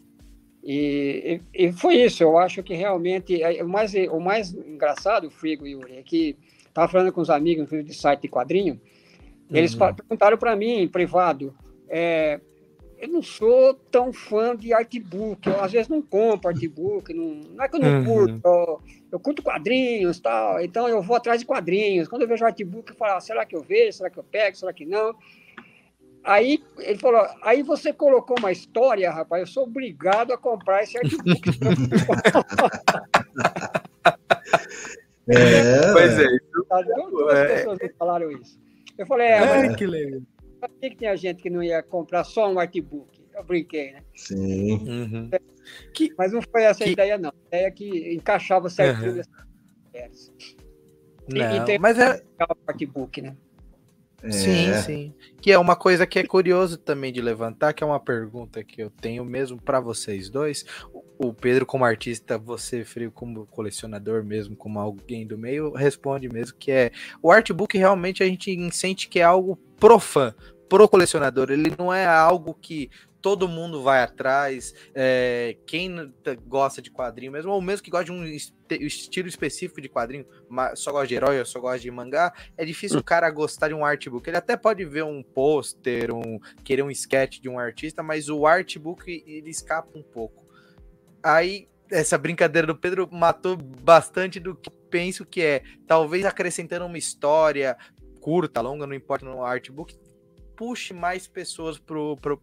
E, 0.65 1.41
e, 1.55 1.67
e, 1.67 1.73
foi 1.73 1.97
isso, 1.97 2.23
eu 2.23 2.39
acho 2.39 2.63
que 2.63 2.75
realmente 2.75 3.43
é, 3.43 3.63
o 3.63 3.69
mais, 3.69 3.93
o 3.95 4.19
mais 4.19 4.55
engraçado, 4.55 5.31
Frigo 5.31 5.67
e 5.67 5.73
Yuri, 5.73 5.99
é 5.99 6.03
que 6.03 6.39
Estava 6.75 6.89
falando 6.89 7.13
com 7.13 7.21
os 7.21 7.31
amigos 7.31 7.71
de 7.71 7.95
site 7.95 8.23
de 8.23 8.29
quadrinho, 8.29 8.81
eles 9.49 9.75
uhum. 9.75 9.95
perguntaram 9.95 10.37
para 10.37 10.57
mim 10.57 10.81
em 10.81 10.89
privado, 10.89 11.55
é, 11.89 12.41
eu 12.99 13.07
não 13.07 13.23
sou 13.23 13.75
tão 13.93 14.13
fã 14.13 14.57
de 14.57 14.73
artbook, 14.73 15.47
eu 15.47 15.63
às 15.63 15.71
vezes 15.71 15.87
não 15.87 16.03
compro 16.03 16.49
artbook, 16.49 17.15
não, 17.15 17.41
não 17.55 17.65
é 17.65 17.69
que 17.69 17.77
eu 17.77 17.81
não 17.81 17.99
uhum. 17.99 18.05
curto, 18.05 18.41
eu, 18.45 18.81
eu, 19.13 19.21
curto 19.21 19.41
quadrinhos 19.41 20.19
tal, 20.19 20.61
então 20.61 20.89
eu 20.89 21.01
vou 21.01 21.15
atrás 21.15 21.39
de 21.39 21.47
quadrinhos. 21.47 22.09
Quando 22.09 22.23
eu 22.23 22.29
vejo 22.29 22.45
artbook, 22.45 22.91
eu 22.91 22.97
falo, 22.97 23.19
ah, 23.19 23.21
será 23.21 23.47
que 23.47 23.55
eu 23.55 23.63
vejo, 23.63 23.99
será 23.99 24.11
que 24.11 24.19
eu 24.19 24.25
pego, 24.25 24.57
será 24.57 24.73
que 24.73 24.85
não? 24.85 25.15
Aí 26.25 26.61
ele 26.79 26.99
falou, 26.99 27.25
aí 27.41 27.63
você 27.63 27.93
colocou 27.93 28.37
uma 28.37 28.51
história, 28.51 29.13
rapaz, 29.13 29.43
eu 29.43 29.47
sou 29.47 29.63
obrigado 29.63 30.33
a 30.33 30.37
comprar 30.37 30.83
esse 30.83 30.99
artbook. 30.99 31.51
É, 35.29 35.93
pois 35.93 36.19
é. 36.19 36.27
Tá, 36.69 36.83
duas 36.83 37.39
é, 37.39 37.57
pessoas 37.57 37.79
me 37.81 37.89
falaram 37.99 38.31
isso. 38.31 38.61
Eu 38.99 39.07
falei, 39.07 39.27
é, 39.29 39.37
é 39.37 39.41
mas 39.41 39.77
que 39.77 39.87
legal. 39.87 40.21
Por 40.61 40.71
que, 40.81 40.91
que 40.91 40.97
tinha 40.97 41.17
gente 41.17 41.43
que 41.43 41.51
não 41.51 41.63
ia 41.63 41.83
comprar 41.83 42.25
só 42.25 42.51
um 42.51 42.59
artbook? 42.59 43.23
Eu 43.35 43.45
brinquei, 43.45 43.93
né? 43.93 44.03
Sim. 44.15 44.73
Uhum. 44.87 45.31
Que, 45.93 46.15
mas 46.17 46.33
não 46.33 46.41
foi 46.43 46.63
essa 46.63 46.85
que, 46.85 46.91
a 46.91 46.93
ideia, 46.93 47.19
não. 47.19 47.31
A 47.31 47.47
ideia 47.49 47.71
que 47.71 48.15
encaixava 48.15 48.69
certinho 48.69 49.11
uhum. 49.11 49.23
nessas 49.93 50.45
não, 51.29 51.57
e, 51.57 51.65
tem 51.65 51.79
mas 51.79 51.99
é 51.99 52.23
artbook, 52.67 53.23
né? 53.23 53.35
É. 54.25 54.31
Sim, 54.31 54.75
sim. 54.83 55.15
Que 55.41 55.53
é 55.53 55.59
uma 55.59 55.77
coisa 55.77 56.07
que 56.07 56.19
é 56.19 56.27
curioso 56.27 56.79
também 56.79 57.13
de 57.13 57.21
levantar, 57.21 57.75
que 57.75 57.85
é 57.85 57.87
uma 57.87 58.01
pergunta 58.01 58.65
que 58.65 58.83
eu 58.83 58.91
tenho 58.91 59.25
mesmo 59.25 59.61
para 59.61 59.81
vocês 59.81 60.31
dois. 60.31 60.65
O 61.19 61.33
Pedro, 61.33 61.67
como 61.67 61.85
artista, 61.85 62.39
você, 62.39 62.85
Frio, 62.85 63.13
como 63.13 63.47
colecionador 63.47 64.25
mesmo, 64.25 64.57
como 64.57 64.81
alguém 64.81 65.27
do 65.27 65.37
meio, 65.37 65.73
responde 65.73 66.29
mesmo 66.29 66.57
que 66.59 66.73
é 66.73 66.91
o 67.23 67.31
artbook 67.31 67.77
realmente 67.77 68.23
a 68.23 68.27
gente 68.27 68.57
sente 68.73 69.09
que 69.09 69.21
é 69.21 69.23
algo 69.23 69.57
pro 69.79 69.99
fã, 69.99 70.35
pro 70.69 70.89
colecionador. 70.89 71.51
Ele 71.51 71.73
não 71.79 71.93
é 71.93 72.07
algo 72.07 72.55
que 72.55 72.91
todo 73.25 73.49
mundo 73.49 73.83
vai 73.83 74.03
atrás. 74.03 74.75
É, 74.95 75.57
quem 75.67 76.13
gosta 76.47 76.83
de 76.83 76.91
quadrinho 76.91 77.33
mesmo, 77.33 77.53
ou 77.53 77.63
mesmo 77.63 77.83
que 77.83 77.91
gosta 77.91 78.05
de 78.05 78.13
um 78.13 78.23
estilo 78.23 79.27
específico 79.27 79.81
de 79.81 79.89
quadrinho, 79.89 80.27
só 80.75 80.93
gosta 80.93 81.07
de 81.07 81.15
herói, 81.15 81.43
só 81.47 81.59
gosta 81.59 81.79
de 81.79 81.91
mangá, 81.91 82.35
é 82.55 82.67
difícil 82.67 82.99
o 82.99 83.03
cara 83.03 83.31
gostar 83.31 83.69
de 83.69 83.75
um 83.75 83.83
artbook. 83.83 84.29
Ele 84.29 84.37
até 84.37 84.59
pode 84.59 84.85
ver 84.85 85.05
um 85.05 85.23
pôster, 85.23 86.15
um, 86.15 86.39
querer 86.63 86.83
um 86.83 86.91
sketch 86.91 87.41
de 87.41 87.49
um 87.49 87.59
artista, 87.59 88.03
mas 88.03 88.29
o 88.29 88.47
artbook 88.47 89.25
ele 89.27 89.49
escapa 89.49 89.99
um 89.99 90.03
pouco. 90.03 90.45
Aí 91.23 91.67
essa 91.91 92.19
brincadeira 92.19 92.67
do 92.67 92.77
Pedro 92.77 93.09
matou 93.11 93.57
bastante 93.57 94.39
do 94.39 94.55
que 94.55 94.71
penso 94.91 95.25
que 95.25 95.41
é, 95.41 95.63
talvez 95.87 96.27
acrescentando 96.27 96.85
uma 96.85 96.99
história 96.99 97.75
curta, 98.21 98.61
longa, 98.61 98.87
não 98.87 98.95
importa 98.95 99.25
no 99.25 99.45
artbook, 99.45 99.95
puxe 100.57 100.93
mais 100.93 101.27
pessoas 101.27 101.81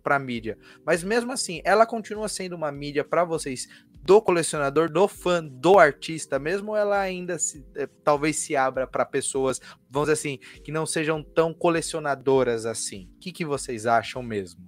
para 0.03 0.15
a 0.15 0.19
mídia. 0.19 0.57
Mas 0.85 1.03
mesmo 1.03 1.31
assim, 1.31 1.61
ela 1.63 1.85
continua 1.85 2.27
sendo 2.27 2.55
uma 2.55 2.71
mídia 2.71 3.03
para 3.03 3.23
vocês 3.23 3.67
do 4.03 4.21
colecionador, 4.21 4.91
do 4.91 5.07
fã, 5.07 5.43
do 5.43 5.77
artista, 5.77 6.39
mesmo 6.39 6.75
ela 6.75 6.99
ainda 6.99 7.37
se, 7.37 7.63
é, 7.75 7.87
talvez 8.03 8.37
se 8.37 8.55
abra 8.55 8.87
para 8.87 9.05
pessoas, 9.05 9.61
vamos 9.89 10.09
dizer 10.09 10.13
assim, 10.13 10.39
que 10.63 10.71
não 10.71 10.85
sejam 10.85 11.23
tão 11.23 11.53
colecionadoras 11.53 12.65
assim. 12.65 13.09
O 13.15 13.19
que, 13.19 13.31
que 13.31 13.45
vocês 13.45 13.85
acham 13.85 14.23
mesmo? 14.23 14.61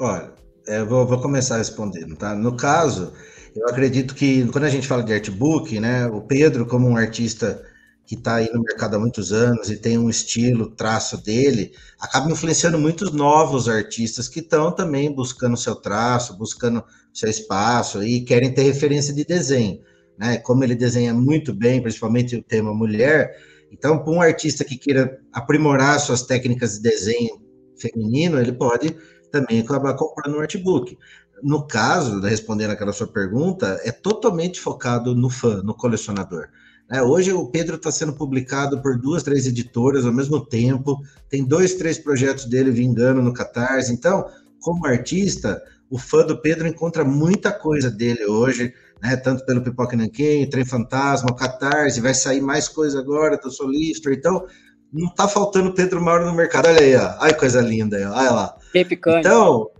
Olha, 0.00 0.32
eu 0.66 0.86
vou, 0.86 1.06
vou 1.06 1.20
começar 1.20 1.58
respondendo, 1.58 2.16
tá? 2.16 2.34
No 2.34 2.56
caso, 2.56 3.12
eu 3.54 3.68
acredito 3.68 4.14
que 4.14 4.46
quando 4.48 4.64
a 4.64 4.70
gente 4.70 4.88
fala 4.88 5.02
de 5.02 5.12
artbook, 5.12 5.78
né, 5.78 6.06
o 6.06 6.22
Pedro, 6.22 6.66
como 6.66 6.88
um 6.88 6.96
artista 6.96 7.62
que 8.06 8.14
está 8.14 8.36
aí 8.36 8.50
no 8.52 8.62
mercado 8.62 8.96
há 8.96 8.98
muitos 8.98 9.32
anos 9.32 9.70
e 9.70 9.76
tem 9.76 9.96
um 9.96 10.10
estilo, 10.10 10.70
traço 10.70 11.22
dele, 11.22 11.72
acaba 11.98 12.30
influenciando 12.30 12.78
muitos 12.78 13.12
novos 13.12 13.68
artistas 13.68 14.28
que 14.28 14.40
estão 14.40 14.70
também 14.72 15.14
buscando 15.14 15.56
seu 15.56 15.74
traço, 15.74 16.36
buscando 16.36 16.84
seu 17.12 17.30
espaço 17.30 18.02
e 18.02 18.20
querem 18.20 18.52
ter 18.52 18.62
referência 18.62 19.14
de 19.14 19.24
desenho. 19.24 19.80
Né? 20.18 20.36
Como 20.38 20.62
ele 20.62 20.74
desenha 20.74 21.14
muito 21.14 21.52
bem, 21.52 21.80
principalmente 21.80 22.36
o 22.36 22.42
tema 22.42 22.74
mulher, 22.74 23.34
então, 23.74 23.98
para 23.98 24.12
um 24.12 24.22
artista 24.22 24.64
que 24.64 24.78
queira 24.78 25.20
aprimorar 25.32 25.98
suas 25.98 26.22
técnicas 26.22 26.74
de 26.74 26.82
desenho 26.82 27.42
feminino, 27.76 28.38
ele 28.38 28.52
pode 28.52 28.96
também 29.32 29.60
acabar 29.60 29.94
comprando 29.94 30.36
um 30.36 30.40
artbook. 30.40 30.96
No 31.42 31.66
caso, 31.66 32.20
respondendo 32.20 32.70
aquela 32.70 32.92
sua 32.92 33.08
pergunta, 33.08 33.80
é 33.82 33.90
totalmente 33.90 34.60
focado 34.60 35.12
no 35.16 35.28
fã, 35.28 35.60
no 35.60 35.74
colecionador. 35.74 36.46
É, 36.90 37.02
hoje 37.02 37.32
o 37.32 37.46
Pedro 37.46 37.76
está 37.76 37.90
sendo 37.90 38.12
publicado 38.12 38.82
por 38.82 38.98
duas, 38.98 39.22
três 39.22 39.46
editoras 39.46 40.04
ao 40.04 40.12
mesmo 40.12 40.44
tempo, 40.44 40.98
tem 41.30 41.44
dois, 41.44 41.74
três 41.74 41.98
projetos 41.98 42.44
dele 42.44 42.70
vingando 42.70 43.22
no 43.22 43.32
Catarse. 43.32 43.92
Então, 43.92 44.26
como 44.60 44.86
artista, 44.86 45.62
o 45.90 45.98
fã 45.98 46.24
do 46.26 46.40
Pedro 46.40 46.68
encontra 46.68 47.04
muita 47.04 47.52
coisa 47.52 47.90
dele 47.90 48.26
hoje, 48.26 48.72
né? 49.02 49.16
Tanto 49.16 49.44
pelo 49.44 49.62
Pipoca 49.62 49.96
Nanquim, 49.96 50.48
Trem 50.48 50.64
Fantasma, 50.64 51.34
Catarse, 51.34 52.00
vai 52.00 52.14
sair 52.14 52.40
mais 52.40 52.68
coisa 52.68 52.98
agora 52.98 53.36
do 53.38 53.50
Solistro. 53.50 54.12
Então, 54.12 54.46
não 54.92 55.08
está 55.08 55.26
faltando 55.26 55.74
Pedro 55.74 56.02
Mauro 56.02 56.26
no 56.26 56.34
mercado. 56.34 56.68
Olha 56.68 56.80
aí, 56.80 56.96
ó. 56.96 57.16
Olha 57.20 57.34
coisa 57.34 57.60
linda 57.60 57.96
olha 57.96 58.30
lá. 58.30 58.56
Então, 59.20 59.70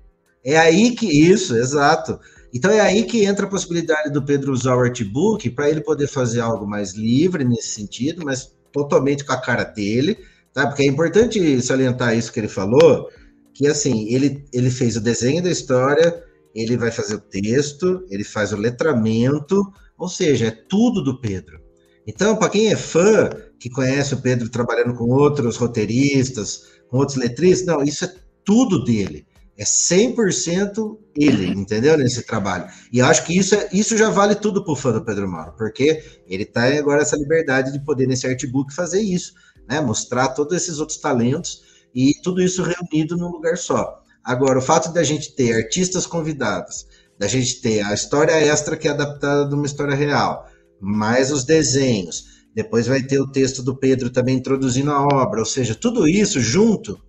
é 0.44 0.56
aí 0.58 0.94
que 0.94 1.06
isso, 1.06 1.56
exato. 1.56 2.18
Então 2.54 2.70
é 2.70 2.80
aí 2.80 3.02
que 3.02 3.24
entra 3.24 3.46
a 3.46 3.50
possibilidade 3.50 4.12
do 4.12 4.24
Pedro 4.24 4.52
usar 4.52 4.76
o 4.76 4.80
artbook 4.80 5.50
para 5.50 5.68
ele 5.68 5.80
poder 5.80 6.06
fazer 6.06 6.40
algo 6.40 6.64
mais 6.64 6.92
livre 6.92 7.42
nesse 7.44 7.70
sentido, 7.70 8.24
mas 8.24 8.54
totalmente 8.72 9.24
com 9.24 9.32
a 9.32 9.40
cara 9.40 9.64
dele, 9.64 10.18
tá? 10.52 10.68
Porque 10.68 10.84
é 10.84 10.86
importante 10.86 11.60
salientar 11.60 12.16
isso 12.16 12.32
que 12.32 12.38
ele 12.38 12.48
falou, 12.48 13.08
que 13.52 13.66
assim, 13.66 14.06
ele, 14.08 14.44
ele 14.52 14.70
fez 14.70 14.96
o 14.96 15.00
desenho 15.00 15.42
da 15.42 15.50
história, 15.50 16.22
ele 16.54 16.76
vai 16.76 16.92
fazer 16.92 17.16
o 17.16 17.20
texto, 17.20 18.06
ele 18.08 18.22
faz 18.22 18.52
o 18.52 18.56
letramento, 18.56 19.60
ou 19.98 20.08
seja, 20.08 20.46
é 20.46 20.50
tudo 20.50 21.02
do 21.02 21.20
Pedro. 21.20 21.60
Então, 22.06 22.36
para 22.36 22.50
quem 22.50 22.68
é 22.68 22.76
fã, 22.76 23.30
que 23.58 23.68
conhece 23.68 24.14
o 24.14 24.20
Pedro 24.20 24.48
trabalhando 24.48 24.94
com 24.94 25.04
outros 25.04 25.56
roteiristas, 25.56 26.64
com 26.88 26.98
outros 26.98 27.16
letristas, 27.16 27.66
não, 27.66 27.82
isso 27.82 28.04
é 28.04 28.14
tudo 28.44 28.84
dele. 28.84 29.26
É 29.56 29.64
100% 29.64 30.98
ele, 31.16 31.46
entendeu? 31.46 31.96
Nesse 31.96 32.22
trabalho. 32.24 32.66
E 32.92 33.00
acho 33.00 33.24
que 33.24 33.38
isso, 33.38 33.54
é, 33.54 33.68
isso 33.72 33.96
já 33.96 34.10
vale 34.10 34.34
tudo 34.34 34.64
pro 34.64 34.74
fã 34.74 34.92
do 34.92 35.04
Pedro 35.04 35.28
Mauro, 35.28 35.54
porque 35.56 36.02
ele 36.26 36.44
tá 36.44 36.64
agora 36.76 37.02
essa 37.02 37.16
liberdade 37.16 37.72
de 37.72 37.84
poder, 37.84 38.08
nesse 38.08 38.26
artbook, 38.26 38.74
fazer 38.74 39.00
isso, 39.00 39.32
né? 39.68 39.80
Mostrar 39.80 40.28
todos 40.28 40.56
esses 40.56 40.78
outros 40.80 40.98
talentos 40.98 41.62
e 41.94 42.12
tudo 42.22 42.42
isso 42.42 42.62
reunido 42.64 43.16
num 43.16 43.28
lugar 43.28 43.56
só. 43.56 44.02
Agora, 44.24 44.58
o 44.58 44.62
fato 44.62 44.92
da 44.92 45.04
gente 45.04 45.36
ter 45.36 45.54
artistas 45.54 46.06
convidados, 46.06 46.86
da 47.16 47.28
gente 47.28 47.60
ter 47.60 47.82
a 47.82 47.94
história 47.94 48.32
extra 48.32 48.76
que 48.76 48.88
é 48.88 48.90
adaptada 48.90 49.48
de 49.48 49.54
uma 49.54 49.66
história 49.66 49.94
real, 49.94 50.48
mais 50.80 51.30
os 51.30 51.44
desenhos, 51.44 52.24
depois 52.54 52.86
vai 52.86 53.02
ter 53.02 53.20
o 53.20 53.30
texto 53.30 53.62
do 53.62 53.76
Pedro 53.76 54.10
também 54.10 54.36
introduzindo 54.36 54.90
a 54.90 55.06
obra, 55.06 55.40
ou 55.40 55.46
seja, 55.46 55.74
tudo 55.74 56.08
isso 56.08 56.40
junto 56.40 57.00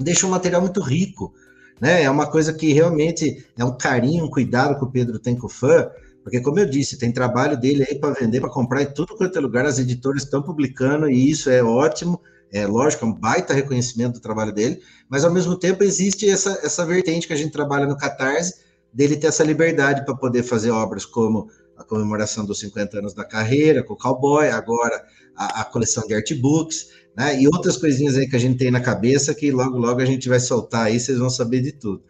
deixa 0.00 0.26
um 0.26 0.30
material 0.30 0.60
muito 0.60 0.80
rico 0.80 1.32
né? 1.80 2.02
É 2.02 2.10
uma 2.10 2.26
coisa 2.26 2.52
que 2.52 2.72
realmente 2.72 3.46
é 3.56 3.64
um 3.64 3.76
carinho, 3.76 4.24
um 4.24 4.30
cuidado 4.30 4.78
que 4.78 4.84
o 4.84 4.90
Pedro 4.90 5.18
tem 5.18 5.36
com 5.36 5.46
o 5.46 5.50
fã, 5.50 5.90
porque, 6.22 6.40
como 6.40 6.58
eu 6.58 6.66
disse, 6.66 6.98
tem 6.98 7.12
trabalho 7.12 7.56
dele 7.56 7.86
aí 7.88 7.98
para 7.98 8.12
vender, 8.12 8.40
para 8.40 8.50
comprar 8.50 8.82
em 8.82 8.92
tudo 8.92 9.16
quanto 9.16 9.38
é 9.38 9.40
lugar, 9.40 9.64
as 9.64 9.78
editoras 9.78 10.24
estão 10.24 10.42
publicando, 10.42 11.08
e 11.08 11.30
isso 11.30 11.48
é 11.48 11.62
ótimo, 11.62 12.20
é 12.52 12.66
lógico, 12.66 13.04
é 13.04 13.08
um 13.08 13.12
baita 13.12 13.54
reconhecimento 13.54 14.14
do 14.14 14.20
trabalho 14.20 14.52
dele, 14.52 14.80
mas 15.08 15.24
ao 15.24 15.32
mesmo 15.32 15.56
tempo 15.56 15.84
existe 15.84 16.28
essa, 16.28 16.58
essa 16.64 16.84
vertente 16.84 17.26
que 17.26 17.32
a 17.32 17.36
gente 17.36 17.52
trabalha 17.52 17.86
no 17.86 17.96
Catarse, 17.96 18.54
dele 18.92 19.16
ter 19.16 19.28
essa 19.28 19.44
liberdade 19.44 20.04
para 20.04 20.16
poder 20.16 20.42
fazer 20.42 20.70
obras 20.70 21.04
como 21.04 21.48
a 21.76 21.84
comemoração 21.84 22.44
dos 22.44 22.58
50 22.58 22.98
anos 22.98 23.14
da 23.14 23.24
carreira, 23.24 23.82
com 23.82 23.94
o 23.94 23.96
Cowboy, 23.96 24.48
agora 24.48 25.04
a, 25.36 25.60
a 25.60 25.64
coleção 25.64 26.06
de 26.06 26.14
artbooks, 26.14 26.88
né? 27.16 27.40
E 27.40 27.46
outras 27.46 27.76
coisinhas 27.76 28.16
aí 28.16 28.28
que 28.28 28.36
a 28.36 28.38
gente 28.38 28.58
tem 28.58 28.70
na 28.70 28.80
cabeça 28.80 29.34
que 29.34 29.50
logo, 29.50 29.78
logo 29.78 30.00
a 30.00 30.04
gente 30.04 30.28
vai 30.28 30.38
soltar 30.38 30.86
aí, 30.86 31.00
vocês 31.00 31.18
vão 31.18 31.30
saber 31.30 31.60
de 31.60 31.72
tudo. 31.72 32.02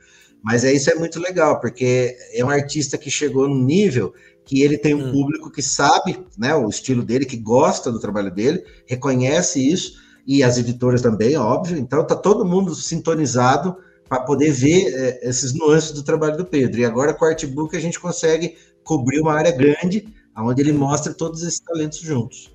Mas 0.42 0.64
é 0.64 0.72
isso 0.72 0.90
é 0.90 0.94
muito 0.94 1.20
legal, 1.20 1.60
porque 1.60 2.16
é 2.32 2.44
um 2.44 2.50
artista 2.50 2.98
que 2.98 3.10
chegou 3.10 3.48
num 3.48 3.64
nível 3.64 4.12
que 4.44 4.62
ele 4.62 4.78
tem 4.78 4.94
um 4.94 5.08
hum. 5.08 5.12
público 5.12 5.50
que 5.50 5.62
sabe, 5.62 6.24
né, 6.38 6.54
o 6.54 6.68
estilo 6.68 7.02
dele, 7.02 7.24
que 7.24 7.36
gosta 7.36 7.90
do 7.90 7.98
trabalho 7.98 8.32
dele, 8.32 8.64
reconhece 8.86 9.60
isso, 9.60 10.00
e 10.24 10.42
as 10.42 10.56
editoras 10.56 11.02
também, 11.02 11.36
óbvio. 11.36 11.78
Então 11.78 12.04
tá 12.06 12.14
todo 12.14 12.44
mundo 12.44 12.74
sintonizado 12.74 13.76
para 14.08 14.20
poder 14.20 14.52
ver 14.52 14.86
é, 14.94 15.28
esses 15.28 15.52
nuances 15.52 15.92
do 15.92 16.02
trabalho 16.02 16.36
do 16.36 16.44
Pedro. 16.44 16.80
E 16.80 16.84
agora 16.84 17.12
com 17.12 17.24
o 17.24 17.28
Artbook 17.28 17.76
a 17.76 17.80
gente 17.80 17.98
consegue 17.98 18.56
cobrir 18.84 19.20
uma 19.20 19.34
área 19.34 19.50
grande, 19.50 20.06
onde 20.36 20.62
ele 20.62 20.72
mostra 20.72 21.12
todos 21.12 21.42
esses 21.42 21.60
talentos 21.60 21.98
juntos. 21.98 22.52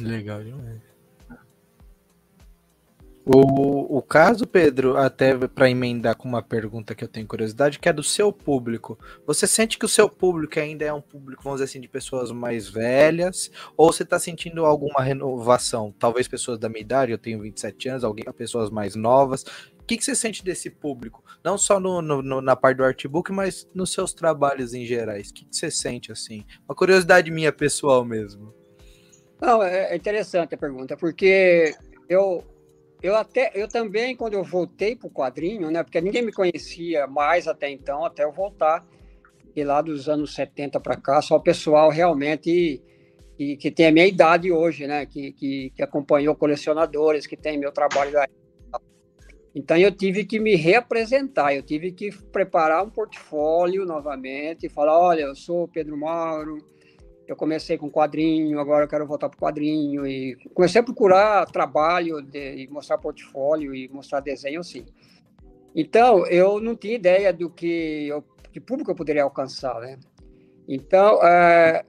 Legal 0.00 0.42
demais. 0.42 0.89
O, 3.32 3.98
o 3.98 4.02
caso, 4.02 4.44
Pedro, 4.44 4.96
até 4.96 5.36
para 5.46 5.70
emendar 5.70 6.16
com 6.16 6.28
uma 6.28 6.42
pergunta 6.42 6.96
que 6.96 7.04
eu 7.04 7.06
tenho 7.06 7.28
curiosidade, 7.28 7.78
que 7.78 7.88
é 7.88 7.92
do 7.92 8.02
seu 8.02 8.32
público. 8.32 8.98
Você 9.24 9.46
sente 9.46 9.78
que 9.78 9.84
o 9.84 9.88
seu 9.88 10.08
público 10.08 10.58
ainda 10.58 10.84
é 10.84 10.92
um 10.92 11.00
público, 11.00 11.40
vamos 11.44 11.60
dizer 11.60 11.70
assim, 11.70 11.80
de 11.80 11.86
pessoas 11.86 12.32
mais 12.32 12.68
velhas? 12.68 13.48
Ou 13.76 13.92
você 13.92 14.02
está 14.02 14.18
sentindo 14.18 14.66
alguma 14.66 15.00
renovação? 15.00 15.94
Talvez 15.96 16.26
pessoas 16.26 16.58
da 16.58 16.68
minha 16.68 16.80
idade, 16.80 17.12
eu 17.12 17.18
tenho 17.18 17.40
27 17.40 17.90
anos, 17.90 18.02
alguém, 18.02 18.24
pessoas 18.36 18.68
mais 18.68 18.96
novas. 18.96 19.44
O 19.78 19.84
que, 19.86 19.96
que 19.96 20.04
você 20.04 20.16
sente 20.16 20.42
desse 20.42 20.68
público? 20.68 21.22
Não 21.44 21.56
só 21.56 21.78
no, 21.78 22.02
no, 22.02 22.40
na 22.40 22.56
parte 22.56 22.78
do 22.78 22.84
artbook, 22.84 23.30
mas 23.30 23.64
nos 23.72 23.92
seus 23.92 24.12
trabalhos 24.12 24.74
em 24.74 24.84
gerais. 24.84 25.30
O 25.30 25.34
que, 25.34 25.44
que 25.44 25.54
você 25.54 25.70
sente 25.70 26.10
assim? 26.10 26.44
Uma 26.68 26.74
curiosidade 26.74 27.30
minha 27.30 27.52
pessoal 27.52 28.04
mesmo. 28.04 28.52
Não, 29.40 29.62
é, 29.62 29.92
é 29.92 29.96
interessante 29.96 30.52
a 30.52 30.58
pergunta, 30.58 30.96
porque 30.96 31.76
eu, 32.08 32.44
eu 33.02 33.16
até, 33.16 33.50
eu 33.54 33.66
também, 33.66 34.14
quando 34.14 34.34
eu 34.34 34.44
voltei 34.44 34.94
para 34.94 35.08
o 35.08 35.10
quadrinho, 35.10 35.70
né, 35.70 35.82
porque 35.82 36.00
ninguém 36.00 36.22
me 36.22 36.32
conhecia 36.32 37.06
mais 37.06 37.48
até 37.48 37.70
então, 37.70 38.04
até 38.04 38.24
eu 38.24 38.32
voltar, 38.32 38.86
e 39.54 39.64
lá 39.64 39.80
dos 39.80 40.08
anos 40.08 40.34
70 40.34 40.78
para 40.80 40.96
cá, 40.96 41.20
só 41.22 41.36
o 41.36 41.42
pessoal 41.42 41.90
realmente 41.90 42.82
que, 43.36 43.56
que 43.56 43.70
tem 43.70 43.86
a 43.86 43.92
minha 43.92 44.06
idade 44.06 44.52
hoje, 44.52 44.86
né, 44.86 45.06
que, 45.06 45.32
que, 45.32 45.72
que 45.74 45.82
acompanhou 45.82 46.34
colecionadores, 46.34 47.26
que 47.26 47.36
tem 47.36 47.58
meu 47.58 47.72
trabalho 47.72 48.18
aí. 48.18 48.28
Então 49.54 49.76
eu 49.76 49.90
tive 49.90 50.24
que 50.24 50.38
me 50.38 50.54
reapresentar, 50.54 51.54
eu 51.54 51.62
tive 51.62 51.90
que 51.90 52.14
preparar 52.30 52.84
um 52.84 52.90
portfólio 52.90 53.84
novamente, 53.84 54.68
falar, 54.68 54.98
olha, 54.98 55.22
eu 55.22 55.34
sou 55.34 55.66
Pedro 55.66 55.96
Mauro, 55.96 56.58
eu 57.30 57.36
comecei 57.36 57.78
com 57.78 57.88
quadrinho, 57.88 58.58
agora 58.58 58.84
eu 58.84 58.88
quero 58.88 59.06
voltar 59.06 59.28
para 59.28 59.36
o 59.36 59.40
quadrinho 59.40 60.04
e 60.04 60.34
comecei 60.52 60.80
a 60.80 60.84
procurar 60.84 61.46
trabalho 61.46 62.20
de, 62.20 62.68
mostrar 62.72 62.98
portfólio 62.98 63.72
e 63.72 63.88
mostrar 63.88 64.18
desenho, 64.18 64.64
sim. 64.64 64.84
Então, 65.72 66.26
eu 66.26 66.60
não 66.60 66.74
tinha 66.74 66.96
ideia 66.96 67.32
do 67.32 67.48
que, 67.48 68.08
eu, 68.08 68.24
público 68.66 68.90
eu 68.90 68.96
poderia 68.96 69.22
alcançar, 69.22 69.78
né? 69.80 69.96
Então, 70.66 71.22
é, 71.22 71.84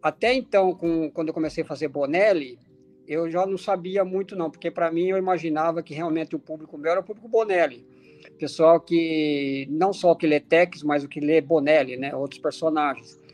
até 0.00 0.32
então, 0.32 0.72
com, 0.74 1.10
quando 1.10 1.28
eu 1.28 1.34
comecei 1.34 1.62
a 1.62 1.66
fazer 1.66 1.88
Bonelli, 1.88 2.58
eu 3.06 3.30
já 3.30 3.44
não 3.44 3.58
sabia 3.58 4.02
muito 4.02 4.34
não, 4.34 4.50
porque 4.50 4.70
para 4.70 4.90
mim 4.90 5.08
eu 5.08 5.18
imaginava 5.18 5.82
que 5.82 5.92
realmente 5.92 6.34
o 6.34 6.38
público 6.38 6.78
meu 6.78 6.90
era 6.90 7.00
o 7.00 7.04
público 7.04 7.28
Bonelli. 7.28 7.86
Pessoal 8.38 8.80
que 8.80 9.68
não 9.68 9.92
só 9.92 10.14
que 10.14 10.26
lê 10.26 10.40
Tex, 10.40 10.82
mas 10.82 11.04
o 11.04 11.08
que 11.08 11.20
lê 11.20 11.42
Bonelli, 11.42 11.98
né? 11.98 12.16
Outros 12.16 12.40
personagens. 12.40 13.25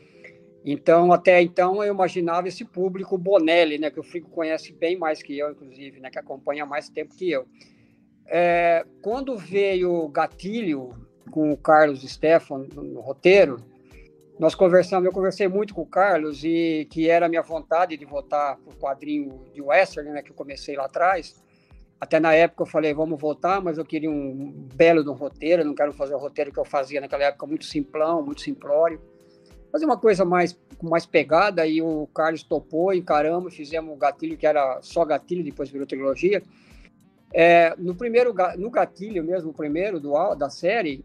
Então, 0.65 1.11
até 1.11 1.41
então, 1.41 1.83
eu 1.83 1.93
imaginava 1.93 2.47
esse 2.47 2.63
público 2.63 3.17
Bonelli, 3.17 3.77
né, 3.77 3.91
que 3.91 3.99
o 3.99 4.03
Frigo 4.03 4.29
conhece 4.29 4.71
bem 4.71 4.97
mais 4.97 5.21
que 5.21 5.37
eu, 5.37 5.51
inclusive, 5.51 5.99
né, 5.99 6.09
que 6.09 6.17
acompanha 6.17 6.65
mais 6.65 6.87
tempo 6.87 7.15
que 7.15 7.29
eu. 7.29 7.45
É, 8.25 8.85
quando 9.01 9.37
veio 9.37 10.07
Gatilho 10.07 10.93
com 11.31 11.51
o 11.51 11.57
Carlos 11.57 12.01
Stefan 12.09 12.65
no, 12.73 13.01
roteiro, 13.01 13.57
nós 14.39 14.55
conversamos, 14.55 15.05
eu 15.05 15.11
conversei 15.11 15.49
muito 15.49 15.73
com 15.75 15.81
o 15.81 15.85
Carlos 15.85 16.43
e 16.45 16.87
que 16.89 17.09
era 17.09 17.25
a 17.25 17.29
minha 17.29 17.41
vontade 17.41 17.97
de 17.97 18.05
voltar 18.05 18.55
para 18.55 18.73
o 18.73 18.77
quadrinho 18.77 19.43
de 19.53 19.61
Western, 19.61 20.11
né, 20.11 20.21
que 20.21 20.31
eu 20.31 20.35
comecei 20.35 20.75
lá 20.77 20.85
atrás, 20.85 21.41
Até 21.99 22.19
na 22.19 22.33
época 22.33 22.63
eu 22.63 22.67
falei, 22.67 22.93
vamos 22.93 23.19
voltar, 23.19 23.61
mas 23.61 23.77
eu 23.77 23.85
queria 23.85 24.09
um 24.09 24.67
belo 24.75 25.03
de 25.03 25.09
um 25.09 25.13
roteiro, 25.13 25.63
não 25.65 25.75
quero 25.75 25.93
fazer 25.93 26.15
o 26.15 26.17
roteiro 26.17 26.51
que 26.51 26.59
eu 26.59 26.65
fazia 26.65 27.01
naquela 27.01 27.25
época, 27.25 27.45
muito 27.45 27.65
simplão, 27.65 28.21
muito 28.21 28.41
simplório. 28.41 28.99
Fazer 29.73 29.85
uma 29.85 29.97
coisa 29.97 30.23
mais, 30.23 30.55
mais 30.83 31.03
pegada, 31.03 31.65
e 31.65 31.81
o 31.81 32.07
Carlos 32.13 32.43
topou, 32.43 32.93
encaramos, 32.93 33.55
fizemos 33.55 33.91
um 33.91 33.97
gatilho 33.97 34.37
que 34.37 34.45
era 34.45 34.79
só 34.83 35.03
gatilho, 35.03 35.43
depois 35.43 35.67
virou 35.67 35.87
trilogia. 35.87 36.43
É, 37.33 37.73
no 37.79 37.95
primeiro, 37.95 38.35
no 38.59 38.69
gatilho 38.69 39.23
mesmo, 39.23 39.49
o 39.49 39.53
primeiro 39.53 39.99
do, 39.99 40.13
da 40.35 40.47
série, 40.47 41.03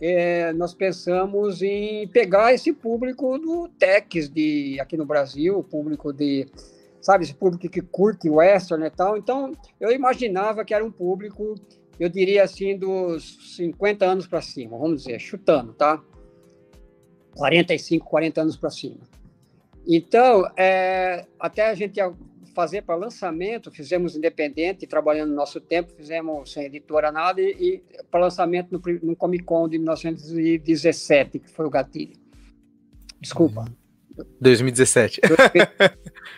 é, 0.00 0.50
nós 0.54 0.72
pensamos 0.72 1.60
em 1.60 2.08
pegar 2.08 2.54
esse 2.54 2.72
público 2.72 3.38
do 3.38 3.68
Tex 3.78 4.30
de 4.30 4.78
aqui 4.80 4.96
no 4.96 5.04
Brasil, 5.04 5.62
público 5.62 6.10
de, 6.10 6.46
sabe, 7.02 7.24
esse 7.24 7.34
público 7.34 7.68
que 7.68 7.82
curte 7.82 8.30
western 8.30 8.86
e 8.86 8.90
tal. 8.90 9.18
Então, 9.18 9.52
eu 9.78 9.92
imaginava 9.92 10.64
que 10.64 10.72
era 10.72 10.82
um 10.82 10.90
público, 10.90 11.54
eu 12.00 12.08
diria 12.08 12.44
assim, 12.44 12.78
dos 12.78 13.56
50 13.56 14.06
anos 14.06 14.26
para 14.26 14.40
cima, 14.40 14.78
vamos 14.78 15.02
dizer, 15.02 15.18
chutando, 15.18 15.74
tá? 15.74 16.02
45, 17.36 18.06
40 18.06 18.40
anos 18.40 18.56
para 18.56 18.70
cima. 18.70 18.96
Então, 19.86 20.50
é, 20.56 21.26
até 21.38 21.68
a 21.68 21.74
gente 21.74 22.00
fazer 22.54 22.82
para 22.82 22.96
lançamento, 22.96 23.70
fizemos 23.70 24.16
independente, 24.16 24.86
trabalhando 24.86 25.28
no 25.28 25.36
nosso 25.36 25.60
tempo, 25.60 25.92
fizemos 25.92 26.50
sem 26.50 26.64
editora 26.64 27.12
nada, 27.12 27.40
e, 27.40 27.52
e 27.52 27.82
para 28.10 28.20
lançamento 28.20 28.72
no, 28.72 28.80
no, 29.02 29.14
Comic 29.14 29.44
Con 29.44 29.68
de 29.68 29.76
1917, 29.78 31.38
que 31.38 31.50
foi 31.50 31.66
o 31.66 31.70
gatilho. 31.70 32.16
Desculpa. 33.20 33.66
2017. 34.40 35.20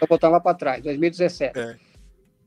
Vou 0.01 0.09
botar 0.09 0.29
lá 0.29 0.41
para 0.41 0.57
trás, 0.57 0.83
2017. 0.83 1.57
É. 1.57 1.77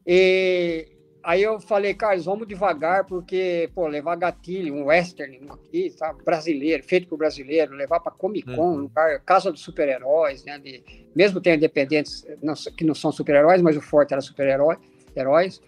E 0.05 1.00
aí 1.23 1.43
eu 1.43 1.59
falei, 1.59 1.93
Carlos, 1.93 2.25
vamos 2.25 2.47
devagar, 2.47 3.05
porque, 3.05 3.69
pô, 3.73 3.87
levar 3.87 4.15
gatilho, 4.15 4.73
um 4.73 4.85
western 4.85 5.39
aqui, 5.49 5.93
tá? 5.97 6.13
brasileiro, 6.13 6.83
feito 6.83 7.07
por 7.07 7.17
brasileiro, 7.17 7.73
levar 7.73 7.99
para 7.99 8.11
Comic 8.11 8.55
Con, 8.55 8.73
uhum. 8.73 8.75
lugar, 8.77 9.19
casa 9.21 9.51
dos 9.51 9.61
super-heróis, 9.61 10.43
né? 10.43 10.57
De, 10.59 10.83
mesmo 11.15 11.41
tem 11.41 11.55
independentes 11.55 12.25
não, 12.41 12.53
que 12.53 12.83
não 12.83 12.95
são 12.95 13.11
super-heróis, 13.11 13.61
mas 13.61 13.77
o 13.77 13.81
forte 13.81 14.13
era 14.13 14.21
super-herói, 14.21 14.77
heróis. 15.15 15.61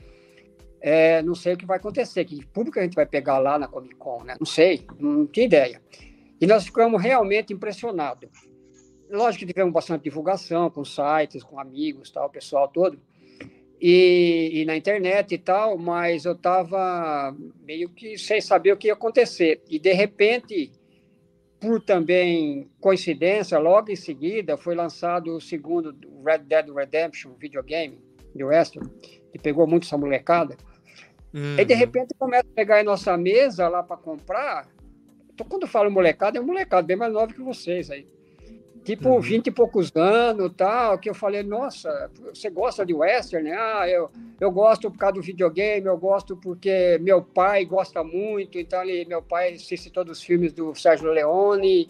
É, 0.82 1.22
não 1.22 1.36
sei 1.36 1.54
o 1.54 1.58
que 1.58 1.66
vai 1.66 1.78
acontecer, 1.78 2.26
que 2.26 2.46
público 2.48 2.78
a 2.80 2.84
gente 2.84 2.96
vai 2.96 3.06
pegar 3.06 3.40
lá 3.40 3.58
na 3.58 3.68
Comic 3.68 3.96
Con, 3.96 4.24
né? 4.24 4.36
Não 4.40 4.46
sei, 4.46 4.86
não 5.00 5.26
tinha 5.26 5.46
ideia. 5.46 5.82
E 6.42 6.46
nós 6.46 6.66
ficamos 6.66 7.02
realmente 7.02 7.54
impressionados. 7.54 8.30
Lógico 9.10 9.46
que 9.46 9.54
tivemos 9.54 9.72
bastante 9.72 10.04
divulgação 10.04 10.70
com 10.70 10.84
sites, 10.84 11.44
com 11.44 11.60
amigos, 11.60 12.12
tal, 12.12 12.28
o 12.28 12.30
pessoal 12.30 12.68
todo 12.68 13.00
e, 13.86 14.62
e, 14.62 14.66
na 14.66 14.78
internet 14.78 15.36
e 15.36 15.38
tal, 15.38 15.78
mas 15.78 16.24
eu 16.24 16.32
estava 16.32 17.36
meio 17.66 17.90
que 17.90 18.18
sem 18.18 18.40
saber 18.40 18.72
o 18.72 18.78
que 18.78 18.88
ia 18.88 18.94
acontecer. 18.94 19.62
E, 19.70 19.78
de 19.78 19.92
repente, 19.92 20.72
por 21.60 21.82
também 21.82 22.72
coincidência, 22.80 23.60
logo 23.60 23.92
em 23.92 23.96
seguida 23.98 24.56
foi 24.56 24.74
lançado 24.74 25.36
o 25.36 25.42
segundo 25.42 25.94
Red 26.26 26.46
Dead 26.46 26.70
Redemption 26.74 27.34
videogame 27.38 28.00
de 28.34 28.46
Western, 28.46 28.90
que 29.02 29.38
pegou 29.38 29.68
muito 29.68 29.86
essa 29.86 29.98
molecada. 29.98 30.56
Uhum. 31.34 31.60
E, 31.60 31.66
de 31.66 31.74
repente, 31.74 32.16
começa 32.18 32.48
a 32.50 32.56
pegar 32.56 32.80
em 32.80 32.86
nossa 32.86 33.18
mesa 33.18 33.68
lá 33.68 33.84
para 33.84 33.98
comprar. 33.98 34.66
Então, 35.34 35.46
quando 35.46 35.64
eu 35.64 35.68
falo 35.68 35.92
molecada, 35.92 36.38
é 36.38 36.42
um 36.42 36.46
molecada 36.46 36.88
bem 36.88 36.96
mais 36.96 37.12
nova 37.12 37.34
que 37.34 37.42
vocês 37.42 37.92
aí 37.92 38.08
tipo 38.84 39.10
uhum. 39.10 39.22
20 39.22 39.48
e 39.48 39.52
poucos 39.52 39.92
anos, 39.96 40.52
tal, 40.58 41.00
que 41.00 41.10
eu 41.10 41.16
falei, 41.16 41.42
nossa, 41.42 42.12
você 42.34 42.50
gosta 42.50 42.86
de 42.86 42.94
western, 42.94 43.50
né? 43.50 43.56
Ah, 43.58 43.88
eu, 43.88 44.10
eu 44.40 44.52
gosto 44.52 44.92
por 44.92 44.98
causa 44.98 45.16
do 45.16 45.22
videogame, 45.22 45.88
eu 45.88 45.98
gosto 45.98 46.36
porque 46.36 47.00
meu 47.02 47.22
pai 47.22 47.66
gosta 47.66 48.04
muito, 48.04 48.60
então 48.60 48.84
ele, 48.84 49.06
meu 49.06 49.22
pai 49.22 49.54
assiste 49.54 49.90
todos 49.90 50.18
os 50.18 50.24
filmes 50.24 50.52
do 50.52 50.76
Sérgio 50.76 51.10
Leone, 51.12 51.88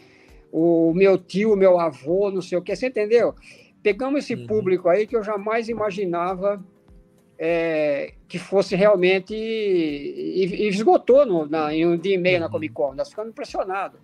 o 0.52 0.94
meu 0.94 1.18
tio, 1.18 1.56
meu 1.56 1.80
avô, 1.80 2.30
não 2.30 2.42
sei 2.42 2.58
o 2.58 2.62
que, 2.62 2.76
você 2.76 2.88
entendeu? 2.88 3.34
Pegamos 3.82 4.24
esse 4.24 4.36
uhum. 4.36 4.48
público 4.48 4.88
aí 4.88 5.08
que 5.08 5.16
eu 5.16 5.24
jamais 5.24 5.68
imaginava 5.68 6.64
é, 7.40 8.14
que 8.28 8.38
fosse 8.38 8.76
realmente 8.76 9.34
e, 9.36 10.46
e 10.46 10.68
esgotou 10.68 11.26
no, 11.26 11.48
na, 11.48 11.74
em 11.74 11.86
um 11.86 11.98
dia 11.98 12.16
e 12.16 12.18
meio 12.18 12.38
uhum. 12.38 12.44
na 12.44 12.50
Comic 12.50 12.74
Con, 12.74 12.94
nós 12.94 13.10
ficamos 13.10 13.32
impressionados. 13.32 14.00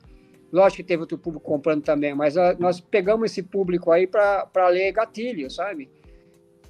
Lógico 0.52 0.78
que 0.78 0.84
teve 0.84 1.02
outro 1.02 1.18
público 1.18 1.46
comprando 1.46 1.84
também, 1.84 2.14
mas 2.16 2.36
a, 2.36 2.56
nós 2.56 2.80
pegamos 2.80 3.32
esse 3.32 3.44
público 3.44 3.92
aí 3.92 4.08
para 4.08 4.68
ler 4.70 4.92
gatilho, 4.92 5.50
sabe? 5.50 5.90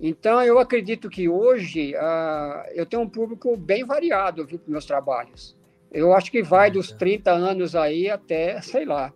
Então, 0.01 0.41
eu 0.41 0.59
acredito 0.59 1.09
que 1.09 1.27
hoje 1.27 1.93
uh, 1.95 2.69
eu 2.73 2.85
tenho 2.85 3.01
um 3.01 3.09
público 3.09 3.55
bem 3.57 3.83
variado 3.83 4.45
para 4.45 4.59
meus 4.67 4.85
trabalhos. 4.85 5.57
Eu 5.91 6.13
acho 6.13 6.31
que 6.31 6.41
vai 6.41 6.71
dos 6.71 6.91
30 6.91 7.31
anos 7.31 7.75
aí 7.75 8.09
até, 8.09 8.61
sei 8.61 8.85
lá, 8.85 9.13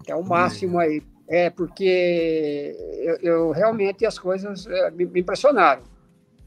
até 0.00 0.14
o 0.14 0.22
máximo 0.22 0.78
aí. 0.78 1.02
É, 1.26 1.48
porque 1.48 2.76
eu, 3.00 3.16
eu 3.22 3.50
realmente 3.50 4.04
as 4.04 4.18
coisas 4.18 4.66
é, 4.66 4.90
me, 4.90 5.06
me, 5.06 5.20
impressionaram. 5.20 5.82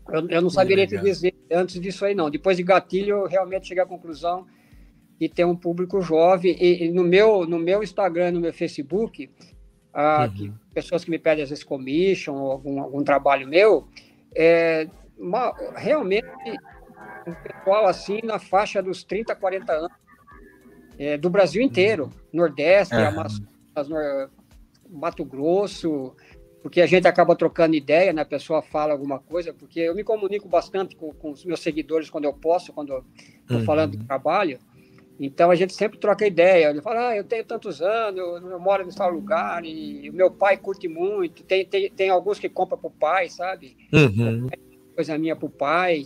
Eu, 0.08 0.30
eu 0.30 0.42
não 0.42 0.50
saberia 0.50 0.86
te 0.86 0.98
dizer 1.00 1.34
antes 1.52 1.80
disso 1.82 2.06
aí, 2.06 2.14
não. 2.14 2.30
Depois 2.30 2.58
de 2.58 2.64
gatilho, 2.64 3.18
eu 3.18 3.28
realmente 3.28 3.68
cheguei 3.68 3.84
à 3.84 3.88
conclusão 3.88 4.46
e 5.20 5.28
ter 5.28 5.46
um 5.46 5.56
público 5.56 6.02
jovem. 6.02 6.56
E, 6.60 6.86
e, 6.86 6.92
no, 6.92 7.04
meu, 7.04 7.46
no 7.46 7.60
meu 7.60 7.84
Instagram, 7.84 8.32
no 8.32 8.40
meu 8.40 8.54
Facebook, 8.54 9.30
ah, 9.94 10.30
uhum. 10.30 10.34
que, 10.34 10.54
pessoas 10.74 11.04
que 11.04 11.10
me 11.10 11.18
pedem 11.18 11.44
às 11.44 11.50
vezes 11.50 11.64
commission 11.64 12.36
ou 12.36 12.52
algum, 12.52 12.82
algum 12.82 13.04
trabalho 13.04 13.48
meu, 13.48 13.88
é, 14.36 14.88
uma, 15.18 15.54
realmente 15.76 16.28
um 17.26 17.34
pessoal 17.34 17.88
assim 17.88 18.20
na 18.24 18.40
faixa 18.40 18.82
dos 18.82 19.04
30, 19.04 19.36
40 19.36 19.74
anos, 19.74 19.98
é, 21.00 21.18
do 21.18 21.30
Brasil 21.30 21.62
inteiro, 21.62 22.06
uhum. 22.06 22.12
Nordeste, 22.34 22.96
uhum. 22.96 23.08
Amazonas, 23.08 24.30
Mato 24.90 25.26
Grosso, 25.26 26.16
porque 26.62 26.82
a 26.82 26.86
gente 26.86 27.08
acaba 27.08 27.36
trocando 27.36 27.76
ideia, 27.76 28.12
né? 28.14 28.22
A 28.22 28.26
pessoa 28.26 28.62
fala 28.62 28.94
alguma 28.94 29.20
coisa, 29.20 29.54
porque 29.54 29.80
eu 29.80 29.96
me 29.96 30.04
comunico 30.04 30.48
bastante 30.48 30.96
com, 30.96 31.14
com 31.14 31.32
os 31.32 31.46
meus 31.46 31.60
seguidores 31.60 32.10
quando 32.10 32.26
eu 32.26 32.34
posso, 32.34 32.74
quando 32.74 33.06
estou 33.42 33.58
uhum. 33.58 33.66
falando 33.66 33.98
do 33.98 34.06
trabalho. 34.06 34.60
Então 35.20 35.50
a 35.50 35.56
gente 35.56 35.74
sempre 35.74 35.98
troca 35.98 36.28
ideia. 36.28 36.70
Ele 36.70 36.82
fala, 36.82 37.10
ah, 37.10 37.16
eu 37.16 37.24
tenho 37.24 37.44
tantos 37.44 37.82
anos, 37.82 38.20
eu, 38.20 38.60
moro 38.60 38.86
nesse 38.86 38.98
tal 38.98 39.10
lugar 39.10 39.66
e 39.66 40.10
o 40.10 40.14
meu 40.14 40.30
pai 40.30 40.58
curte 40.58 40.88
muito. 40.88 41.44
Tem, 41.44 41.66
tem, 41.66 41.90
tem 41.90 42.10
alguns 42.10 42.40
que 42.40 42.48
compram 42.48 42.78
para 42.78 42.88
o 42.88 42.92
pai, 42.92 43.30
sabe? 43.30 43.76
Uhum. 43.92 44.48
Coisa 44.96 45.18
minha 45.18 45.36
para 45.36 45.46
o 45.46 45.50
pai. 45.50 46.06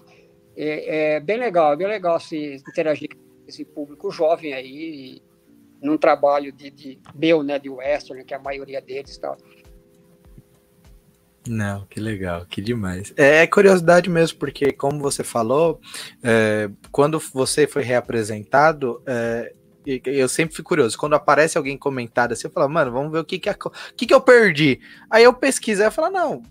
É, 0.55 1.15
é, 1.15 1.19
bem 1.19 1.37
legal, 1.37 1.73
é 1.73 1.75
bem 1.75 1.87
legal 1.87 2.19
se 2.19 2.55
interagir 2.69 3.09
com 3.09 3.21
esse 3.47 3.65
público 3.65 4.11
jovem 4.11 4.53
aí, 4.53 5.21
num 5.81 5.97
trabalho 5.97 6.51
de, 6.51 6.69
de 6.69 6.99
meu, 7.15 7.41
né, 7.41 7.57
de 7.57 7.69
western, 7.69 8.23
que 8.23 8.33
é 8.33 8.37
a 8.37 8.41
maioria 8.41 8.81
deles 8.81 9.17
tal. 9.17 9.37
Não, 11.47 11.85
que 11.87 11.99
legal, 11.99 12.45
que 12.45 12.61
demais. 12.61 13.13
É, 13.17 13.37
é 13.37 13.47
curiosidade 13.47 14.09
mesmo, 14.09 14.37
porque 14.37 14.71
como 14.71 14.99
você 14.99 15.23
falou, 15.23 15.81
é, 16.23 16.69
quando 16.91 17.19
você 17.33 17.65
foi 17.65 17.81
reapresentado, 17.81 19.01
é, 19.07 19.53
eu 20.05 20.29
sempre 20.29 20.55
fico 20.55 20.69
curioso. 20.69 20.97
Quando 20.97 21.15
aparece 21.15 21.57
alguém 21.57 21.77
comentado 21.77 22.33
assim, 22.33 22.47
eu 22.47 22.51
falo, 22.51 22.69
mano, 22.69 22.91
vamos 22.91 23.11
ver 23.11 23.19
o 23.19 23.25
que 23.25 23.39
que, 23.39 23.49
que, 23.97 24.05
que 24.05 24.13
eu 24.13 24.21
perdi. 24.21 24.79
Aí 25.09 25.23
eu 25.23 25.33
pesquiso 25.33 25.81
e 25.81 25.91
falo, 25.91 26.11
não, 26.11 26.43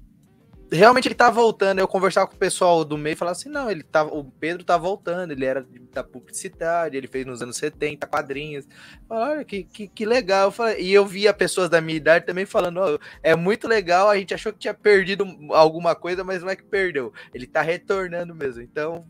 realmente 0.70 1.08
ele 1.08 1.14
tá 1.14 1.30
voltando. 1.30 1.78
Eu 1.78 1.88
conversava 1.88 2.26
com 2.26 2.34
o 2.34 2.38
pessoal 2.38 2.84
do 2.84 2.96
meio 2.96 3.14
e 3.14 3.16
falava 3.16 3.36
assim: 3.36 3.48
não, 3.48 3.70
ele 3.70 3.82
tá, 3.82 4.04
o 4.04 4.24
Pedro 4.24 4.64
tá 4.64 4.76
voltando, 4.76 5.32
ele 5.32 5.44
era 5.44 5.66
da 5.92 6.04
publicidade, 6.04 6.96
ele 6.96 7.08
fez 7.08 7.26
nos 7.26 7.42
anos 7.42 7.56
70 7.56 8.06
quadrinhos. 8.06 8.66
Olha, 9.08 9.44
que, 9.44 9.64
que, 9.64 9.88
que 9.88 10.06
legal. 10.06 10.48
Eu 10.48 10.52
falei, 10.52 10.82
e 10.82 10.92
eu 10.92 11.04
via 11.06 11.32
pessoas 11.34 11.68
da 11.68 11.80
minha 11.80 11.96
idade 11.96 12.26
também 12.26 12.46
falando: 12.46 12.80
oh, 12.80 12.98
é 13.22 13.34
muito 13.34 13.66
legal, 13.66 14.08
a 14.08 14.16
gente 14.16 14.34
achou 14.34 14.52
que 14.52 14.58
tinha 14.58 14.74
perdido 14.74 15.26
alguma 15.50 15.94
coisa, 15.94 16.22
mas 16.24 16.42
não 16.42 16.50
é 16.50 16.56
que 16.56 16.64
perdeu. 16.64 17.12
Ele 17.34 17.46
tá 17.46 17.62
retornando 17.62 18.34
mesmo. 18.34 18.62
Então, 18.62 19.04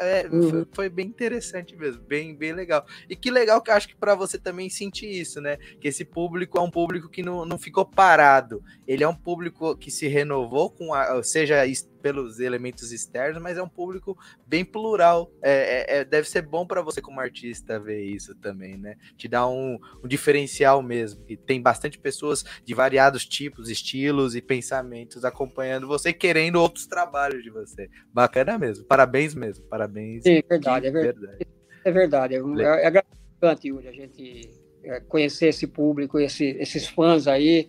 é, 0.00 0.28
uhum. 0.30 0.66
foi, 0.72 0.88
bem 0.88 1.06
interessante 1.06 1.76
mesmo, 1.76 2.02
bem, 2.02 2.34
bem 2.34 2.52
legal. 2.52 2.84
E 3.08 3.16
que 3.16 3.30
legal 3.30 3.60
que 3.62 3.70
eu 3.70 3.74
acho 3.74 3.88
que 3.88 3.96
para 3.96 4.14
você 4.14 4.38
também 4.38 4.68
sentir 4.68 5.10
isso, 5.10 5.40
né? 5.40 5.56
Que 5.80 5.88
esse 5.88 6.04
público 6.04 6.58
é 6.58 6.60
um 6.60 6.70
público 6.70 7.08
que 7.08 7.22
não, 7.22 7.44
não 7.44 7.58
ficou 7.58 7.84
parado. 7.84 8.62
Ele 8.86 9.04
é 9.04 9.08
um 9.08 9.14
público 9.14 9.76
que 9.76 9.90
se 9.90 10.08
renovou 10.08 10.70
com 10.70 10.92
a, 10.94 11.22
seja 11.22 11.64
pelos 12.00 12.40
elementos 12.40 12.92
externos, 12.92 13.42
mas 13.42 13.56
é 13.56 13.62
um 13.62 13.68
público 13.68 14.16
bem 14.46 14.64
plural. 14.64 15.30
É, 15.42 15.96
é, 15.96 15.98
é 15.98 16.04
deve 16.04 16.28
ser 16.28 16.42
bom 16.42 16.66
para 16.66 16.82
você 16.82 17.00
como 17.00 17.20
artista 17.20 17.78
ver 17.78 18.02
isso 18.02 18.34
também, 18.34 18.76
né? 18.76 18.96
Te 19.16 19.28
dá 19.28 19.46
um, 19.46 19.78
um, 20.02 20.08
diferencial 20.08 20.82
mesmo. 20.82 21.24
E 21.28 21.36
tem 21.36 21.60
bastante 21.60 21.98
pessoas 21.98 22.44
de 22.64 22.74
variados 22.74 23.24
tipos, 23.24 23.68
estilos 23.68 24.34
e 24.34 24.42
pensamentos 24.42 25.24
acompanhando 25.24 25.86
você, 25.86 26.12
querendo 26.12 26.56
outros 26.56 26.86
trabalhos 26.86 27.42
de 27.42 27.50
você. 27.50 27.88
Bacana 28.12 28.58
mesmo. 28.58 28.84
Parabéns 28.84 29.34
mesmo. 29.34 29.64
Parabéns. 29.66 30.22
Sim, 30.22 30.42
verdade, 30.48 30.86
é 30.86 30.90
verdade. 30.90 31.46
É 31.84 31.90
verdade. 31.90 32.34
É, 32.34 32.38
é, 32.38 32.86
é 32.86 32.90
gratificante, 32.90 33.68
Yuri, 33.68 33.88
a 33.88 33.92
gente 33.92 34.50
é, 34.82 35.00
conhecer 35.00 35.48
esse 35.48 35.66
público, 35.66 36.18
esse, 36.18 36.44
esses 36.58 36.86
fãs 36.86 37.26
aí 37.26 37.68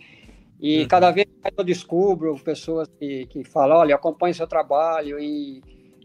e 0.62 0.82
uhum. 0.82 0.88
cada 0.88 1.10
vez 1.10 1.28
mais 1.44 1.56
eu 1.58 1.64
descubro 1.64 2.38
pessoas 2.38 2.88
que, 3.00 3.26
que 3.26 3.44
falam, 3.44 3.78
olha, 3.78 3.96
acompanhe 3.96 4.34
seu 4.34 4.46
trabalho 4.46 5.20
e 5.20 5.64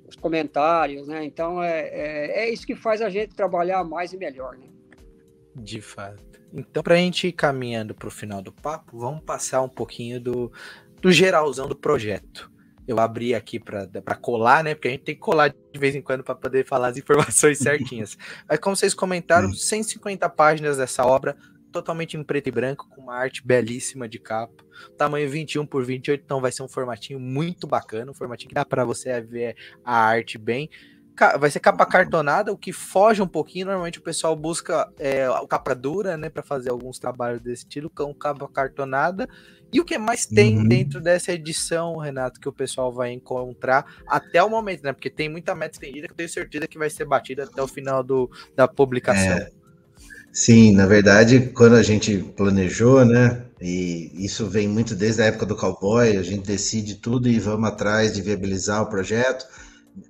os 0.08 0.16
comentários, 0.16 1.06
né? 1.06 1.24
Então 1.24 1.62
é, 1.62 1.80
é, 1.80 2.44
é, 2.44 2.50
isso 2.50 2.66
que 2.66 2.74
faz 2.74 3.02
a 3.02 3.10
gente 3.10 3.34
trabalhar 3.34 3.84
mais 3.84 4.14
e 4.14 4.16
melhor, 4.16 4.56
né? 4.56 4.66
De 5.54 5.82
fato. 5.82 6.24
Então, 6.54 6.82
para 6.82 6.94
a 6.94 6.98
gente 6.98 7.26
ir 7.26 7.32
caminhando 7.32 7.94
para 7.94 8.08
o 8.08 8.10
final 8.10 8.40
do 8.40 8.52
papo, 8.52 8.98
vamos 8.98 9.22
passar 9.24 9.60
um 9.60 9.68
pouquinho 9.68 10.18
do, 10.18 10.50
do 11.02 11.12
geralzão 11.12 11.68
do 11.68 11.76
projeto. 11.76 12.50
Eu 12.88 13.00
abri 13.00 13.34
aqui 13.34 13.58
para 13.58 14.14
colar, 14.14 14.62
né? 14.64 14.74
Porque 14.74 14.88
a 14.88 14.90
gente 14.92 15.02
tem 15.02 15.14
que 15.14 15.20
colar 15.20 15.48
de 15.48 15.78
vez 15.78 15.94
em 15.94 16.00
quando 16.00 16.22
para 16.22 16.34
poder 16.34 16.64
falar 16.64 16.88
as 16.88 16.96
informações 16.98 17.58
certinhas. 17.58 18.16
Mas 18.48 18.58
como 18.58 18.76
vocês 18.76 18.94
comentaram, 18.94 19.52
150 19.52 20.28
páginas 20.30 20.78
dessa 20.78 21.04
obra, 21.04 21.36
totalmente 21.76 22.16
em 22.16 22.22
preto 22.22 22.48
e 22.48 22.50
branco, 22.50 22.88
com 22.88 23.02
uma 23.02 23.14
arte 23.14 23.46
belíssima 23.46 24.08
de 24.08 24.18
capa. 24.18 24.64
Tamanho 24.96 25.28
21 25.28 25.66
por 25.66 25.84
28, 25.84 26.22
então 26.24 26.40
vai 26.40 26.50
ser 26.50 26.62
um 26.62 26.68
formatinho 26.68 27.20
muito 27.20 27.66
bacana, 27.66 28.10
um 28.10 28.14
formatinho 28.14 28.48
que 28.48 28.54
dá 28.54 28.64
para 28.64 28.84
você 28.84 29.20
ver 29.20 29.56
a 29.84 29.94
arte 29.94 30.38
bem. 30.38 30.70
Vai 31.38 31.50
ser 31.50 31.60
capa 31.60 31.86
cartonada, 31.86 32.52
o 32.52 32.58
que 32.58 32.72
foge 32.72 33.22
um 33.22 33.26
pouquinho. 33.26 33.66
Normalmente 33.66 33.98
o 33.98 34.02
pessoal 34.02 34.36
busca 34.36 34.90
é, 34.98 35.26
capa 35.48 35.74
dura, 35.74 36.16
né, 36.16 36.28
para 36.28 36.42
fazer 36.42 36.70
alguns 36.70 36.98
trabalhos 36.98 37.40
desse 37.40 37.62
estilo, 37.62 37.88
com 37.88 38.14
capa 38.14 38.46
cartonada. 38.48 39.26
E 39.72 39.80
o 39.80 39.84
que 39.84 39.98
mais 39.98 40.26
tem 40.26 40.58
uhum. 40.58 40.68
dentro 40.68 41.00
dessa 41.00 41.32
edição, 41.32 41.96
Renato, 41.96 42.38
que 42.38 42.48
o 42.48 42.52
pessoal 42.52 42.92
vai 42.92 43.12
encontrar 43.12 43.84
até 44.06 44.42
o 44.42 44.48
momento, 44.48 44.82
né? 44.82 44.92
Porque 44.92 45.10
tem 45.10 45.28
muita 45.28 45.54
meta 45.54 45.72
estendida 45.72 46.06
que 46.06 46.12
eu 46.12 46.16
tenho 46.16 46.28
certeza 46.28 46.68
que 46.68 46.78
vai 46.78 46.88
ser 46.88 47.04
batida 47.04 47.44
até 47.44 47.62
o 47.62 47.66
final 47.66 48.02
do, 48.02 48.30
da 48.54 48.68
publicação. 48.68 49.38
É. 49.38 49.65
Sim, 50.38 50.72
na 50.72 50.84
verdade, 50.86 51.50
quando 51.54 51.76
a 51.76 51.82
gente 51.82 52.18
planejou, 52.36 53.06
né, 53.06 53.46
e 53.58 54.12
isso 54.14 54.46
vem 54.46 54.68
muito 54.68 54.94
desde 54.94 55.22
a 55.22 55.24
época 55.24 55.46
do 55.46 55.56
cowboy, 55.56 56.14
a 56.14 56.22
gente 56.22 56.46
decide 56.46 56.96
tudo 56.96 57.26
e 57.26 57.40
vamos 57.40 57.66
atrás 57.70 58.12
de 58.12 58.20
viabilizar 58.20 58.82
o 58.82 58.86
projeto. 58.90 59.46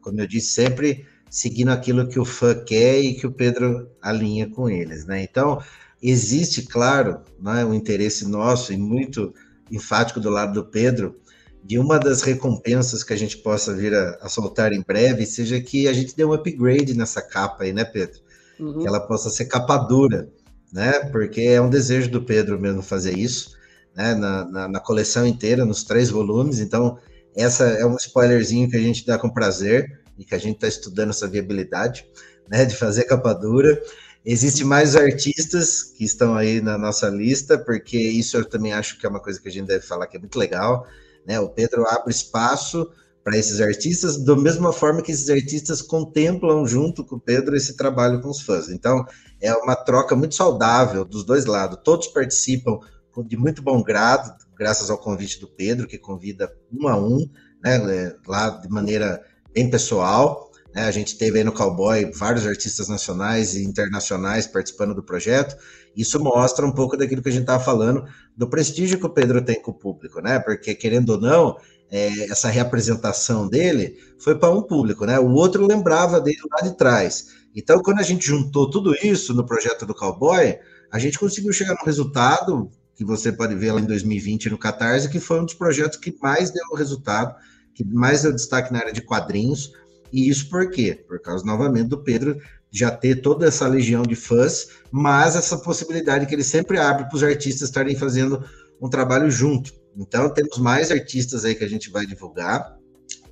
Como 0.01 0.21
eu 0.21 0.27
disse, 0.27 0.49
sempre 0.49 1.07
seguindo 1.31 1.69
aquilo 1.71 2.09
que 2.09 2.19
o 2.19 2.25
fã 2.25 2.57
quer 2.57 2.99
e 2.99 3.15
que 3.15 3.25
o 3.25 3.31
Pedro 3.31 3.89
alinha 4.03 4.51
com 4.51 4.69
eles, 4.69 5.07
né? 5.07 5.23
Então, 5.23 5.63
existe, 6.03 6.63
claro, 6.63 7.21
né, 7.41 7.65
um 7.65 7.73
interesse 7.73 8.27
nosso 8.29 8.73
e 8.73 8.77
muito 8.77 9.33
enfático 9.71 10.19
do 10.19 10.29
lado 10.29 10.55
do 10.55 10.69
Pedro 10.69 11.21
de 11.63 11.79
uma 11.79 12.01
das 12.01 12.23
recompensas 12.23 13.05
que 13.05 13.13
a 13.13 13.17
gente 13.17 13.37
possa 13.39 13.73
vir 13.75 13.95
a, 13.95 14.19
a 14.23 14.29
soltar 14.29 14.73
em 14.73 14.83
breve 14.83 15.25
seja 15.25 15.61
que 15.61 15.87
a 15.87 15.93
gente 15.93 16.17
dê 16.17 16.25
um 16.25 16.33
upgrade 16.33 16.95
nessa 16.97 17.23
capa 17.23 17.63
aí, 17.63 17.73
né, 17.73 17.85
Pedro? 17.85 18.26
Uhum. 18.59 18.81
que 18.81 18.87
ela 18.87 19.01
possa 19.01 19.31
ser 19.31 19.47
capa 19.47 19.77
dura, 19.77 20.29
né? 20.73 21.01
Porque 21.11 21.43
é 21.43 21.61
um 21.61 21.71
desejo 21.71 22.11
do 22.11 22.23
Pedro 22.23 22.61
mesmo 22.61 22.83
fazer 22.83 23.17
isso, 23.17 23.57
né? 23.95 24.15
Na, 24.15 24.45
na, 24.45 24.69
na, 24.69 24.81
coleção 24.81 25.27
inteira, 25.27 25.65
nos 25.65 25.85
três 25.85 26.11
volumes. 26.11 26.59
Então, 26.61 26.99
essa 27.35 27.65
é 27.65 27.85
um 27.85 27.97
spoilerzinho 27.97 28.69
que 28.71 28.77
a 28.77 28.81
gente 28.81 29.07
dá 29.07 29.19
com 29.19 29.29
prazer 29.29 30.01
e 30.19 30.25
que 30.25 30.35
a 30.35 30.39
gente 30.39 30.57
está 30.57 30.69
estudando 30.69 31.11
essa 31.11 31.29
viabilidade, 31.29 32.07
né? 32.49 32.65
De 32.65 32.77
fazer 32.77 33.05
capa 33.05 33.33
dura. 33.33 33.81
Existem 34.25 34.67
mais 34.67 34.97
artistas 34.97 35.83
que 35.83 36.05
estão 36.05 36.35
aí 36.35 36.61
na 36.61 36.77
nossa 36.77 37.09
lista, 37.09 37.57
porque 37.57 37.97
isso 37.97 38.37
eu 38.37 38.45
também 38.45 38.73
acho 38.73 38.99
que 38.99 39.07
é 39.07 39.09
uma 39.09 39.21
coisa 39.21 39.41
que 39.41 39.49
a 39.49 39.53
gente 39.53 39.69
deve 39.69 39.87
falar 39.87 40.09
que 40.09 40.17
é 40.17 40.21
muito 40.21 40.39
legal, 40.39 40.87
né? 41.25 41.39
O 41.39 41.49
Pedro 41.49 41.87
abre 41.87 42.11
espaço 42.11 42.91
para 43.27 43.37
esses 43.37 43.61
artistas, 43.61 44.19
da 44.19 44.37
mesma 44.37 44.73
forma 44.73 45.03
que 45.03 45.11
esses 45.11 45.29
artistas 45.29 45.83
contemplam 45.83 46.65
junto 46.65 47.05
com 47.05 47.17
o 47.17 47.21
Pedro 47.21 47.57
esse 47.57 47.77
trabalho 47.77 48.21
com 48.21 48.31
os 48.31 48.41
fãs. 48.41 48.69
Então, 48.69 49.05
é 49.41 49.53
uma 49.53 49.75
troca 49.75 50.15
muito 50.15 50.37
saudável 50.37 51.05
dos 51.05 51.25
dois 51.25 51.45
lados. 51.45 51.81
Todos 51.83 52.07
participam 52.07 52.79
de 53.27 53.37
muito 53.37 53.63
bom 53.63 53.83
grado, 53.83 54.33
graças 54.57 54.91
ao 54.91 54.99
convite 54.99 55.41
do 55.41 55.49
Pedro, 55.49 55.89
que 55.89 55.99
convida 55.99 56.49
um 56.73 56.87
a 56.87 56.97
um, 56.97 57.29
né, 57.65 58.15
lá 58.29 58.49
de 58.49 58.69
maneira 58.69 59.21
bem 59.53 59.69
pessoal. 59.69 60.49
Né, 60.73 60.85
a 60.85 60.93
gente 60.93 61.19
teve 61.19 61.39
aí 61.39 61.45
no 61.45 61.51
Cowboy 61.51 62.13
vários 62.13 62.47
artistas 62.47 62.87
nacionais 62.87 63.57
e 63.57 63.65
internacionais 63.65 64.47
participando 64.47 64.95
do 64.95 65.03
projeto. 65.03 65.57
Isso 65.97 66.23
mostra 66.23 66.65
um 66.65 66.71
pouco 66.71 66.97
daquilo 66.97 67.23
que 67.23 67.29
a 67.29 67.33
gente 67.33 67.41
estava 67.41 67.65
falando, 67.65 68.05
do 68.37 68.49
prestígio 68.49 69.01
que 69.01 69.07
o 69.07 69.11
Pedro 69.11 69.45
tem 69.45 69.61
com 69.61 69.73
o 69.73 69.75
público, 69.75 70.21
né? 70.21 70.39
Porque, 70.39 70.77
querendo 70.77 71.11
ou 71.11 71.21
não, 71.21 71.57
é, 71.91 72.31
essa 72.31 72.49
reapresentação 72.49 73.49
dele 73.49 73.97
foi 74.19 74.39
para 74.39 74.51
um 74.51 74.63
público, 74.63 75.05
né? 75.07 75.19
O 75.19 75.31
outro 75.31 75.67
lembrava 75.67 76.21
dele 76.21 76.39
lá 76.53 76.69
de 76.69 76.77
trás. 76.77 77.29
Então, 77.55 77.81
quando 77.81 78.01
a 78.01 78.03
gente 78.03 78.27
juntou 78.27 78.69
tudo 78.69 78.95
isso 78.95 79.33
no 79.33 79.47
projeto 79.47 79.87
do 79.87 79.95
Cowboy, 79.95 80.59
a 80.91 80.99
gente 80.99 81.19
conseguiu 81.19 81.53
chegar 81.53 81.75
no 81.75 81.85
resultado 81.85 82.71
que 82.95 83.05
você 83.05 83.31
pode 83.31 83.55
ver 83.55 83.73
lá 83.73 83.81
em 83.81 83.85
2020 83.85 84.51
no 84.51 84.59
Catarse, 84.59 85.09
que 85.09 85.21
foi 85.21 85.41
um 85.41 85.45
dos 85.45 85.55
projetos 85.55 85.99
que 85.99 86.17
mais 86.23 86.51
deu 86.51 86.65
resultado, 86.75 87.35
que 87.75 87.85
mais 87.85 88.23
deu 88.23 88.33
destaque 88.33 88.73
na 88.73 88.79
área 88.79 88.93
de 88.93 89.03
quadrinhos. 89.03 89.73
E 90.13 90.29
isso 90.29 90.49
por 90.49 90.71
quê? 90.71 91.05
Por 91.07 91.21
causa, 91.21 91.45
novamente, 91.45 91.89
do 91.89 92.03
Pedro 92.03 92.41
já 92.71 92.91
ter 92.91 93.17
toda 93.17 93.47
essa 93.47 93.67
legião 93.67 94.03
de 94.03 94.15
fãs, 94.15 94.69
mas 94.91 95.37
essa 95.37 95.57
possibilidade 95.59 96.27
que 96.27 96.35
ele 96.35 96.45
sempre 96.45 96.79
abre 96.79 97.07
para 97.07 97.17
os 97.17 97.23
artistas 97.23 97.69
estarem 97.69 97.97
fazendo 97.97 98.43
um 98.81 98.89
trabalho 98.89 99.31
junto. 99.31 99.73
Então, 99.97 100.29
temos 100.33 100.59
mais 100.59 100.91
artistas 100.91 101.45
aí 101.45 101.55
que 101.55 101.65
a 101.65 101.69
gente 101.69 101.91
vai 101.91 102.05
divulgar, 102.05 102.77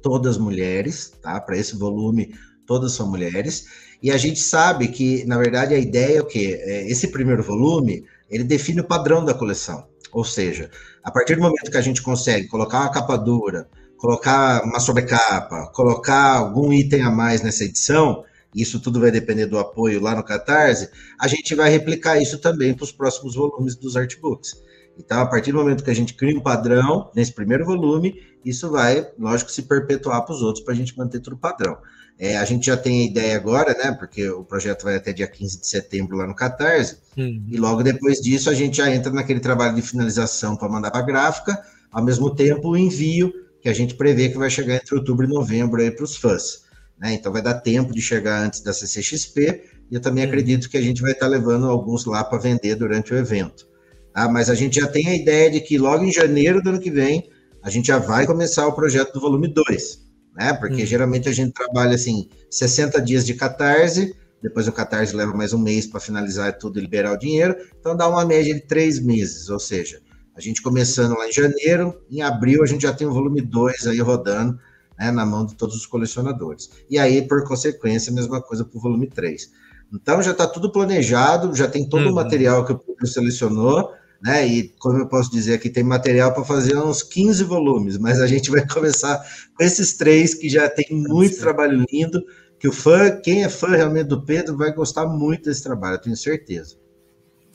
todas 0.03 0.39
mulheres, 0.39 1.13
tá? 1.23 1.41
Para 1.41 1.59
esse 1.59 1.77
volume, 1.77 2.35
todas 2.67 2.93
são 2.93 3.09
mulheres. 3.09 3.67
E 4.03 4.11
a 4.11 4.17
gente 4.17 4.41
sabe 4.41 4.89
que, 4.89 5.25
na 5.25 5.39
verdade, 5.39 5.75
a 5.75 5.79
ideia 5.79 6.19
é 6.19 6.21
o 6.21 6.27
quê? 6.27 6.59
É, 6.61 6.91
esse 6.91 7.09
primeiro 7.09 7.43
volume, 7.43 8.05
ele 8.31 8.45
define 8.45 8.81
o 8.81 8.87
padrão 8.87 9.25
da 9.25 9.35
coleção. 9.35 9.87
Ou 10.13 10.25
seja, 10.25 10.71
a 11.03 11.11
partir 11.11 11.37
do 11.37 11.43
momento 11.43 11.71
que 11.71 11.77
a 11.77 11.83
gente 11.83 12.03
consegue 12.03 12.47
colocar 12.47 12.81
uma 12.81 12.91
capa 12.91 13.17
dura, 13.17 13.69
colocar 13.97 14.63
uma 14.65 14.79
sobrecapa, 14.81 15.71
colocar 15.73 16.37
algum 16.37 16.73
item 16.73 17.03
a 17.03 17.11
mais 17.11 17.43
nessa 17.43 17.65
edição, 17.65 18.25
isso 18.55 18.79
tudo 18.79 19.01
vai 19.01 19.11
depender 19.11 19.47
do 19.47 19.59
apoio 19.59 20.01
lá 20.01 20.15
no 20.15 20.23
Catarse, 20.23 20.89
a 21.21 21.27
gente 21.27 21.55
vai 21.55 21.71
replicar 21.71 22.21
isso 22.21 22.39
também 22.39 22.73
para 22.75 22.85
os 22.85 22.93
próximos 22.93 23.35
volumes 23.35 23.75
dos 23.75 23.97
artbooks. 23.97 24.63
Então, 24.99 25.21
a 25.21 25.27
partir 25.27 25.53
do 25.53 25.59
momento 25.59 25.83
que 25.83 25.91
a 25.91 25.95
gente 25.95 26.15
cria 26.15 26.37
um 26.37 26.41
padrão 26.41 27.11
nesse 27.15 27.33
primeiro 27.33 27.65
volume, 27.65 28.21
isso 28.45 28.71
vai, 28.71 29.09
lógico, 29.19 29.51
se 29.51 29.63
perpetuar 29.63 30.25
para 30.25 30.35
os 30.35 30.43
outros 30.43 30.65
para 30.65 30.75
a 30.75 30.77
gente 30.77 30.97
manter 30.97 31.21
tudo 31.21 31.37
padrão. 31.37 31.77
É, 32.19 32.37
a 32.37 32.45
gente 32.45 32.67
já 32.67 32.77
tem 32.77 33.03
a 33.03 33.07
ideia 33.07 33.37
agora, 33.37 33.75
né? 33.77 33.93
Porque 33.93 34.29
o 34.29 34.45
projeto 34.45 34.85
vai 34.85 34.97
até 34.97 35.13
dia 35.13 35.27
15 35.27 35.61
de 35.61 35.67
setembro 35.67 36.17
lá 36.17 36.27
no 36.27 36.35
Catarse, 36.35 36.99
uhum. 37.17 37.45
e 37.49 37.57
logo 37.57 37.83
depois 37.83 38.21
disso 38.21 38.49
a 38.49 38.55
gente 38.55 38.77
já 38.77 38.95
entra 38.95 39.13
naquele 39.13 39.41
trabalho 39.41 39.75
de 39.75 39.83
finalização 39.83 40.57
para 40.57 40.69
mandar 40.69 40.91
para 40.91 41.01
a 41.01 41.05
gráfica, 41.05 41.61
ao 41.91 42.05
mesmo 42.05 42.33
tempo 42.35 42.71
o 42.71 42.77
envio, 42.77 43.33
que 43.61 43.69
a 43.69 43.73
gente 43.73 43.95
prevê 43.95 44.29
que 44.29 44.39
vai 44.39 44.51
chegar 44.51 44.77
entre 44.77 44.95
outubro 44.95 45.27
e 45.27 45.29
novembro 45.29 45.81
aí 45.81 45.91
para 45.91 46.05
os 46.05 46.17
fãs. 46.17 46.65
Né? 46.99 47.15
Então 47.15 47.33
vai 47.33 47.43
dar 47.43 47.55
tempo 47.55 47.93
de 47.93 48.01
chegar 48.01 48.45
antes 48.45 48.61
da 48.61 48.73
CCXP, 48.73 49.65
e 49.91 49.95
eu 49.95 50.01
também 50.01 50.23
uhum. 50.23 50.31
acredito 50.31 50.71
que 50.71 50.77
a 50.77 50.83
gente 50.83 51.03
vai 51.03 51.13
estar 51.13 51.27
tá 51.27 51.31
levando 51.31 51.69
alguns 51.69 52.05
lá 52.05 52.23
para 52.23 52.39
vender 52.39 52.77
durante 52.77 53.13
o 53.13 53.17
evento. 53.17 53.67
Ah, 54.15 54.29
mas 54.29 54.49
a 54.49 54.55
gente 54.55 54.81
já 54.81 54.87
tem 54.87 55.09
a 55.09 55.15
ideia 55.17 55.51
de 55.51 55.61
que 55.61 55.77
logo 55.77 56.05
em 56.05 56.13
janeiro 56.13 56.63
do 56.63 56.71
ano 56.71 56.81
que 56.81 56.91
vem 56.91 57.29
a 57.63 57.71
gente 57.71 57.89
já 57.89 57.99
vai 57.99 58.27
começar 58.27 58.67
o 58.67 58.73
projeto 58.73 59.13
do 59.15 59.21
volume 59.21 59.49
2, 59.49 60.01
né? 60.37 60.53
Porque 60.53 60.83
hum. 60.83 60.87
geralmente 60.87 61.29
a 61.29 61.33
gente 61.33 61.53
trabalha 61.53 61.95
assim 61.95 62.29
60 62.51 63.01
dias 63.01 63.27
de 63.27 63.35
catarse, 63.35 64.15
depois 64.43 64.69
o 64.69 64.73
catarse 64.73 65.17
leva 65.17 65.33
mais 65.33 65.53
um 65.53 65.59
mês 65.59 65.87
para 65.87 65.99
finalizar 65.99 66.57
tudo 66.59 66.79
e 66.79 66.83
liberar 66.83 67.13
o 67.13 67.19
dinheiro, 67.19 67.57
então 67.81 67.97
dá 67.97 68.07
uma 68.07 68.25
média 68.25 68.55
de 68.55 68.61
três 68.61 69.01
meses, 69.01 69.49
ou 69.49 69.59
seja, 69.59 70.01
a 70.37 70.41
gente 70.41 70.61
começando 70.61 71.17
lá 71.17 71.27
em 71.27 71.33
janeiro, 71.33 71.99
em 72.11 72.21
abril 72.21 72.63
a 72.63 72.67
gente 72.67 72.83
já 72.83 72.93
tem 72.93 73.07
o 73.07 73.13
volume 73.13 73.41
2 73.41 73.87
aí 73.87 73.99
rodando, 73.99 74.59
né, 74.99 75.11
na 75.11 75.25
mão 75.25 75.47
de 75.47 75.55
todos 75.55 75.75
os 75.75 75.87
colecionadores. 75.87 76.71
E 76.89 76.99
aí, 76.99 77.23
por 77.23 77.45
consequência, 77.45 78.13
a 78.13 78.15
mesma 78.15 78.41
coisa 78.41 78.65
para 78.65 78.77
o 78.77 78.81
volume 78.81 79.09
3. 79.09 79.51
Então 79.93 80.23
já 80.23 80.33
está 80.33 80.47
tudo 80.47 80.71
planejado, 80.71 81.55
já 81.55 81.69
tem 81.69 81.89
todo 81.89 82.05
uhum. 82.05 82.13
o 82.13 82.15
material 82.15 82.65
que 82.65 82.73
o 82.73 82.79
público 82.79 83.07
selecionou, 83.07 83.93
né? 84.23 84.47
E 84.47 84.69
como 84.79 84.99
eu 84.99 85.07
posso 85.07 85.31
dizer 85.31 85.55
aqui, 85.55 85.69
tem 85.69 85.85
material 85.85 86.33
para 86.33 86.45
fazer 86.45 86.77
uns 86.77 87.03
15 87.03 87.45
volumes, 87.45 87.99
mas 87.99 88.21
a 88.21 88.27
gente 88.27 88.51
vai 88.51 88.67
começar 88.69 89.25
com 89.57 89.65
esses 89.65 89.95
três 89.95 90.35
que 90.35 90.49
já 90.49 90.69
tem 90.69 90.87
muito 90.91 91.39
trabalho 91.39 91.85
lindo, 91.91 92.23
que 92.59 92.69
o 92.69 92.73
fã, 92.73 93.11
quem 93.11 93.45
é 93.45 93.49
fã 93.49 93.69
realmente 93.69 94.09
do 94.09 94.23
Pedro, 94.23 94.57
vai 94.57 94.73
gostar 94.73 95.07
muito 95.07 95.45
desse 95.45 95.63
trabalho, 95.63 95.97
eu 95.97 96.01
tenho 96.01 96.17
certeza. 96.17 96.77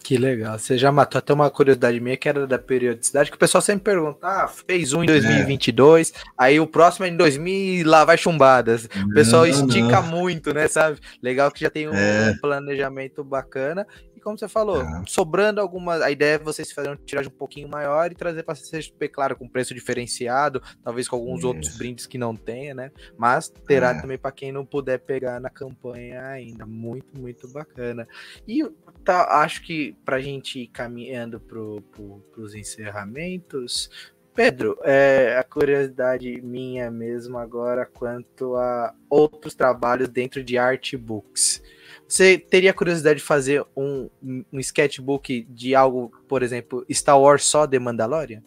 Que 0.04 0.18
legal. 0.18 0.58
Você 0.58 0.78
já 0.78 0.92
matou 0.92 1.20
até 1.20 1.34
uma 1.34 1.50
curiosidade 1.50 2.00
minha 2.00 2.18
que 2.18 2.28
era 2.28 2.48
da 2.48 2.58
periodicidade, 2.58 3.30
que 3.30 3.36
o 3.36 3.40
pessoal 3.40 3.62
sempre 3.62 3.84
pergunta: 3.84 4.18
ah, 4.22 4.48
fez 4.48 4.94
um 4.94 5.04
em 5.04 5.06
2022, 5.06 6.12
é. 6.12 6.14
aí 6.38 6.60
o 6.60 6.66
próximo 6.66 7.06
é 7.06 7.10
em 7.10 7.18
2000 7.18 7.88
lá 7.88 8.06
vai 8.06 8.18
chumbadas. 8.18 8.90
O 9.06 9.14
pessoal 9.14 9.46
estica 9.46 10.02
não. 10.02 10.08
muito, 10.08 10.54
né? 10.54 10.68
Sabe? 10.68 11.00
Legal 11.22 11.52
que 11.52 11.62
já 11.62 11.70
tem 11.70 11.88
um 11.88 11.94
é. 11.94 12.34
planejamento 12.40 13.24
bacana 13.24 13.86
como 14.30 14.38
você 14.38 14.48
falou, 14.48 14.82
é. 14.82 15.04
sobrando 15.08 15.60
alguma. 15.60 15.96
A 16.04 16.12
ideia 16.12 16.36
é 16.36 16.38
vocês 16.38 16.72
fazerem 16.72 16.96
uma 16.96 17.06
tiragem 17.06 17.32
um 17.32 17.36
pouquinho 17.38 17.68
maior 17.68 18.12
e 18.12 18.16
trazer 18.16 18.44
para 18.44 18.56
CCXP, 18.56 19.10
claro, 19.10 19.36
com 19.36 19.48
preço 19.48 19.74
diferenciado, 19.74 20.62
talvez 20.84 21.08
com 21.08 21.16
alguns 21.16 21.40
Isso. 21.40 21.48
outros 21.48 21.78
brindes 21.78 22.06
que 22.06 22.18
não 22.18 22.36
tenha, 22.36 22.74
né? 22.74 22.92
Mas 23.18 23.50
terá 23.50 23.92
é. 23.92 24.02
também 24.02 24.18
para 24.18 24.32
quem 24.32 24.52
não 24.52 24.66
puder 24.66 25.00
pegar 25.00 25.40
na 25.40 25.50
campanha 25.50 26.26
ainda. 26.28 26.66
Muito, 26.66 27.20
muito 27.20 27.48
bacana. 27.48 28.08
E 28.48 28.64
tá, 29.04 29.42
acho 29.42 29.64
que 29.64 29.96
para 30.06 30.18
a 30.18 30.22
gente 30.22 30.60
ir 30.60 30.68
caminhando 30.68 31.40
para 31.40 31.60
pro, 31.92 32.24
os 32.38 32.54
encerramentos, 32.54 33.90
Pedro, 34.36 34.78
é, 34.84 35.38
a 35.38 35.44
curiosidade 35.44 36.40
minha 36.42 36.90
mesmo 36.90 37.38
agora 37.38 37.86
quanto 37.86 38.56
a 38.56 38.94
outros 39.10 39.54
trabalhos 39.56 40.08
dentro 40.08 40.44
de 40.44 40.58
artbooks. 40.58 41.62
Você 42.10 42.40
teria 42.40 42.74
curiosidade 42.74 43.20
de 43.20 43.26
fazer 43.26 43.64
um, 43.78 44.10
um 44.52 44.60
sketchbook 44.60 45.44
de 45.44 45.76
algo, 45.76 46.12
por 46.28 46.42
exemplo, 46.42 46.84
Star 46.92 47.22
Wars 47.22 47.46
só 47.46 47.68
de 47.68 47.78
Mandalorian? 47.78 48.42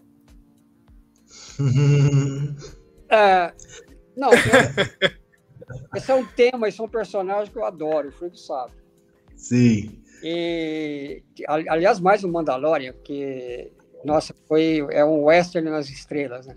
é, 3.08 3.52
não, 4.16 4.32
eu, 4.32 4.40
esse 5.94 6.10
é 6.10 6.14
um 6.14 6.26
tema, 6.26 6.68
esse 6.68 6.80
é 6.80 6.82
um 6.82 6.88
personagem 6.88 7.52
que 7.52 7.58
eu 7.58 7.64
adoro, 7.64 8.08
o 8.08 8.12
Freak 8.12 8.36
sabe. 8.40 8.72
Sim. 9.36 10.02
E, 10.24 11.22
aliás, 11.46 12.00
mais 12.00 12.24
o 12.24 12.28
Mandalorian, 12.28 12.92
porque, 12.94 13.70
nossa, 14.04 14.34
foi, 14.48 14.84
é 14.90 15.04
um 15.04 15.22
western 15.26 15.70
nas 15.70 15.88
estrelas, 15.88 16.48
né? 16.48 16.54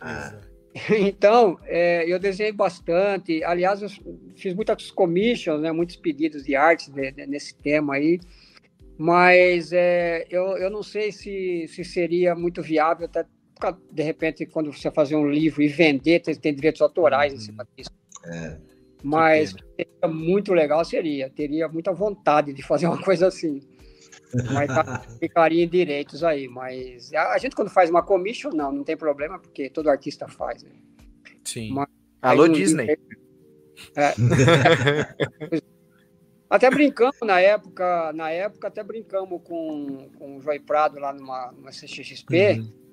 Ah. 0.00 0.40
Então, 0.98 1.58
é, 1.64 2.04
eu 2.06 2.18
desenhei 2.18 2.52
bastante. 2.52 3.42
Aliás, 3.44 3.80
eu 3.80 3.88
fiz 4.34 4.54
muitas 4.54 4.90
commissions, 4.90 5.60
né, 5.60 5.70
muitos 5.72 5.96
pedidos 5.96 6.44
de 6.44 6.56
arte 6.56 6.90
de, 6.90 7.12
de, 7.12 7.26
nesse 7.26 7.54
tema 7.54 7.94
aí. 7.94 8.20
Mas 8.98 9.72
é, 9.72 10.26
eu, 10.30 10.56
eu 10.56 10.70
não 10.70 10.82
sei 10.82 11.10
se, 11.10 11.66
se 11.68 11.84
seria 11.84 12.34
muito 12.34 12.62
viável, 12.62 13.06
até 13.06 13.24
de 13.90 14.02
repente, 14.02 14.44
quando 14.46 14.72
você 14.72 14.90
fazer 14.90 15.16
um 15.16 15.28
livro 15.28 15.62
e 15.62 15.68
vender, 15.68 16.20
tem, 16.20 16.34
tem 16.34 16.54
direitos 16.54 16.82
autorais 16.82 17.32
uhum. 17.32 17.38
em 17.38 17.42
cima 17.42 17.68
disso. 17.76 17.90
É, 18.26 18.58
Mas 19.02 19.54
seria 19.76 20.08
muito 20.08 20.52
legal, 20.52 20.84
seria. 20.84 21.30
Teria 21.30 21.68
muita 21.68 21.92
vontade 21.92 22.52
de 22.52 22.62
fazer 22.62 22.86
uma 22.86 23.00
coisa 23.02 23.28
assim. 23.28 23.60
Mas 24.52 24.68
tá, 24.68 25.00
ficaria 25.18 25.64
em 25.64 25.68
direitos 25.68 26.24
aí. 26.24 26.48
Mas 26.48 27.12
a, 27.12 27.32
a, 27.32 27.38
gente, 27.38 27.54
quando 27.54 27.70
faz 27.70 27.90
uma 27.90 28.02
commission, 28.02 28.50
não, 28.50 28.72
não 28.72 28.84
tem 28.84 28.96
problema, 28.96 29.38
porque 29.38 29.70
todo 29.70 29.88
artista 29.88 30.28
faz, 30.28 30.62
né? 30.62 30.70
Sim. 31.44 31.72
Mas, 31.72 31.88
Alô, 32.22 32.48
Disney. 32.48 32.98
É. 33.96 34.14
até 36.48 36.70
brincamos 36.70 37.16
na 37.22 37.40
época, 37.40 38.12
na 38.12 38.30
época 38.30 38.68
até 38.68 38.82
brincamos 38.82 39.40
com, 39.42 40.08
com 40.16 40.36
o 40.36 40.40
Joy 40.40 40.60
Prado 40.60 40.98
lá 40.98 41.12
numa, 41.12 41.52
numa 41.52 41.70
CXXP. 41.70 42.60
Uhum 42.60 42.84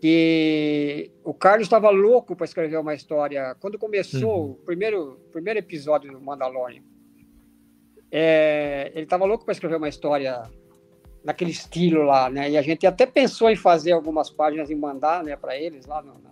que 0.00 1.12
o 1.22 1.34
Carlos 1.34 1.66
estava 1.66 1.90
louco 1.90 2.34
para 2.34 2.46
escrever 2.46 2.78
uma 2.78 2.94
história. 2.94 3.54
Quando 3.60 3.78
começou 3.78 4.46
uhum. 4.46 4.50
o 4.52 4.54
primeiro, 4.54 5.20
primeiro 5.30 5.58
episódio 5.58 6.10
do 6.10 6.20
Mandalorian, 6.20 6.82
é, 8.10 8.90
ele 8.94 9.04
estava 9.04 9.26
louco 9.26 9.44
para 9.44 9.52
escrever 9.52 9.76
uma 9.76 9.88
história 9.88 10.42
naquele 11.24 11.50
estilo 11.50 12.02
lá, 12.02 12.30
né? 12.30 12.50
E 12.50 12.56
a 12.56 12.62
gente 12.62 12.86
até 12.86 13.06
pensou 13.06 13.50
em 13.50 13.56
fazer 13.56 13.92
algumas 13.92 14.30
páginas 14.30 14.70
e 14.70 14.74
mandar, 14.74 15.22
né, 15.22 15.36
para 15.36 15.56
eles 15.56 15.86
lá 15.86 16.02
nos 16.02 16.14
no 16.14 16.30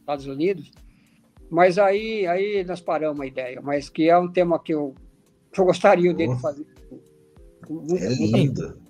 Estados 0.00 0.26
Unidos. 0.26 0.70
Mas 1.50 1.78
aí, 1.78 2.26
aí 2.26 2.64
nós 2.64 2.80
paramos 2.80 3.20
a 3.20 3.26
ideia. 3.26 3.60
Mas 3.62 3.88
que 3.88 4.08
é 4.08 4.18
um 4.18 4.30
tema 4.30 4.58
que 4.58 4.72
eu, 4.72 4.94
que 5.52 5.60
eu 5.60 5.64
gostaria 5.64 6.12
dele 6.14 6.34
fazer. 6.36 6.66
É 8.00 8.08
lindo. 8.08 8.80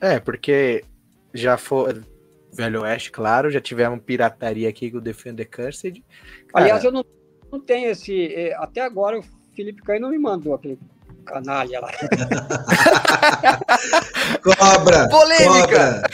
É, 0.00 0.20
porque 0.20 0.84
já 1.34 1.56
foi 1.56 2.00
Velho 2.52 2.82
Oeste, 2.82 3.10
claro, 3.10 3.50
já 3.50 3.60
tivemos 3.60 4.00
pirataria 4.02 4.68
aqui 4.68 4.90
com 4.90 4.98
o 4.98 5.00
Defender 5.00 5.44
Cursed. 5.46 6.02
Cara... 6.48 6.64
Aliás, 6.64 6.84
eu 6.84 6.92
não, 6.92 7.04
não 7.50 7.60
tenho 7.60 7.90
esse. 7.90 8.32
É, 8.32 8.54
até 8.54 8.80
agora 8.80 9.18
o 9.18 9.24
Felipe 9.54 9.82
Caio 9.82 10.00
não 10.00 10.10
me 10.10 10.18
mandou 10.18 10.54
aquele 10.54 10.78
canalha 11.28 11.80
lá. 11.80 11.90
cobra! 14.42 15.08
Polêmica! 15.08 16.02
Cobra. 16.02 16.08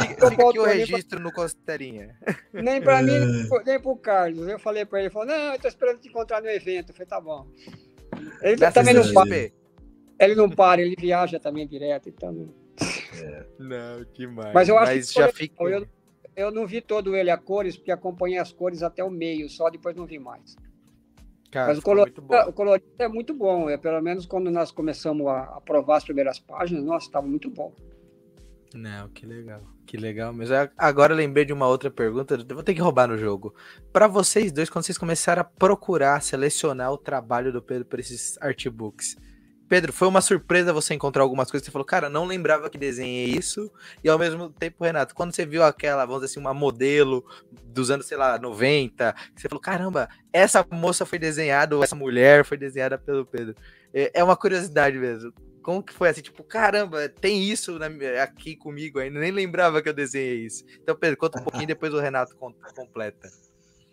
Fica 0.00 0.28
aqui 0.28 0.58
o 0.58 0.64
registro 0.64 1.08
pra... 1.08 1.20
no 1.20 1.32
Costeirinha. 1.32 2.14
Nem 2.52 2.82
pra 2.82 3.02
mim, 3.02 3.14
é. 3.14 3.64
nem 3.64 3.80
pro 3.80 3.96
Carlos. 3.96 4.46
Eu 4.46 4.58
falei 4.58 4.84
pra 4.84 4.98
ele, 4.98 5.06
ele 5.06 5.12
falou, 5.12 5.28
não, 5.28 5.54
eu 5.54 5.58
tô 5.58 5.68
esperando 5.68 5.98
te 5.98 6.08
encontrar 6.08 6.42
no 6.42 6.48
evento. 6.48 6.90
Eu 6.90 6.94
falei, 6.94 7.06
tá 7.06 7.20
bom. 7.20 7.46
Ele 8.42 8.70
também 8.70 8.94
não 8.94 9.12
para. 9.12 9.50
Ele 10.18 10.34
não 10.34 10.48
para, 10.48 10.80
ele 10.80 10.96
viaja 10.98 11.40
também 11.40 11.66
direto, 11.66 12.08
então. 12.08 12.48
É. 13.22 13.46
Não, 13.58 14.04
demais. 14.12 14.52
Mas 14.52 14.68
eu 14.68 14.78
acho 14.78 14.94
Mas 14.94 15.10
que 15.10 15.18
já 15.18 15.32
fica... 15.32 15.64
eu, 15.64 15.86
eu 16.36 16.50
não 16.50 16.66
vi 16.66 16.80
todo 16.80 17.16
ele 17.16 17.30
a 17.30 17.36
cores, 17.36 17.76
porque 17.76 17.90
acompanhei 17.90 18.38
as 18.38 18.52
cores 18.52 18.82
até 18.82 19.02
o 19.02 19.10
meio, 19.10 19.48
só 19.48 19.70
depois 19.70 19.96
não 19.96 20.06
vi 20.06 20.18
mais. 20.18 20.56
Cara, 21.54 21.68
Mas 21.68 21.78
o 21.78 21.82
colorido, 21.82 22.26
o 22.48 22.52
colorido, 22.52 22.88
é 22.98 23.06
muito 23.06 23.32
bom. 23.32 23.70
É, 23.70 23.76
pelo 23.76 24.02
menos 24.02 24.26
quando 24.26 24.50
nós 24.50 24.72
começamos 24.72 25.24
a, 25.28 25.42
a 25.42 25.60
provar 25.60 25.98
as 25.98 26.04
primeiras 26.04 26.40
páginas, 26.40 26.82
nossa, 26.82 27.06
estava 27.06 27.28
muito 27.28 27.48
bom. 27.48 27.72
Não, 28.74 29.08
que 29.10 29.24
legal. 29.24 29.62
Que 29.86 29.96
legal 29.96 30.32
mesmo. 30.32 30.56
Agora 30.76 31.14
lembrei 31.14 31.44
de 31.44 31.52
uma 31.52 31.68
outra 31.68 31.92
pergunta, 31.92 32.34
eu 32.34 32.54
vou 32.56 32.64
ter 32.64 32.74
que 32.74 32.80
roubar 32.80 33.06
no 33.06 33.16
jogo. 33.16 33.54
Para 33.92 34.08
vocês 34.08 34.50
dois, 34.50 34.68
quando 34.68 34.84
vocês 34.84 34.98
começaram 34.98 35.42
a 35.42 35.44
procurar, 35.44 36.20
selecionar 36.20 36.90
o 36.90 36.98
trabalho 36.98 37.52
do 37.52 37.62
Pedro 37.62 37.84
para 37.84 38.00
esses 38.00 38.36
artbooks, 38.42 39.16
Pedro, 39.68 39.92
foi 39.92 40.06
uma 40.08 40.20
surpresa 40.20 40.72
você 40.72 40.94
encontrar 40.94 41.22
algumas 41.22 41.50
coisas. 41.50 41.64
Você 41.64 41.72
falou, 41.72 41.86
cara, 41.86 42.08
não 42.08 42.26
lembrava 42.26 42.68
que 42.68 42.76
desenhei 42.76 43.26
isso. 43.26 43.70
E 44.02 44.08
ao 44.08 44.18
mesmo 44.18 44.50
tempo, 44.50 44.84
Renato, 44.84 45.14
quando 45.14 45.34
você 45.34 45.46
viu 45.46 45.62
aquela, 45.62 46.04
vamos 46.04 46.22
dizer 46.22 46.32
assim, 46.32 46.40
uma 46.40 46.54
modelo 46.54 47.24
dos 47.50 47.90
anos, 47.90 48.06
sei 48.06 48.16
lá, 48.16 48.38
90, 48.38 49.14
você 49.34 49.48
falou, 49.48 49.60
caramba, 49.60 50.08
essa 50.32 50.64
moça 50.70 51.06
foi 51.06 51.18
desenhada, 51.18 51.76
ou 51.76 51.82
essa 51.82 51.96
mulher 51.96 52.44
foi 52.44 52.56
desenhada 52.56 52.98
pelo 52.98 53.24
Pedro. 53.24 53.54
É, 53.92 54.20
é 54.20 54.24
uma 54.24 54.36
curiosidade 54.36 54.98
mesmo. 54.98 55.32
Como 55.62 55.82
que 55.82 55.94
foi 55.94 56.10
assim? 56.10 56.20
Tipo, 56.20 56.44
caramba, 56.44 57.08
tem 57.08 57.42
isso 57.42 57.78
aqui 58.22 58.54
comigo 58.54 58.98
ainda. 58.98 59.18
Nem 59.18 59.30
lembrava 59.30 59.80
que 59.80 59.88
eu 59.88 59.94
desenhei 59.94 60.44
isso. 60.44 60.62
Então, 60.82 60.94
Pedro, 60.94 61.16
conta 61.16 61.40
um 61.40 61.42
pouquinho, 61.42 61.66
depois 61.66 61.94
o 61.94 61.98
Renato 61.98 62.36
completa. 62.36 63.30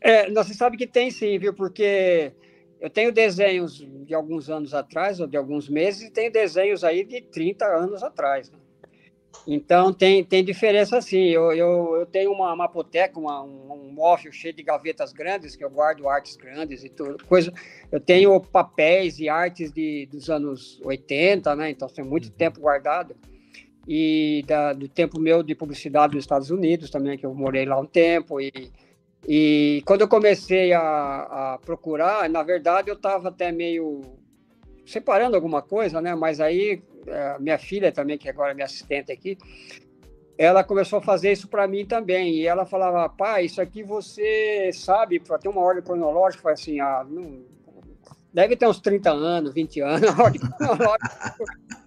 É, 0.01 0.29
você 0.31 0.53
sabe 0.53 0.75
que 0.75 0.85
tem 0.85 1.09
sim, 1.11 1.39
viu? 1.39 1.53
Porque 1.53 2.33
eu 2.81 2.89
tenho 2.89 3.11
desenhos 3.11 3.87
de 4.07 4.13
alguns 4.15 4.49
anos 4.49 4.73
atrás, 4.73 5.19
ou 5.19 5.27
de 5.27 5.37
alguns 5.37 5.69
meses, 5.69 6.01
e 6.01 6.09
tenho 6.09 6.31
desenhos 6.31 6.83
aí 6.83 7.05
de 7.05 7.21
30 7.21 7.63
anos 7.63 8.01
atrás. 8.01 8.49
Né? 8.49 8.57
Então, 9.45 9.93
tem, 9.93 10.23
tem 10.23 10.43
diferença 10.43 10.99
sim. 10.99 11.27
Eu, 11.29 11.51
eu, 11.53 11.95
eu 11.97 12.05
tenho 12.07 12.31
uma 12.31 12.55
mapoteca, 12.55 13.19
uma, 13.19 13.43
um, 13.43 13.71
um 13.71 13.91
móvel 13.93 14.31
cheio 14.31 14.53
de 14.53 14.63
gavetas 14.63 15.13
grandes, 15.13 15.55
que 15.55 15.63
eu 15.63 15.69
guardo 15.69 16.09
artes 16.09 16.35
grandes 16.35 16.83
e 16.83 16.89
tudo. 16.89 17.23
Coisa, 17.25 17.53
eu 17.91 17.99
tenho 17.99 18.39
papéis 18.41 19.19
e 19.19 19.29
artes 19.29 19.71
de, 19.71 20.07
dos 20.07 20.27
anos 20.31 20.81
80, 20.83 21.55
né? 21.55 21.69
Então, 21.69 21.87
tem 21.87 22.03
muito 22.03 22.25
uhum. 22.25 22.35
tempo 22.35 22.59
guardado. 22.59 23.15
E 23.87 24.43
da, 24.47 24.73
do 24.73 24.87
tempo 24.87 25.19
meu 25.19 25.43
de 25.43 25.53
publicidade 25.53 26.15
nos 26.15 26.23
Estados 26.23 26.49
Unidos 26.49 26.89
também, 26.89 27.15
que 27.15 27.25
eu 27.25 27.33
morei 27.33 27.65
lá 27.65 27.79
um 27.79 27.85
tempo. 27.85 28.41
E 28.41 28.71
e 29.27 29.83
quando 29.85 30.01
eu 30.01 30.07
comecei 30.07 30.73
a, 30.73 30.81
a 31.53 31.59
procurar, 31.63 32.29
na 32.29 32.43
verdade 32.43 32.89
eu 32.89 32.95
estava 32.95 33.29
até 33.29 33.51
meio 33.51 34.01
separando 34.85 35.35
alguma 35.35 35.61
coisa, 35.61 36.01
né? 36.01 36.15
Mas 36.15 36.39
aí 36.39 36.81
é, 37.07 37.37
minha 37.39 37.57
filha 37.57 37.91
também, 37.91 38.17
que 38.17 38.29
agora 38.29 38.51
é 38.51 38.53
minha 38.53 38.65
assistente 38.65 39.11
aqui, 39.11 39.37
ela 40.37 40.63
começou 40.63 40.99
a 40.99 41.01
fazer 41.01 41.31
isso 41.31 41.47
para 41.47 41.67
mim 41.67 41.85
também. 41.85 42.35
E 42.35 42.47
ela 42.47 42.65
falava, 42.65 43.07
pai, 43.09 43.45
isso 43.45 43.61
aqui 43.61 43.83
você 43.83 44.71
sabe, 44.73 45.19
para 45.19 45.37
ter 45.37 45.49
uma 45.49 45.61
ordem 45.61 45.83
cronológica, 45.83 46.51
assim, 46.51 46.79
ah, 46.79 47.05
não, 47.07 47.43
deve 48.33 48.55
ter 48.55 48.67
uns 48.67 48.79
30 48.79 49.11
anos, 49.11 49.53
20 49.53 49.81
anos, 49.81 50.09
a 50.19 50.23
ordem 50.23 50.41
cronológica 50.41 51.35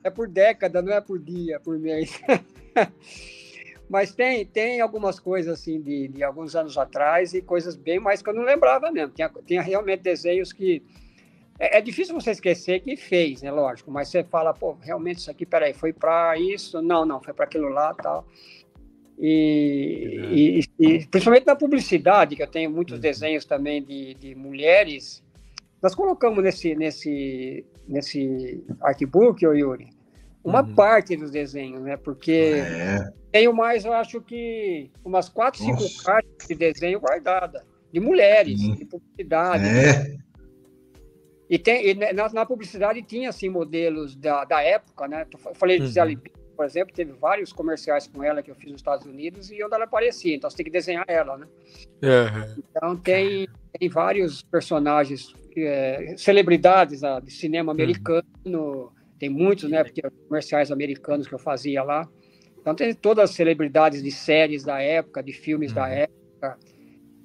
é 0.02 0.10
por 0.10 0.28
década, 0.28 0.82
não 0.82 0.92
é 0.92 1.00
por 1.00 1.18
dia, 1.18 1.58
por 1.60 1.78
mês. 1.78 2.20
Mas 3.88 4.14
tem, 4.14 4.46
tem 4.46 4.80
algumas 4.80 5.20
coisas 5.20 5.60
assim 5.60 5.80
de, 5.80 6.08
de 6.08 6.22
alguns 6.22 6.56
anos 6.56 6.76
atrás 6.78 7.34
e 7.34 7.42
coisas 7.42 7.76
bem 7.76 8.00
mais 8.00 8.22
que 8.22 8.28
eu 8.28 8.34
não 8.34 8.42
lembrava 8.42 8.90
mesmo. 8.90 9.12
Tinha, 9.14 9.30
tinha 9.46 9.62
realmente 9.62 10.00
desenhos 10.00 10.52
que. 10.52 10.82
É, 11.58 11.78
é, 11.78 11.80
difícil 11.80 12.14
você 12.14 12.32
esquecer 12.32 12.80
que 12.80 12.96
fez, 12.96 13.42
né? 13.42 13.50
Lógico, 13.50 13.90
mas 13.90 14.08
você 14.08 14.24
fala, 14.24 14.52
pô, 14.52 14.76
realmente 14.80 15.18
isso 15.18 15.30
aqui, 15.30 15.46
peraí, 15.46 15.72
foi 15.72 15.92
para 15.92 16.36
isso? 16.36 16.82
Não, 16.82 17.04
não, 17.04 17.20
foi 17.20 17.32
para 17.32 17.44
aquilo 17.44 17.68
lá 17.68 17.94
tal. 17.94 18.26
E, 19.18 20.18
uhum. 20.18 20.32
e, 20.32 20.60
e, 20.80 21.06
principalmente 21.06 21.46
na 21.46 21.54
publicidade, 21.54 22.34
que 22.34 22.42
eu 22.42 22.46
tenho 22.46 22.70
muitos 22.70 22.94
uhum. 22.94 23.00
desenhos 23.00 23.44
também 23.44 23.82
de, 23.82 24.14
de 24.14 24.34
mulheres. 24.34 25.22
Nós 25.80 25.94
colocamos 25.94 26.42
nesse, 26.42 26.74
nesse, 26.74 27.64
nesse 27.86 28.64
artbook, 28.80 29.44
Yuri, 29.44 29.90
uma 30.44 30.62
uhum. 30.62 30.74
parte 30.74 31.16
dos 31.16 31.30
desenhos, 31.30 31.80
né? 31.80 31.96
Porque 31.96 32.56
é. 32.56 33.10
tenho 33.32 33.54
mais, 33.54 33.84
eu 33.86 33.94
acho 33.94 34.20
que 34.20 34.90
umas 35.02 35.28
quatro, 35.28 35.60
cinco 35.60 35.82
partes 36.04 36.46
de 36.46 36.54
desenho 36.54 37.00
guardada, 37.00 37.64
de 37.90 37.98
mulheres, 37.98 38.60
uhum. 38.60 38.74
de 38.74 38.84
publicidade. 38.84 39.64
É. 39.64 40.16
E, 41.48 41.58
tem, 41.58 41.88
e 41.88 41.94
na, 41.94 42.28
na, 42.30 42.46
publicidade 42.46 43.02
tinha, 43.02 43.30
assim, 43.30 43.48
modelos 43.48 44.14
da, 44.14 44.44
da 44.44 44.62
época, 44.62 45.08
né? 45.08 45.26
Eu 45.32 45.54
falei 45.54 45.78
de 45.78 45.98
uhum. 45.98 46.20
por 46.54 46.66
exemplo, 46.66 46.94
teve 46.94 47.12
vários 47.12 47.52
comerciais 47.52 48.06
com 48.06 48.22
ela 48.22 48.42
que 48.42 48.50
eu 48.50 48.54
fiz 48.54 48.70
nos 48.70 48.80
Estados 48.80 49.06
Unidos 49.06 49.50
e 49.50 49.62
onde 49.64 49.74
ela 49.74 49.84
aparecia, 49.84 50.34
então 50.34 50.50
você 50.50 50.56
tem 50.56 50.64
que 50.64 50.72
desenhar 50.72 51.04
ela, 51.08 51.38
né? 51.38 51.46
Uhum. 52.02 52.62
Então 52.70 52.96
tem, 52.96 53.48
tem 53.78 53.88
vários 53.88 54.42
personagens, 54.42 55.34
é, 55.56 56.14
celebridades 56.18 57.02
ah, 57.02 57.20
de 57.20 57.30
cinema 57.30 57.72
uhum. 57.72 57.78
americano, 57.78 58.92
tem 59.24 59.30
muitos, 59.30 59.70
né? 59.70 59.82
Porque 59.82 60.02
comerciais 60.28 60.70
americanos 60.70 61.26
que 61.26 61.34
eu 61.34 61.38
fazia 61.38 61.82
lá. 61.82 62.06
Então 62.60 62.74
tem 62.74 62.92
todas 62.94 63.30
as 63.30 63.36
celebridades 63.36 64.02
de 64.02 64.10
séries 64.10 64.62
da 64.62 64.80
época, 64.80 65.22
de 65.22 65.32
filmes 65.32 65.70
uhum. 65.70 65.76
da 65.76 65.88
época. 65.88 66.58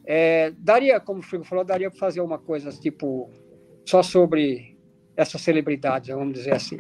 É, 0.06 0.54
daria, 0.58 1.00
como 1.00 1.20
o 1.20 1.24
Frigo 1.24 1.44
falou, 1.44 1.66
daria 1.66 1.90
para 1.90 2.00
fazer 2.00 2.22
uma 2.22 2.40
coisa 2.40 2.72
tipo 2.72 3.30
só 3.86 4.02
sobre 4.02 4.78
essas 5.16 5.42
celebridades, 5.42 6.10
vamos 6.10 6.34
dizer 6.34 6.54
assim. 6.54 6.78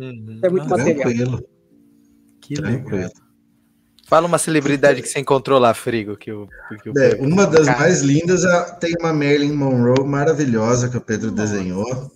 Uhum. 0.00 0.40
é 0.42 0.48
muito 0.48 0.64
ah, 0.66 0.76
material. 0.76 1.02
Tranquilo. 1.02 1.48
Que 2.40 2.54
legal. 2.56 3.10
Fala 4.06 4.26
uma 4.26 4.38
celebridade 4.38 5.02
que 5.02 5.08
você 5.08 5.20
encontrou 5.20 5.58
lá, 5.58 5.74
Frigo. 5.74 6.16
Que 6.16 6.32
o, 6.32 6.48
que 6.82 6.90
o 6.90 6.98
é, 6.98 7.14
uma 7.20 7.46
das 7.46 7.66
mais 7.66 8.00
lindas 8.00 8.44
é, 8.44 8.72
tem 8.76 8.94
uma 8.98 9.12
Marilyn 9.12 9.52
Monroe 9.52 10.04
maravilhosa 10.04 10.88
que 10.88 10.96
o 10.96 11.00
Pedro 11.00 11.30
Nossa. 11.30 11.42
desenhou. 11.42 12.10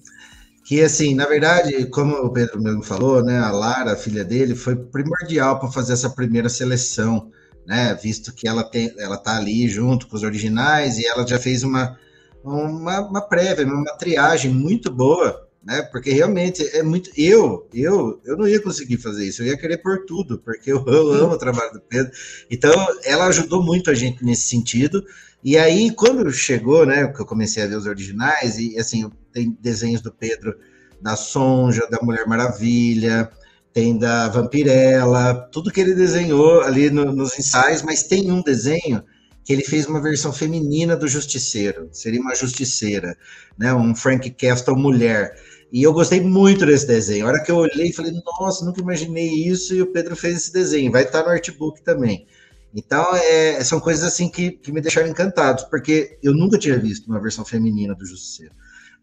Que, 0.65 0.81
assim, 0.83 1.15
na 1.15 1.27
verdade, 1.27 1.87
como 1.87 2.15
o 2.17 2.33
Pedro 2.33 2.63
mesmo 2.63 2.83
falou, 2.83 3.23
né, 3.23 3.39
a 3.39 3.51
Lara, 3.51 3.93
a 3.93 3.97
filha 3.97 4.25
dele, 4.25 4.55
foi 4.55 4.77
primordial 4.77 5.59
para 5.59 5.71
fazer 5.71 5.93
essa 5.93 6.11
primeira 6.11 6.49
seleção, 6.49 7.31
né, 7.67 7.95
visto 8.01 8.33
que 8.33 8.47
ela 8.47 8.63
tem, 8.63 8.95
ela 8.99 9.17
tá 9.17 9.37
ali 9.37 9.69
junto 9.69 10.07
com 10.07 10.17
os 10.17 10.23
originais 10.23 10.99
e 10.99 11.07
ela 11.07 11.27
já 11.27 11.39
fez 11.39 11.63
uma, 11.63 11.99
uma, 12.45 13.01
uma 13.01 13.21
prévia, 13.21 13.67
uma 13.67 13.97
triagem 13.97 14.53
muito 14.53 14.91
boa 14.91 15.49
né? 15.65 15.83
Porque 15.83 16.11
realmente 16.11 16.65
é 16.77 16.83
muito. 16.83 17.11
Eu, 17.17 17.69
eu, 17.73 18.21
eu 18.25 18.37
não 18.37 18.49
ia 18.49 18.61
conseguir 18.61 18.99
fazer 18.99 19.27
isso. 19.27 19.43
Eu 19.43 19.47
ia 19.47 19.57
querer 19.57 19.79
por 19.79 20.05
tudo, 20.05 20.39
porque 20.39 20.73
eu, 20.73 20.85
eu 20.87 21.13
amo 21.13 21.35
o 21.35 21.39
trabalho 21.39 21.73
do 21.73 21.81
Pedro. 21.81 22.13
Então, 22.51 22.73
ela 23.05 23.27
ajudou 23.27 23.63
muito 23.63 23.91
a 23.91 23.95
gente 23.95 24.25
nesse 24.25 24.49
sentido. 24.49 25.05
E 25.43 25.57
aí, 25.57 25.91
quando 25.93 26.31
chegou, 26.33 26.85
né? 26.85 27.07
Que 27.09 27.21
eu 27.21 27.27
comecei 27.27 27.63
a 27.63 27.67
ver 27.67 27.77
os 27.77 27.87
originais 27.87 28.59
e 28.59 28.79
assim, 28.79 29.11
tem 29.33 29.57
desenhos 29.61 30.01
do 30.01 30.13
Pedro 30.13 30.57
da 31.01 31.17
Sonja, 31.17 31.87
da 31.91 31.99
Mulher 32.01 32.27
Maravilha, 32.27 33.31
tem 33.73 33.99
da 33.99 34.29
Vampirella, 34.29 35.49
tudo 35.51 35.71
que 35.71 35.81
ele 35.81 35.95
desenhou 35.95 36.61
ali 36.61 36.91
no, 36.91 37.13
nos 37.13 37.39
ensaios, 37.39 37.83
mas 37.83 38.05
tem 38.05 38.31
um 38.31 38.43
desenho 38.43 39.03
que 39.45 39.53
ele 39.53 39.65
fez 39.65 39.87
uma 39.87 40.01
versão 40.01 40.33
feminina 40.33 40.97
do 40.97 41.09
Justiceiro, 41.09 41.89
seria 41.91 42.21
uma 42.21 42.35
justiceira, 42.35 43.17
né? 43.59 43.75
Um 43.75 43.95
Frank 43.95 44.31
Castle 44.31 44.77
mulher. 44.77 45.35
E 45.73 45.83
eu 45.83 45.93
gostei 45.93 46.21
muito 46.21 46.67
desse 46.67 46.87
desenho. 46.87 47.27
A 47.27 47.31
hora 47.31 47.43
que 47.43 47.51
eu 47.51 47.57
olhei 47.57 47.93
falei, 47.93 48.13
nossa, 48.39 48.65
nunca 48.65 48.81
imaginei 48.81 49.29
isso, 49.29 49.75
e 49.75 49.83
o 49.83 49.87
Pedro 49.87 50.15
fez 50.15 50.37
esse 50.37 50.53
desenho. 50.53 50.93
Vai 50.93 51.03
estar 51.03 51.23
no 51.23 51.31
artbook 51.31 51.83
também. 51.83 52.27
Então, 52.75 53.05
é, 53.17 53.63
são 53.65 53.81
coisas 53.81 54.05
assim 54.05 54.29
que, 54.29 54.53
que 54.53 54.71
me 54.71 54.81
deixaram 54.81 55.09
encantados, 55.09 55.65
porque 55.65 56.19
eu 56.23 56.33
nunca 56.35 56.59
tinha 56.59 56.79
visto 56.79 57.07
uma 57.07 57.21
versão 57.21 57.45
feminina 57.45 57.95
do 57.95 58.05
Justiceiro. 58.05 58.55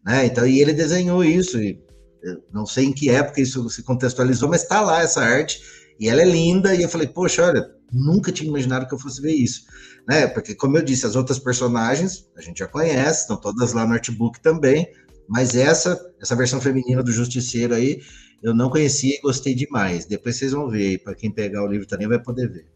Né? 0.04 0.26
Então, 0.26 0.46
e 0.46 0.60
ele 0.60 0.72
desenhou 0.72 1.24
isso, 1.24 1.60
e 1.60 1.80
não 2.52 2.66
sei 2.66 2.86
em 2.86 2.92
que 2.92 3.10
época 3.10 3.40
isso 3.40 3.68
se 3.70 3.82
contextualizou, 3.82 4.48
mas 4.48 4.62
está 4.62 4.80
lá 4.80 5.02
essa 5.02 5.22
arte, 5.22 5.60
e 5.98 6.08
ela 6.08 6.22
é 6.22 6.24
linda, 6.24 6.74
e 6.74 6.82
eu 6.82 6.88
falei, 6.88 7.06
poxa, 7.06 7.46
olha, 7.46 7.70
nunca 7.92 8.32
tinha 8.32 8.48
imaginado 8.48 8.86
que 8.86 8.94
eu 8.94 8.98
fosse 8.98 9.20
ver 9.20 9.34
isso. 9.34 9.62
Né? 10.08 10.26
Porque, 10.26 10.54
como 10.54 10.76
eu 10.76 10.82
disse, 10.82 11.06
as 11.06 11.16
outras 11.16 11.38
personagens 11.38 12.28
a 12.36 12.40
gente 12.40 12.58
já 12.58 12.66
conhece, 12.66 13.22
estão 13.22 13.36
todas 13.36 13.72
lá 13.72 13.86
no 13.86 13.94
artbook 13.94 14.40
também, 14.40 14.90
mas 15.28 15.54
essa, 15.54 15.98
essa 16.20 16.34
versão 16.34 16.60
feminina 16.60 17.02
do 17.02 17.12
Justiceiro 17.12 17.74
aí, 17.74 18.00
eu 18.42 18.54
não 18.54 18.70
conhecia 18.70 19.14
e 19.14 19.20
gostei 19.20 19.54
demais. 19.54 20.06
Depois 20.06 20.36
vocês 20.36 20.52
vão 20.52 20.68
ver, 20.68 20.98
para 21.02 21.14
quem 21.14 21.30
pegar 21.30 21.62
o 21.62 21.66
livro 21.66 21.86
também 21.86 22.08
vai 22.08 22.20
poder 22.20 22.48
ver. 22.48 22.66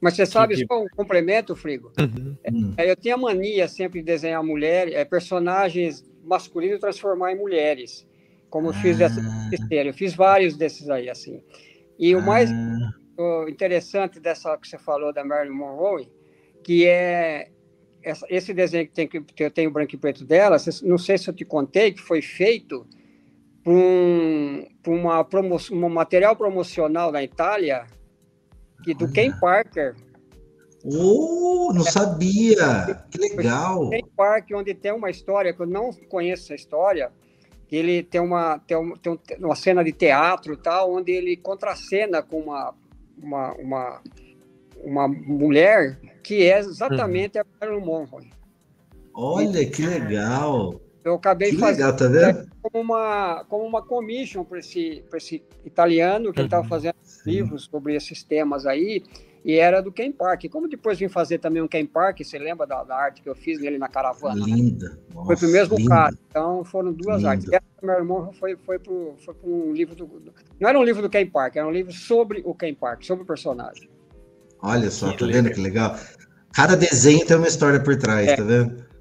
Mas 0.00 0.14
você 0.14 0.26
sabe, 0.26 0.54
que... 0.54 0.66
só 0.66 0.82
um 0.82 0.86
complemento, 0.94 1.56
Frigo. 1.56 1.90
Uhum. 1.98 2.36
É, 2.76 2.90
eu 2.90 2.94
tinha 2.94 3.16
mania 3.16 3.66
sempre 3.66 4.00
de 4.00 4.06
desenhar 4.06 4.44
mulheres, 4.44 4.94
é, 4.94 5.04
personagens 5.04 6.04
masculinos 6.24 6.80
transformar 6.80 7.32
em 7.32 7.36
mulheres, 7.36 8.06
como 8.50 8.68
eu 8.68 8.72
ah. 8.72 8.80
fiz 8.80 8.98
dessa 8.98 9.20
Eu 9.70 9.94
fiz 9.94 10.14
vários 10.14 10.56
desses 10.56 10.88
aí, 10.88 11.08
assim. 11.08 11.42
E 11.98 12.14
o 12.14 12.22
mais 12.22 12.50
ah. 12.50 13.46
interessante 13.48 14.18
dessa 14.18 14.56
que 14.56 14.68
você 14.68 14.78
falou 14.78 15.12
da 15.12 15.24
Marilyn 15.24 15.56
Monroe, 15.56 16.10
que 16.62 16.86
é 16.86 17.50
essa, 18.02 18.26
esse 18.28 18.52
desenho 18.52 18.86
que, 18.86 18.92
tem, 18.92 19.08
que 19.08 19.44
eu 19.44 19.50
tenho 19.50 19.70
branco 19.70 19.94
e 19.94 19.98
preto 19.98 20.24
dela, 20.24 20.56
não 20.82 20.98
sei 20.98 21.16
se 21.16 21.28
eu 21.28 21.34
te 21.34 21.44
contei, 21.44 21.92
que 21.92 22.00
foi 22.00 22.20
feito 22.20 22.86
por 23.64 23.72
um, 23.72 24.66
uma 24.86 25.24
promo, 25.24 25.56
um 25.72 25.88
material 25.88 26.36
promocional 26.36 27.10
da 27.10 27.22
Itália, 27.22 27.86
que 28.84 28.92
do 28.92 29.10
Ken 29.10 29.32
Parker. 29.40 29.96
Oh, 30.84 31.72
não 31.74 31.80
é, 31.80 31.90
sabia! 31.90 33.02
Que 33.10 33.18
legal! 33.18 33.88
Ken 33.88 34.02
Parker, 34.14 34.56
onde 34.56 34.74
tem 34.74 34.92
uma 34.92 35.10
história, 35.10 35.52
que 35.54 35.60
eu 35.60 35.66
não 35.66 35.90
conheço 36.10 36.44
essa 36.44 36.54
história, 36.54 37.10
que 37.66 37.74
ele 37.74 38.02
tem 38.02 38.20
uma, 38.20 38.58
tem, 38.58 38.76
um, 38.76 38.94
tem 38.94 39.18
uma 39.38 39.56
cena 39.56 39.82
de 39.82 39.92
teatro 39.92 40.56
tal, 40.56 40.92
onde 40.92 41.10
ele 41.10 41.36
contracena 41.38 42.22
com 42.22 42.40
uma, 42.40 42.74
uma, 43.16 43.52
uma, 43.54 44.02
uma 44.84 45.08
mulher 45.08 45.98
que 46.22 46.42
é 46.42 46.58
exatamente 46.58 47.38
uhum. 47.38 47.44
a 47.44 47.66
Marilyn 47.66 47.84
Monroe. 47.86 48.30
Olha, 49.14 49.64
que 49.64 49.86
legal! 49.86 50.83
Eu 51.04 51.14
acabei 51.14 51.50
que 51.50 51.58
fazendo 51.58 51.86
legal, 51.86 51.96
tá 51.96 52.08
vendo? 52.08 52.50
como 52.62 52.82
uma 52.82 53.44
como 53.44 53.64
uma 53.64 53.82
commission 53.82 54.42
para 54.42 54.58
esse, 54.58 55.04
esse 55.14 55.44
italiano 55.64 56.32
que 56.32 56.40
uhum. 56.40 56.46
estava 56.46 56.66
fazendo 56.66 56.94
Sim. 57.02 57.30
livros 57.30 57.64
sobre 57.64 57.94
esses 57.94 58.22
temas 58.22 58.64
aí 58.64 59.02
e 59.44 59.58
era 59.58 59.82
do 59.82 59.92
Ken 59.92 60.10
Park. 60.10 60.44
Como 60.50 60.66
depois 60.66 60.98
vim 60.98 61.08
fazer 61.08 61.38
também 61.38 61.62
um 61.62 61.68
Ken 61.68 61.84
Park, 61.84 62.20
você 62.24 62.38
lembra 62.38 62.66
da, 62.66 62.82
da 62.82 62.96
arte 62.96 63.20
que 63.20 63.28
eu 63.28 63.34
fiz 63.34 63.60
nele 63.60 63.76
na 63.76 63.88
caravana? 63.88 64.46
Né? 64.46 64.54
Linda. 64.54 64.88
Né? 64.88 64.96
Nossa, 65.14 65.26
foi 65.26 65.36
pro 65.36 65.48
mesmo 65.48 65.76
linda. 65.76 65.90
cara. 65.90 66.18
Então 66.30 66.64
foram 66.64 66.92
duas 66.94 67.18
linda. 67.18 67.30
artes. 67.30 67.48
E 67.52 67.86
meu 67.86 67.96
irmão 67.96 68.32
foi 68.32 68.56
foi 68.56 68.78
pro, 68.78 69.14
foi 69.22 69.34
pro 69.34 69.50
um 69.50 69.72
livro 69.74 69.94
do 69.94 70.08
não 70.58 70.68
era 70.70 70.78
um 70.78 70.82
livro 70.82 71.02
do 71.02 71.10
Ken 71.10 71.26
Park, 71.26 71.56
era 71.56 71.66
um 71.66 71.72
livro 71.72 71.92
sobre 71.92 72.40
o 72.46 72.54
Ken 72.54 72.74
Park, 72.74 73.02
sobre 73.02 73.24
o 73.24 73.26
personagem. 73.26 73.90
Olha 74.62 74.90
só, 74.90 75.12
que 75.12 75.18
tá 75.18 75.26
legal. 75.26 75.42
vendo 75.42 75.54
que 75.54 75.60
legal? 75.60 75.98
Cada 76.54 76.74
desenho 76.74 77.26
tem 77.26 77.36
uma 77.36 77.48
história 77.48 77.78
por 77.80 77.94
trás, 77.96 78.28
é. 78.28 78.36
tá 78.36 78.42
vendo? 78.42 78.93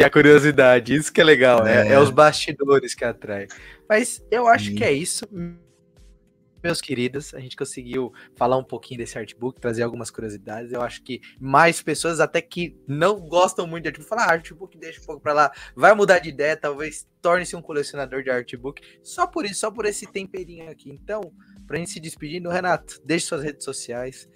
Tem 0.00 0.06
a 0.06 0.10
curiosidade, 0.10 0.94
isso 0.94 1.12
que 1.12 1.20
é 1.20 1.24
legal, 1.24 1.66
é, 1.66 1.88
é, 1.88 1.92
é 1.92 2.00
os 2.00 2.08
bastidores 2.08 2.94
que 2.94 3.04
atrai. 3.04 3.46
Mas 3.86 4.24
eu 4.30 4.48
acho 4.48 4.70
Sim. 4.70 4.76
que 4.76 4.82
é 4.82 4.90
isso, 4.90 5.28
meus 6.64 6.80
queridos. 6.80 7.34
A 7.34 7.38
gente 7.38 7.54
conseguiu 7.54 8.10
falar 8.34 8.56
um 8.56 8.64
pouquinho 8.64 8.96
desse 8.96 9.18
artbook, 9.18 9.60
trazer 9.60 9.82
algumas 9.82 10.10
curiosidades. 10.10 10.72
Eu 10.72 10.80
acho 10.80 11.02
que 11.02 11.20
mais 11.38 11.82
pessoas, 11.82 12.18
até 12.18 12.40
que 12.40 12.74
não 12.88 13.20
gostam 13.20 13.66
muito 13.66 13.82
de 13.82 13.88
artbook, 13.90 14.08
falar 14.08 14.24
ah, 14.24 14.32
artbook, 14.32 14.78
deixa 14.78 15.02
um 15.02 15.04
pouco 15.04 15.20
para 15.20 15.34
lá, 15.34 15.52
vai 15.76 15.92
mudar 15.94 16.18
de 16.18 16.30
ideia, 16.30 16.56
talvez 16.56 17.06
torne-se 17.20 17.54
um 17.54 17.60
colecionador 17.60 18.22
de 18.22 18.30
artbook. 18.30 18.80
Só 19.02 19.26
por 19.26 19.44
isso, 19.44 19.60
só 19.60 19.70
por 19.70 19.84
esse 19.84 20.06
temperinho 20.06 20.70
aqui. 20.70 20.88
Então, 20.90 21.20
pra 21.66 21.76
gente 21.76 21.90
se 21.90 22.00
despedindo, 22.00 22.48
Renato, 22.48 22.98
deixe 23.04 23.26
suas 23.26 23.42
redes 23.42 23.66
sociais 23.66 24.26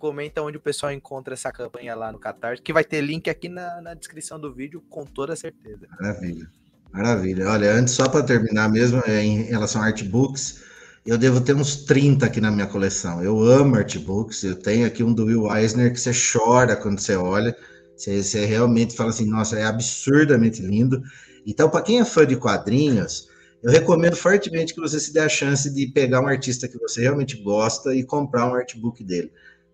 comenta 0.00 0.42
onde 0.42 0.56
o 0.56 0.60
pessoal 0.60 0.90
encontra 0.90 1.34
essa 1.34 1.52
campanha 1.52 1.94
lá 1.94 2.10
no 2.10 2.18
Catarse, 2.18 2.62
que 2.62 2.72
vai 2.72 2.82
ter 2.82 3.02
link 3.02 3.28
aqui 3.28 3.48
na, 3.48 3.80
na 3.82 3.94
descrição 3.94 4.40
do 4.40 4.52
vídeo, 4.52 4.82
com 4.88 5.04
toda 5.04 5.36
certeza. 5.36 5.86
Maravilha. 6.00 6.48
Maravilha. 6.90 7.48
Olha, 7.50 7.72
antes, 7.72 7.94
só 7.94 8.08
para 8.08 8.24
terminar 8.24 8.68
mesmo, 8.70 9.00
é, 9.06 9.22
em 9.22 9.42
relação 9.42 9.82
a 9.82 9.86
artbooks, 9.86 10.62
eu 11.06 11.16
devo 11.16 11.40
ter 11.40 11.54
uns 11.54 11.84
30 11.84 12.26
aqui 12.26 12.40
na 12.40 12.50
minha 12.50 12.66
coleção. 12.66 13.22
Eu 13.22 13.40
amo 13.42 13.76
artbooks, 13.76 14.42
eu 14.42 14.56
tenho 14.56 14.86
aqui 14.86 15.04
um 15.04 15.12
do 15.12 15.26
Will 15.26 15.54
Eisner 15.54 15.92
que 15.92 16.00
você 16.00 16.12
chora 16.12 16.74
quando 16.74 16.98
você 16.98 17.14
olha, 17.14 17.54
você, 17.94 18.22
você 18.22 18.46
realmente 18.46 18.96
fala 18.96 19.10
assim, 19.10 19.26
nossa, 19.26 19.58
é 19.58 19.64
absurdamente 19.64 20.62
lindo. 20.62 21.02
Então, 21.46 21.68
para 21.68 21.82
quem 21.82 22.00
é 22.00 22.04
fã 22.04 22.26
de 22.26 22.36
quadrinhos, 22.36 23.28
eu 23.62 23.70
recomendo 23.70 24.16
fortemente 24.16 24.74
que 24.74 24.80
você 24.80 24.98
se 24.98 25.12
dê 25.12 25.20
a 25.20 25.28
chance 25.28 25.72
de 25.72 25.86
pegar 25.88 26.22
um 26.22 26.26
artista 26.26 26.66
que 26.66 26.78
você 26.78 27.02
realmente 27.02 27.36
gosta 27.42 27.94
e 27.94 28.02
comprar 28.02 28.46
um 28.46 28.54
artbook 28.54 29.04
dele 29.04 29.30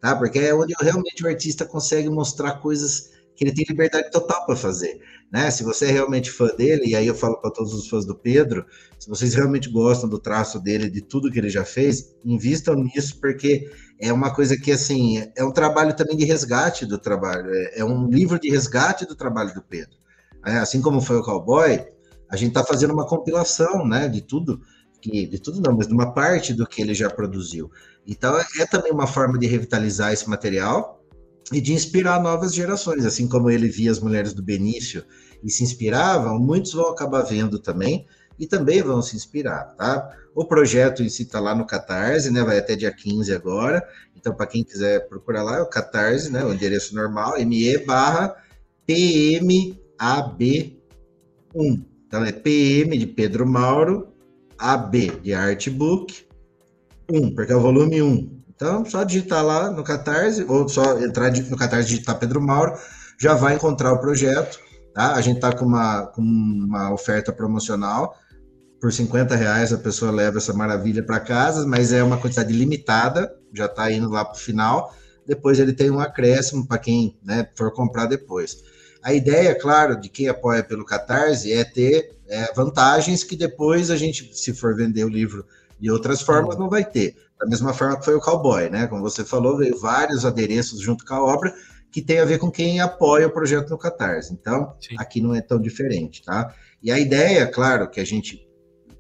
tá? 0.07 0.15
Porque 0.15 0.39
é 0.39 0.55
onde 0.55 0.73
realmente 0.81 1.25
o 1.25 1.27
artista 1.27 1.65
consegue 1.65 2.09
mostrar 2.09 2.61
coisas 2.61 3.11
que 3.35 3.45
ele 3.45 3.53
tem 3.53 3.67
liberdade 3.69 4.11
total 4.11 4.47
para 4.47 4.55
fazer, 4.55 5.01
né? 5.33 5.51
Se 5.51 5.65
você 5.65 5.87
é 5.87 5.91
realmente 5.91 6.31
fã 6.31 6.47
dele, 6.57 6.85
e 6.87 6.95
aí 6.95 7.07
eu 7.07 7.15
falo 7.15 7.39
para 7.41 7.51
todos 7.51 7.75
os 7.75 7.89
fãs 7.89 8.07
do 8.07 8.15
Pedro, 8.15 8.65
se 8.99 9.09
vocês 9.09 9.35
realmente 9.35 9.69
gostam 9.69 10.09
do 10.09 10.19
traço 10.19 10.61
dele, 10.61 10.89
de 10.89 11.03
tudo 11.03 11.31
que 11.31 11.39
ele 11.39 11.51
já 11.51 11.65
fez, 11.65 12.15
invistam 12.25 12.77
nisso, 12.77 13.21
porque 13.21 13.69
é 14.01 14.13
uma 14.13 14.33
coisa 14.33 14.57
que, 14.57 14.71
assim, 14.71 15.23
é 15.37 15.45
um 15.45 15.53
trabalho 15.53 15.95
também 15.95 16.17
de 16.17 16.25
resgate 16.25 16.87
do 16.87 16.99
trabalho, 16.99 17.51
é, 17.53 17.81
é 17.81 17.85
um 17.85 18.09
livro 18.09 18.39
de 18.39 18.49
resgate 18.49 19.05
do 19.05 19.17
trabalho 19.17 19.53
do 19.53 19.61
Pedro. 19.61 19.97
É, 20.47 20.59
assim 20.59 20.81
como 20.81 21.01
foi 21.01 21.17
o 21.17 21.23
Cowboy, 21.23 21.85
a 22.31 22.37
gente 22.37 22.51
está 22.51 22.65
fazendo 22.65 22.95
uma 22.95 23.07
compilação, 23.07 23.87
né, 23.87 24.09
de 24.09 24.23
tudo, 24.23 24.61
que, 25.03 25.27
de 25.27 25.39
tudo 25.39 25.61
não, 25.61 25.77
mas 25.77 25.89
de 25.89 25.93
uma 25.93 26.13
parte 26.15 26.55
do 26.55 26.67
que 26.67 26.81
ele 26.81 26.95
já 26.95 27.11
produziu. 27.11 27.71
Então, 28.07 28.37
é 28.59 28.67
também 28.67 28.93
uma 28.93 29.07
forma 29.07 29.39
de 29.39 29.47
revitalizar 29.47 30.13
esse 30.13 30.29
material 30.29 31.05
e 31.53 31.61
de 31.61 31.73
inspirar 31.73 32.23
novas 32.23 32.55
gerações. 32.55 33.05
Assim 33.05 33.29
como 33.29 33.51
ele 33.51 33.69
via 33.69 33.91
as 33.91 34.01
mulheres 34.01 34.33
do 34.33 34.43
Benício 34.43 35.05
e 35.43 35.51
se 35.51 35.65
inspiravam, 35.65 36.39
muitos 36.39 36.73
vão 36.73 36.89
acabar 36.89 37.23
vendo 37.23 37.59
também 37.59 38.07
e 38.39 38.47
também 38.47 38.83
vão 38.83 39.01
se 39.03 39.17
inspirar, 39.17 39.75
tá? 39.77 40.11
O 40.35 40.45
projeto 40.45 41.03
em 41.03 41.09
si 41.09 41.23
está 41.23 41.41
lá 41.41 41.55
no 41.55 41.67
Catarse, 41.67 42.31
né? 42.31 42.43
Vai 42.43 42.59
até 42.59 42.77
dia 42.77 42.93
15 42.93 43.33
agora. 43.33 43.83
Então, 44.15 44.35
para 44.35 44.47
quem 44.47 44.63
quiser 44.63 45.09
procurar 45.09 45.43
lá, 45.43 45.59
é 45.59 45.63
o 45.63 45.67
Catarse, 45.67 46.31
né? 46.31 46.45
O 46.45 46.53
endereço 46.53 46.95
normal, 46.95 47.39
ME 47.39 47.79
barra 47.87 48.37
PMAB1. 48.87 50.77
Então, 52.07 52.25
é 52.25 52.33
PM 52.33 52.99
de 52.99 53.07
Pedro 53.07 53.47
Mauro, 53.47 54.09
AB 54.59 55.21
de 55.23 55.33
Artbook, 55.33 56.26
1, 57.11 57.35
porque 57.35 57.53
é 57.53 57.57
o 57.57 57.61
volume 57.61 58.03
1. 58.03 58.37
Então, 58.55 58.85
só 58.87 59.05
digitar 59.05 59.45
lá 59.45 59.71
no 59.71 59.85
Catarse, 59.85 60.45
ou 60.49 60.69
só 60.69 60.99
entrar 60.99 61.31
no 61.31 61.57
Catarse 61.57 61.89
digitar 61.89 62.19
Pedro 62.19 62.41
Mauro, 62.41 62.73
já 63.21 63.35
vai 63.35 63.55
encontrar 63.55 63.93
o 63.93 63.99
projeto. 63.99 64.59
Tá? 64.95 65.13
A 65.15 65.21
gente 65.21 65.37
está 65.37 65.53
com 65.53 65.67
uma, 65.67 66.07
com 66.07 66.23
uma 66.23 66.93
oferta 66.93 67.33
promocional. 67.33 68.17
Por 68.81 68.93
50 68.93 69.35
reais 69.37 69.73
a 69.73 69.79
pessoa 69.79 70.11
leva 70.11 70.39
essa 70.39 70.53
maravilha 70.53 71.03
para 71.03 71.21
casa, 71.21 71.67
mas 71.67 71.93
é 71.93 72.03
uma 72.03 72.19
quantidade 72.19 72.53
limitada, 72.53 73.35
já 73.53 73.67
está 73.67 73.91
indo 73.91 74.09
lá 74.09 74.25
para 74.25 74.37
o 74.37 74.41
final. 74.41 74.95
Depois 75.27 75.59
ele 75.59 75.73
tem 75.73 75.91
um 75.91 76.01
acréscimo 76.01 76.67
para 76.67 76.79
quem 76.79 77.19
né, 77.23 77.49
for 77.57 77.73
comprar 77.73 78.07
depois. 78.07 78.57
A 79.03 79.13
ideia, 79.13 79.55
claro, 79.55 80.01
de 80.01 80.09
quem 80.09 80.29
apoia 80.29 80.63
pelo 80.63 80.85
Catarse 80.85 81.53
é 81.53 81.65
ter 81.65 82.17
é, 82.29 82.53
vantagens 82.55 83.23
que 83.23 83.37
depois 83.37 83.91
a 83.91 83.97
gente, 83.97 84.31
se 84.35 84.53
for 84.53 84.75
vender 84.75 85.05
o 85.05 85.09
livro 85.09 85.45
de 85.79 85.91
outras 85.91 86.23
formas, 86.23 86.57
não 86.57 86.69
vai 86.69 86.85
ter. 86.85 87.15
Da 87.39 87.47
mesma 87.47 87.73
forma 87.73 87.99
que 87.99 88.05
foi 88.05 88.15
o 88.15 88.21
Cowboy, 88.21 88.71
né? 88.71 88.87
Como 88.87 89.03
você 89.03 89.25
falou, 89.25 89.59
veio 89.59 89.79
vários 89.79 90.25
adereços 90.25 90.81
junto 90.81 91.05
com 91.05 91.15
a 91.15 91.23
obra 91.23 91.53
que 91.93 92.03
tem 92.03 92.19
a 92.19 92.25
ver 92.25 92.39
com 92.39 92.51
quem 92.51 92.81
apoia 92.81 93.27
o 93.27 93.31
projeto 93.31 93.71
no 93.71 93.79
Catarse. 93.79 94.33
Então, 94.33 94.75
Sim. 94.81 94.97
aqui 94.99 95.21
não 95.21 95.35
é 95.35 95.41
tão 95.41 95.61
diferente, 95.61 96.23
tá? 96.23 96.55
E 96.83 96.91
a 96.91 96.99
ideia, 96.99 97.47
claro, 97.47 97.89
que 97.89 98.01
a 98.01 98.05
gente 98.05 98.47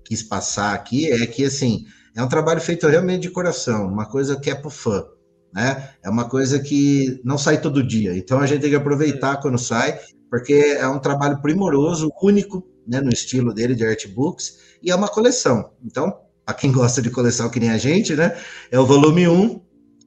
quis 0.04 0.22
passar 0.22 0.74
aqui 0.74 1.10
é 1.10 1.26
que, 1.26 1.44
assim, 1.44 1.84
é 2.14 2.22
um 2.22 2.28
trabalho 2.28 2.60
feito 2.60 2.86
realmente 2.86 3.22
de 3.22 3.30
coração, 3.30 3.86
uma 3.86 4.06
coisa 4.06 4.40
que 4.40 4.50
é 4.50 4.54
pro 4.54 4.70
fã, 4.70 5.04
né? 5.52 5.90
É 6.02 6.08
uma 6.08 6.28
coisa 6.28 6.58
que 6.58 7.20
não 7.24 7.36
sai 7.36 7.60
todo 7.60 7.86
dia. 7.86 8.16
Então, 8.16 8.40
a 8.40 8.46
gente 8.46 8.62
tem 8.62 8.70
que 8.70 8.76
aproveitar 8.76 9.40
quando 9.42 9.58
sai, 9.58 10.00
porque 10.30 10.54
é 10.54 10.88
um 10.88 10.98
trabalho 10.98 11.40
primoroso, 11.42 12.10
único, 12.22 12.66
né, 12.86 13.00
no 13.00 13.10
estilo 13.10 13.52
dele 13.52 13.74
de 13.74 13.84
artbooks, 13.84 14.58
e 14.82 14.90
é 14.90 14.94
uma 14.94 15.08
coleção. 15.08 15.72
Então, 15.84 16.18
a 16.46 16.54
quem 16.54 16.70
gosta 16.70 17.02
de 17.02 17.10
coleção 17.10 17.50
que 17.50 17.58
nem 17.58 17.70
a 17.70 17.78
gente, 17.78 18.14
né? 18.14 18.36
É 18.70 18.78
o 18.78 18.86
volume 18.86 19.26
1, 19.26 19.60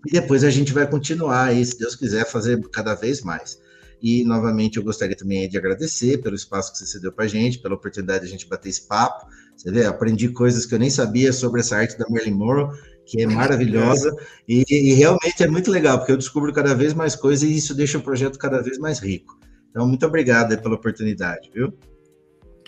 e 0.07 0.11
depois 0.13 0.43
a 0.43 0.49
gente 0.49 0.71
vai 0.71 0.89
continuar 0.89 1.45
aí, 1.45 1.65
se 1.65 1.77
Deus 1.77 1.95
quiser, 1.95 2.25
fazer 2.25 2.59
cada 2.71 2.95
vez 2.95 3.21
mais. 3.21 3.59
E, 4.01 4.23
novamente, 4.23 4.77
eu 4.77 4.83
gostaria 4.83 5.15
também 5.15 5.49
de 5.49 5.57
agradecer 5.57 6.21
pelo 6.21 6.35
espaço 6.35 6.71
que 6.71 6.77
você 6.77 6.85
cedeu 6.85 7.11
para 7.11 7.25
a 7.25 7.27
gente, 7.27 7.59
pela 7.59 7.75
oportunidade 7.75 8.21
de 8.21 8.27
a 8.27 8.31
gente 8.31 8.47
bater 8.47 8.69
esse 8.69 8.87
papo. 8.87 9.27
Você 9.57 9.69
vê, 9.71 9.85
aprendi 9.85 10.29
coisas 10.29 10.65
que 10.65 10.73
eu 10.73 10.79
nem 10.79 10.89
sabia 10.89 11.33
sobre 11.33 11.59
essa 11.59 11.75
arte 11.75 11.97
da 11.97 12.05
Marilyn 12.09 12.33
Monroe, 12.33 12.77
que 13.05 13.21
é 13.21 13.27
maravilhosa, 13.27 14.15
e, 14.47 14.63
e 14.69 14.93
realmente 14.93 15.43
é 15.43 15.47
muito 15.47 15.69
legal, 15.69 15.97
porque 15.97 16.13
eu 16.13 16.17
descubro 16.17 16.53
cada 16.53 16.73
vez 16.73 16.93
mais 16.93 17.15
coisas 17.15 17.43
e 17.43 17.57
isso 17.57 17.73
deixa 17.73 17.97
o 17.97 18.01
projeto 18.01 18.37
cada 18.37 18.61
vez 18.61 18.77
mais 18.77 18.99
rico. 18.99 19.37
Então, 19.69 19.85
muito 19.85 20.05
obrigado 20.05 20.57
pela 20.61 20.75
oportunidade, 20.75 21.49
viu? 21.53 21.73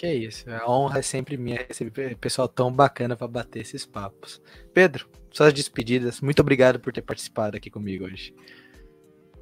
Que 0.02 0.12
isso, 0.12 0.50
a 0.50 0.68
honra 0.68 0.98
é 0.98 1.02
sempre 1.04 1.38
minha 1.38 1.64
receber 1.68 2.18
pessoal 2.18 2.48
tão 2.48 2.74
bacana 2.74 3.16
para 3.16 3.28
bater 3.28 3.62
esses 3.62 3.86
papos. 3.86 4.42
Pedro, 4.74 5.08
suas 5.30 5.54
despedidas, 5.54 6.22
muito 6.22 6.40
obrigado 6.40 6.80
por 6.80 6.92
ter 6.92 7.04
participado 7.04 7.56
aqui 7.56 7.70
comigo 7.70 8.06
hoje. 8.06 8.34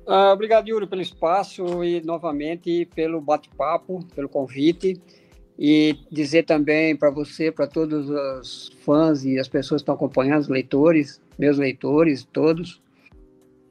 Uh, 0.06 0.34
obrigado, 0.34 0.68
Yuri, 0.68 0.86
pelo 0.86 1.02
espaço 1.02 1.82
e 1.82 2.02
novamente 2.02 2.86
pelo 2.94 3.22
bate-papo, 3.22 4.06
pelo 4.14 4.28
convite. 4.28 5.02
E 5.58 5.98
dizer 6.12 6.44
também 6.44 6.94
para 6.94 7.10
você, 7.10 7.54
para 7.54 7.66
todos 7.66 8.10
os 8.10 8.78
fãs 8.84 9.24
e 9.24 9.40
as 9.40 9.48
pessoas 9.48 9.80
que 9.80 9.84
estão 9.84 9.96
acompanhando, 9.96 10.42
os 10.42 10.50
leitores, 10.50 11.22
meus 11.38 11.58
leitores, 11.58 12.26
todos, 12.34 12.82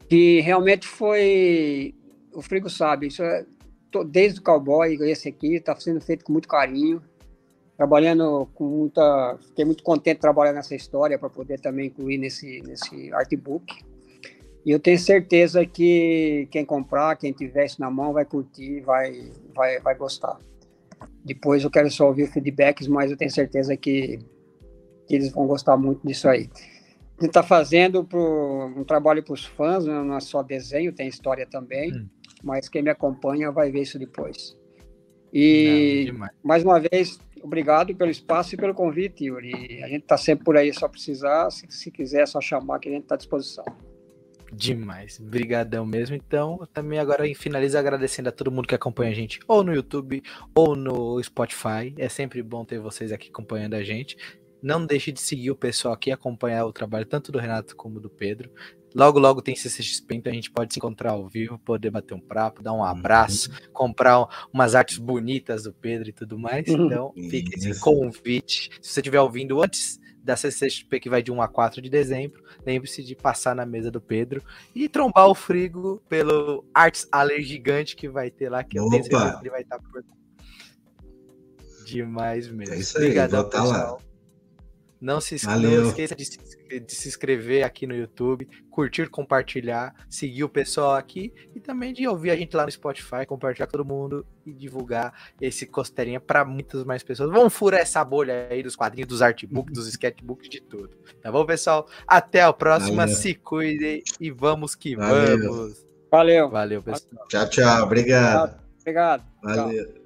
que 0.09 0.41
realmente 0.41 0.86
foi. 0.86 1.95
O 2.32 2.41
Frigo 2.41 2.70
sabe, 2.70 3.09
isso 3.09 3.22
é 3.22 3.45
desde 4.07 4.41
o 4.41 4.43
cowboy, 4.43 4.97
esse 5.03 5.28
aqui, 5.28 5.57
está 5.57 5.74
sendo 5.78 6.01
feito 6.01 6.24
com 6.24 6.32
muito 6.32 6.49
carinho, 6.49 7.03
trabalhando 7.76 8.49
com 8.55 8.64
muita. 8.64 9.39
Fiquei 9.41 9.64
muito 9.64 9.82
contente 9.82 10.16
de 10.16 10.20
trabalhar 10.20 10.53
nessa 10.53 10.74
história 10.74 11.18
para 11.18 11.30
poder 11.30 11.61
também 11.61 11.86
incluir 11.86 12.18
nesse, 12.18 12.61
nesse 12.62 13.12
artbook. 13.12 13.74
E 14.66 14.70
eu 14.70 14.78
tenho 14.78 14.99
certeza 14.99 15.64
que 15.64 16.49
quem 16.51 16.64
comprar, 16.64 17.16
quem 17.16 17.32
tiver 17.32 17.64
isso 17.64 17.80
na 17.80 17.91
mão, 17.91 18.12
vai 18.12 18.24
curtir, 18.24 18.80
vai, 18.80 19.32
vai, 19.55 19.80
vai 19.80 19.95
gostar. 19.95 20.39
Depois 21.24 21.64
eu 21.64 21.70
quero 21.70 21.91
só 21.91 22.09
ouvir 22.09 22.26
feedbacks, 22.26 22.86
mas 22.89 23.11
eu 23.11 23.16
tenho 23.16 23.30
certeza 23.30 23.76
que, 23.76 24.18
que 25.07 25.14
eles 25.14 25.30
vão 25.30 25.47
gostar 25.47 25.76
muito 25.76 26.07
disso 26.07 26.28
aí. 26.28 26.51
A 27.16 27.22
gente 27.22 27.30
está 27.30 27.43
fazendo 27.43 28.05
pro, 28.05 28.72
um 28.76 28.84
trabalho 28.84 29.22
para 29.22 29.34
os 29.34 29.45
fãs, 29.45 29.86
né? 29.86 29.93
não 29.93 30.16
é 30.16 30.20
só 30.20 30.43
desenho, 30.43 30.93
tem 30.93 31.09
história 31.09 31.47
também. 31.47 31.93
Hum 31.93 32.17
mas 32.43 32.68
quem 32.68 32.82
me 32.82 32.91
acompanha 32.91 33.51
vai 33.51 33.70
ver 33.70 33.82
isso 33.82 33.99
depois. 33.99 34.57
E 35.32 36.12
Não, 36.12 36.26
mais 36.43 36.64
uma 36.64 36.80
vez, 36.80 37.20
obrigado 37.43 37.95
pelo 37.95 38.11
espaço 38.11 38.55
e 38.55 38.59
pelo 38.59 38.74
convite, 38.74 39.24
Yuri. 39.24 39.82
A 39.82 39.89
gente 39.89 40.03
está 40.03 40.16
sempre 40.16 40.45
por 40.45 40.57
aí, 40.57 40.72
só 40.72 40.89
precisar, 40.89 41.51
se, 41.51 41.66
se 41.70 41.91
quiser, 41.91 42.22
é 42.22 42.26
só 42.26 42.41
chamar 42.41 42.78
que 42.78 42.89
a 42.89 42.93
gente 42.93 43.03
está 43.03 43.14
à 43.14 43.18
disposição. 43.18 43.64
Demais, 44.53 45.18
brigadão 45.18 45.84
mesmo. 45.84 46.16
Então, 46.16 46.66
também 46.72 46.99
agora 46.99 47.24
finalizo 47.34 47.76
agradecendo 47.76 48.30
a 48.30 48.32
todo 48.32 48.51
mundo 48.51 48.66
que 48.66 48.74
acompanha 48.74 49.11
a 49.11 49.14
gente, 49.14 49.41
ou 49.47 49.62
no 49.62 49.74
YouTube, 49.74 50.22
ou 50.55 50.74
no 50.74 51.22
Spotify. 51.22 51.95
É 51.99 52.09
sempre 52.09 52.43
bom 52.43 52.64
ter 52.64 52.78
vocês 52.78 53.12
aqui 53.12 53.28
acompanhando 53.28 53.74
a 53.74 53.82
gente. 53.82 54.16
Não 54.62 54.84
deixe 54.84 55.12
de 55.12 55.20
seguir 55.20 55.51
o 55.51 55.57
pessoal 55.57 55.95
aqui, 55.95 56.11
acompanhar 56.11 56.64
o 56.64 56.72
trabalho 56.72 57.07
tanto 57.07 57.30
do 57.30 57.39
Renato 57.39 57.76
como 57.76 58.01
do 58.01 58.11
Pedro. 58.11 58.51
Logo, 58.95 59.18
logo 59.18 59.43
tem 59.43 59.55
CCXP, 59.55 60.14
então 60.16 60.32
a 60.32 60.34
gente 60.34 60.51
pode 60.51 60.72
se 60.72 60.78
encontrar 60.78 61.12
ao 61.12 61.28
vivo, 61.28 61.59
poder 61.59 61.91
bater 61.91 62.14
um 62.14 62.20
papo, 62.20 62.62
dar 62.62 62.72
um 62.72 62.78
uhum. 62.78 62.84
abraço, 62.84 63.51
uhum. 63.51 63.72
comprar 63.72 64.26
umas 64.53 64.74
artes 64.74 64.99
bonitas 64.99 65.64
do 65.64 65.72
Pedro 65.72 66.09
e 66.09 66.12
tudo 66.12 66.39
mais. 66.39 66.66
Uhum. 66.68 66.86
Então, 66.86 67.12
fica 67.14 67.57
esse 67.57 67.78
convite. 67.80 68.70
Se 68.80 68.93
você 68.93 69.01
estiver 69.01 69.20
ouvindo 69.20 69.62
antes 69.62 70.01
da 70.22 70.36
CCXP, 70.36 71.01
que 71.01 71.11
vai 71.11 71.22
de 71.22 71.32
1 71.32 71.41
a 71.41 71.49
4 71.49 71.80
de 71.80 71.89
dezembro, 71.89 72.43
lembre-se 72.64 73.03
de 73.03 73.14
passar 73.14 73.55
na 73.55 73.64
mesa 73.64 73.91
do 73.91 74.01
Pedro 74.01 74.43
e 74.74 74.89
trombar 74.89 75.28
o 75.28 75.34
Frigo 75.34 76.03
pelo 76.09 76.64
Arts 76.74 77.09
Aller 77.11 77.41
gigante 77.43 77.97
que 77.97 78.09
vai 78.09 78.30
ter 78.30 78.51
lá, 78.51 78.62
que 78.62 78.78
Opa. 78.78 78.86
eu 78.86 78.91
tenho 78.91 79.05
certeza 79.05 79.36
que 79.36 79.43
ele 79.43 79.51
vai 79.51 79.62
estar 79.62 79.78
por 79.78 80.05
Demais 81.84 82.49
mesmo. 82.49 82.74
É 82.74 82.78
isso 82.78 82.99
aí, 82.99 83.05
Obrigadão, 83.05 83.41
vou 83.41 83.49
estar 83.49 83.64
lá. 83.64 83.97
Não 85.01 85.20
se, 85.20 85.36
não 85.47 85.89
esqueça 85.89 86.14
de 86.14 86.24
se, 86.24 86.39
de 86.68 86.94
se, 86.94 87.08
inscrever 87.08 87.64
aqui 87.64 87.86
no 87.86 87.94
YouTube, 87.94 88.48
curtir, 88.70 89.08
compartilhar, 89.08 89.94
seguir 90.08 90.44
o 90.44 90.48
pessoal 90.48 90.94
aqui 90.94 91.32
e 91.54 91.60
também 91.60 91.92
de 91.92 92.06
ouvir 92.06 92.30
a 92.30 92.36
gente 92.36 92.54
lá 92.56 92.64
no 92.64 92.70
Spotify, 92.70 93.26
compartilhar 93.26 93.66
com 93.66 93.72
todo 93.72 93.84
mundo 93.84 94.26
e 94.44 94.52
divulgar 94.52 95.12
esse 95.40 95.66
costeirinha 95.66 96.20
para 96.20 96.44
muitas 96.44 96.84
mais 96.84 97.02
pessoas. 97.02 97.30
Vamos 97.30 97.54
furar 97.54 97.80
essa 97.80 98.04
bolha 98.04 98.48
aí 98.50 98.62
dos 98.62 98.76
quadrinhos, 98.76 99.08
dos 99.08 99.22
artbooks, 99.22 99.72
dos 99.72 99.88
sketchbooks, 99.88 100.48
de 100.48 100.60
tudo. 100.60 100.96
Tá 101.22 101.32
bom, 101.32 101.44
pessoal? 101.44 101.88
Até 102.06 102.42
a 102.42 102.52
próxima, 102.52 103.06
Valeu. 103.06 103.14
se 103.14 103.34
cuidem 103.34 104.02
e 104.20 104.30
vamos 104.30 104.74
que 104.74 104.96
Valeu. 104.96 105.38
vamos. 105.38 105.86
Valeu. 106.10 106.50
Valeu, 106.50 106.82
pessoal. 106.82 107.26
Tchau, 107.28 107.50
tchau. 107.50 107.84
Obrigado. 107.84 108.58
Obrigado. 108.80 109.24
Valeu. 109.42 109.84
Tchau. 109.84 109.97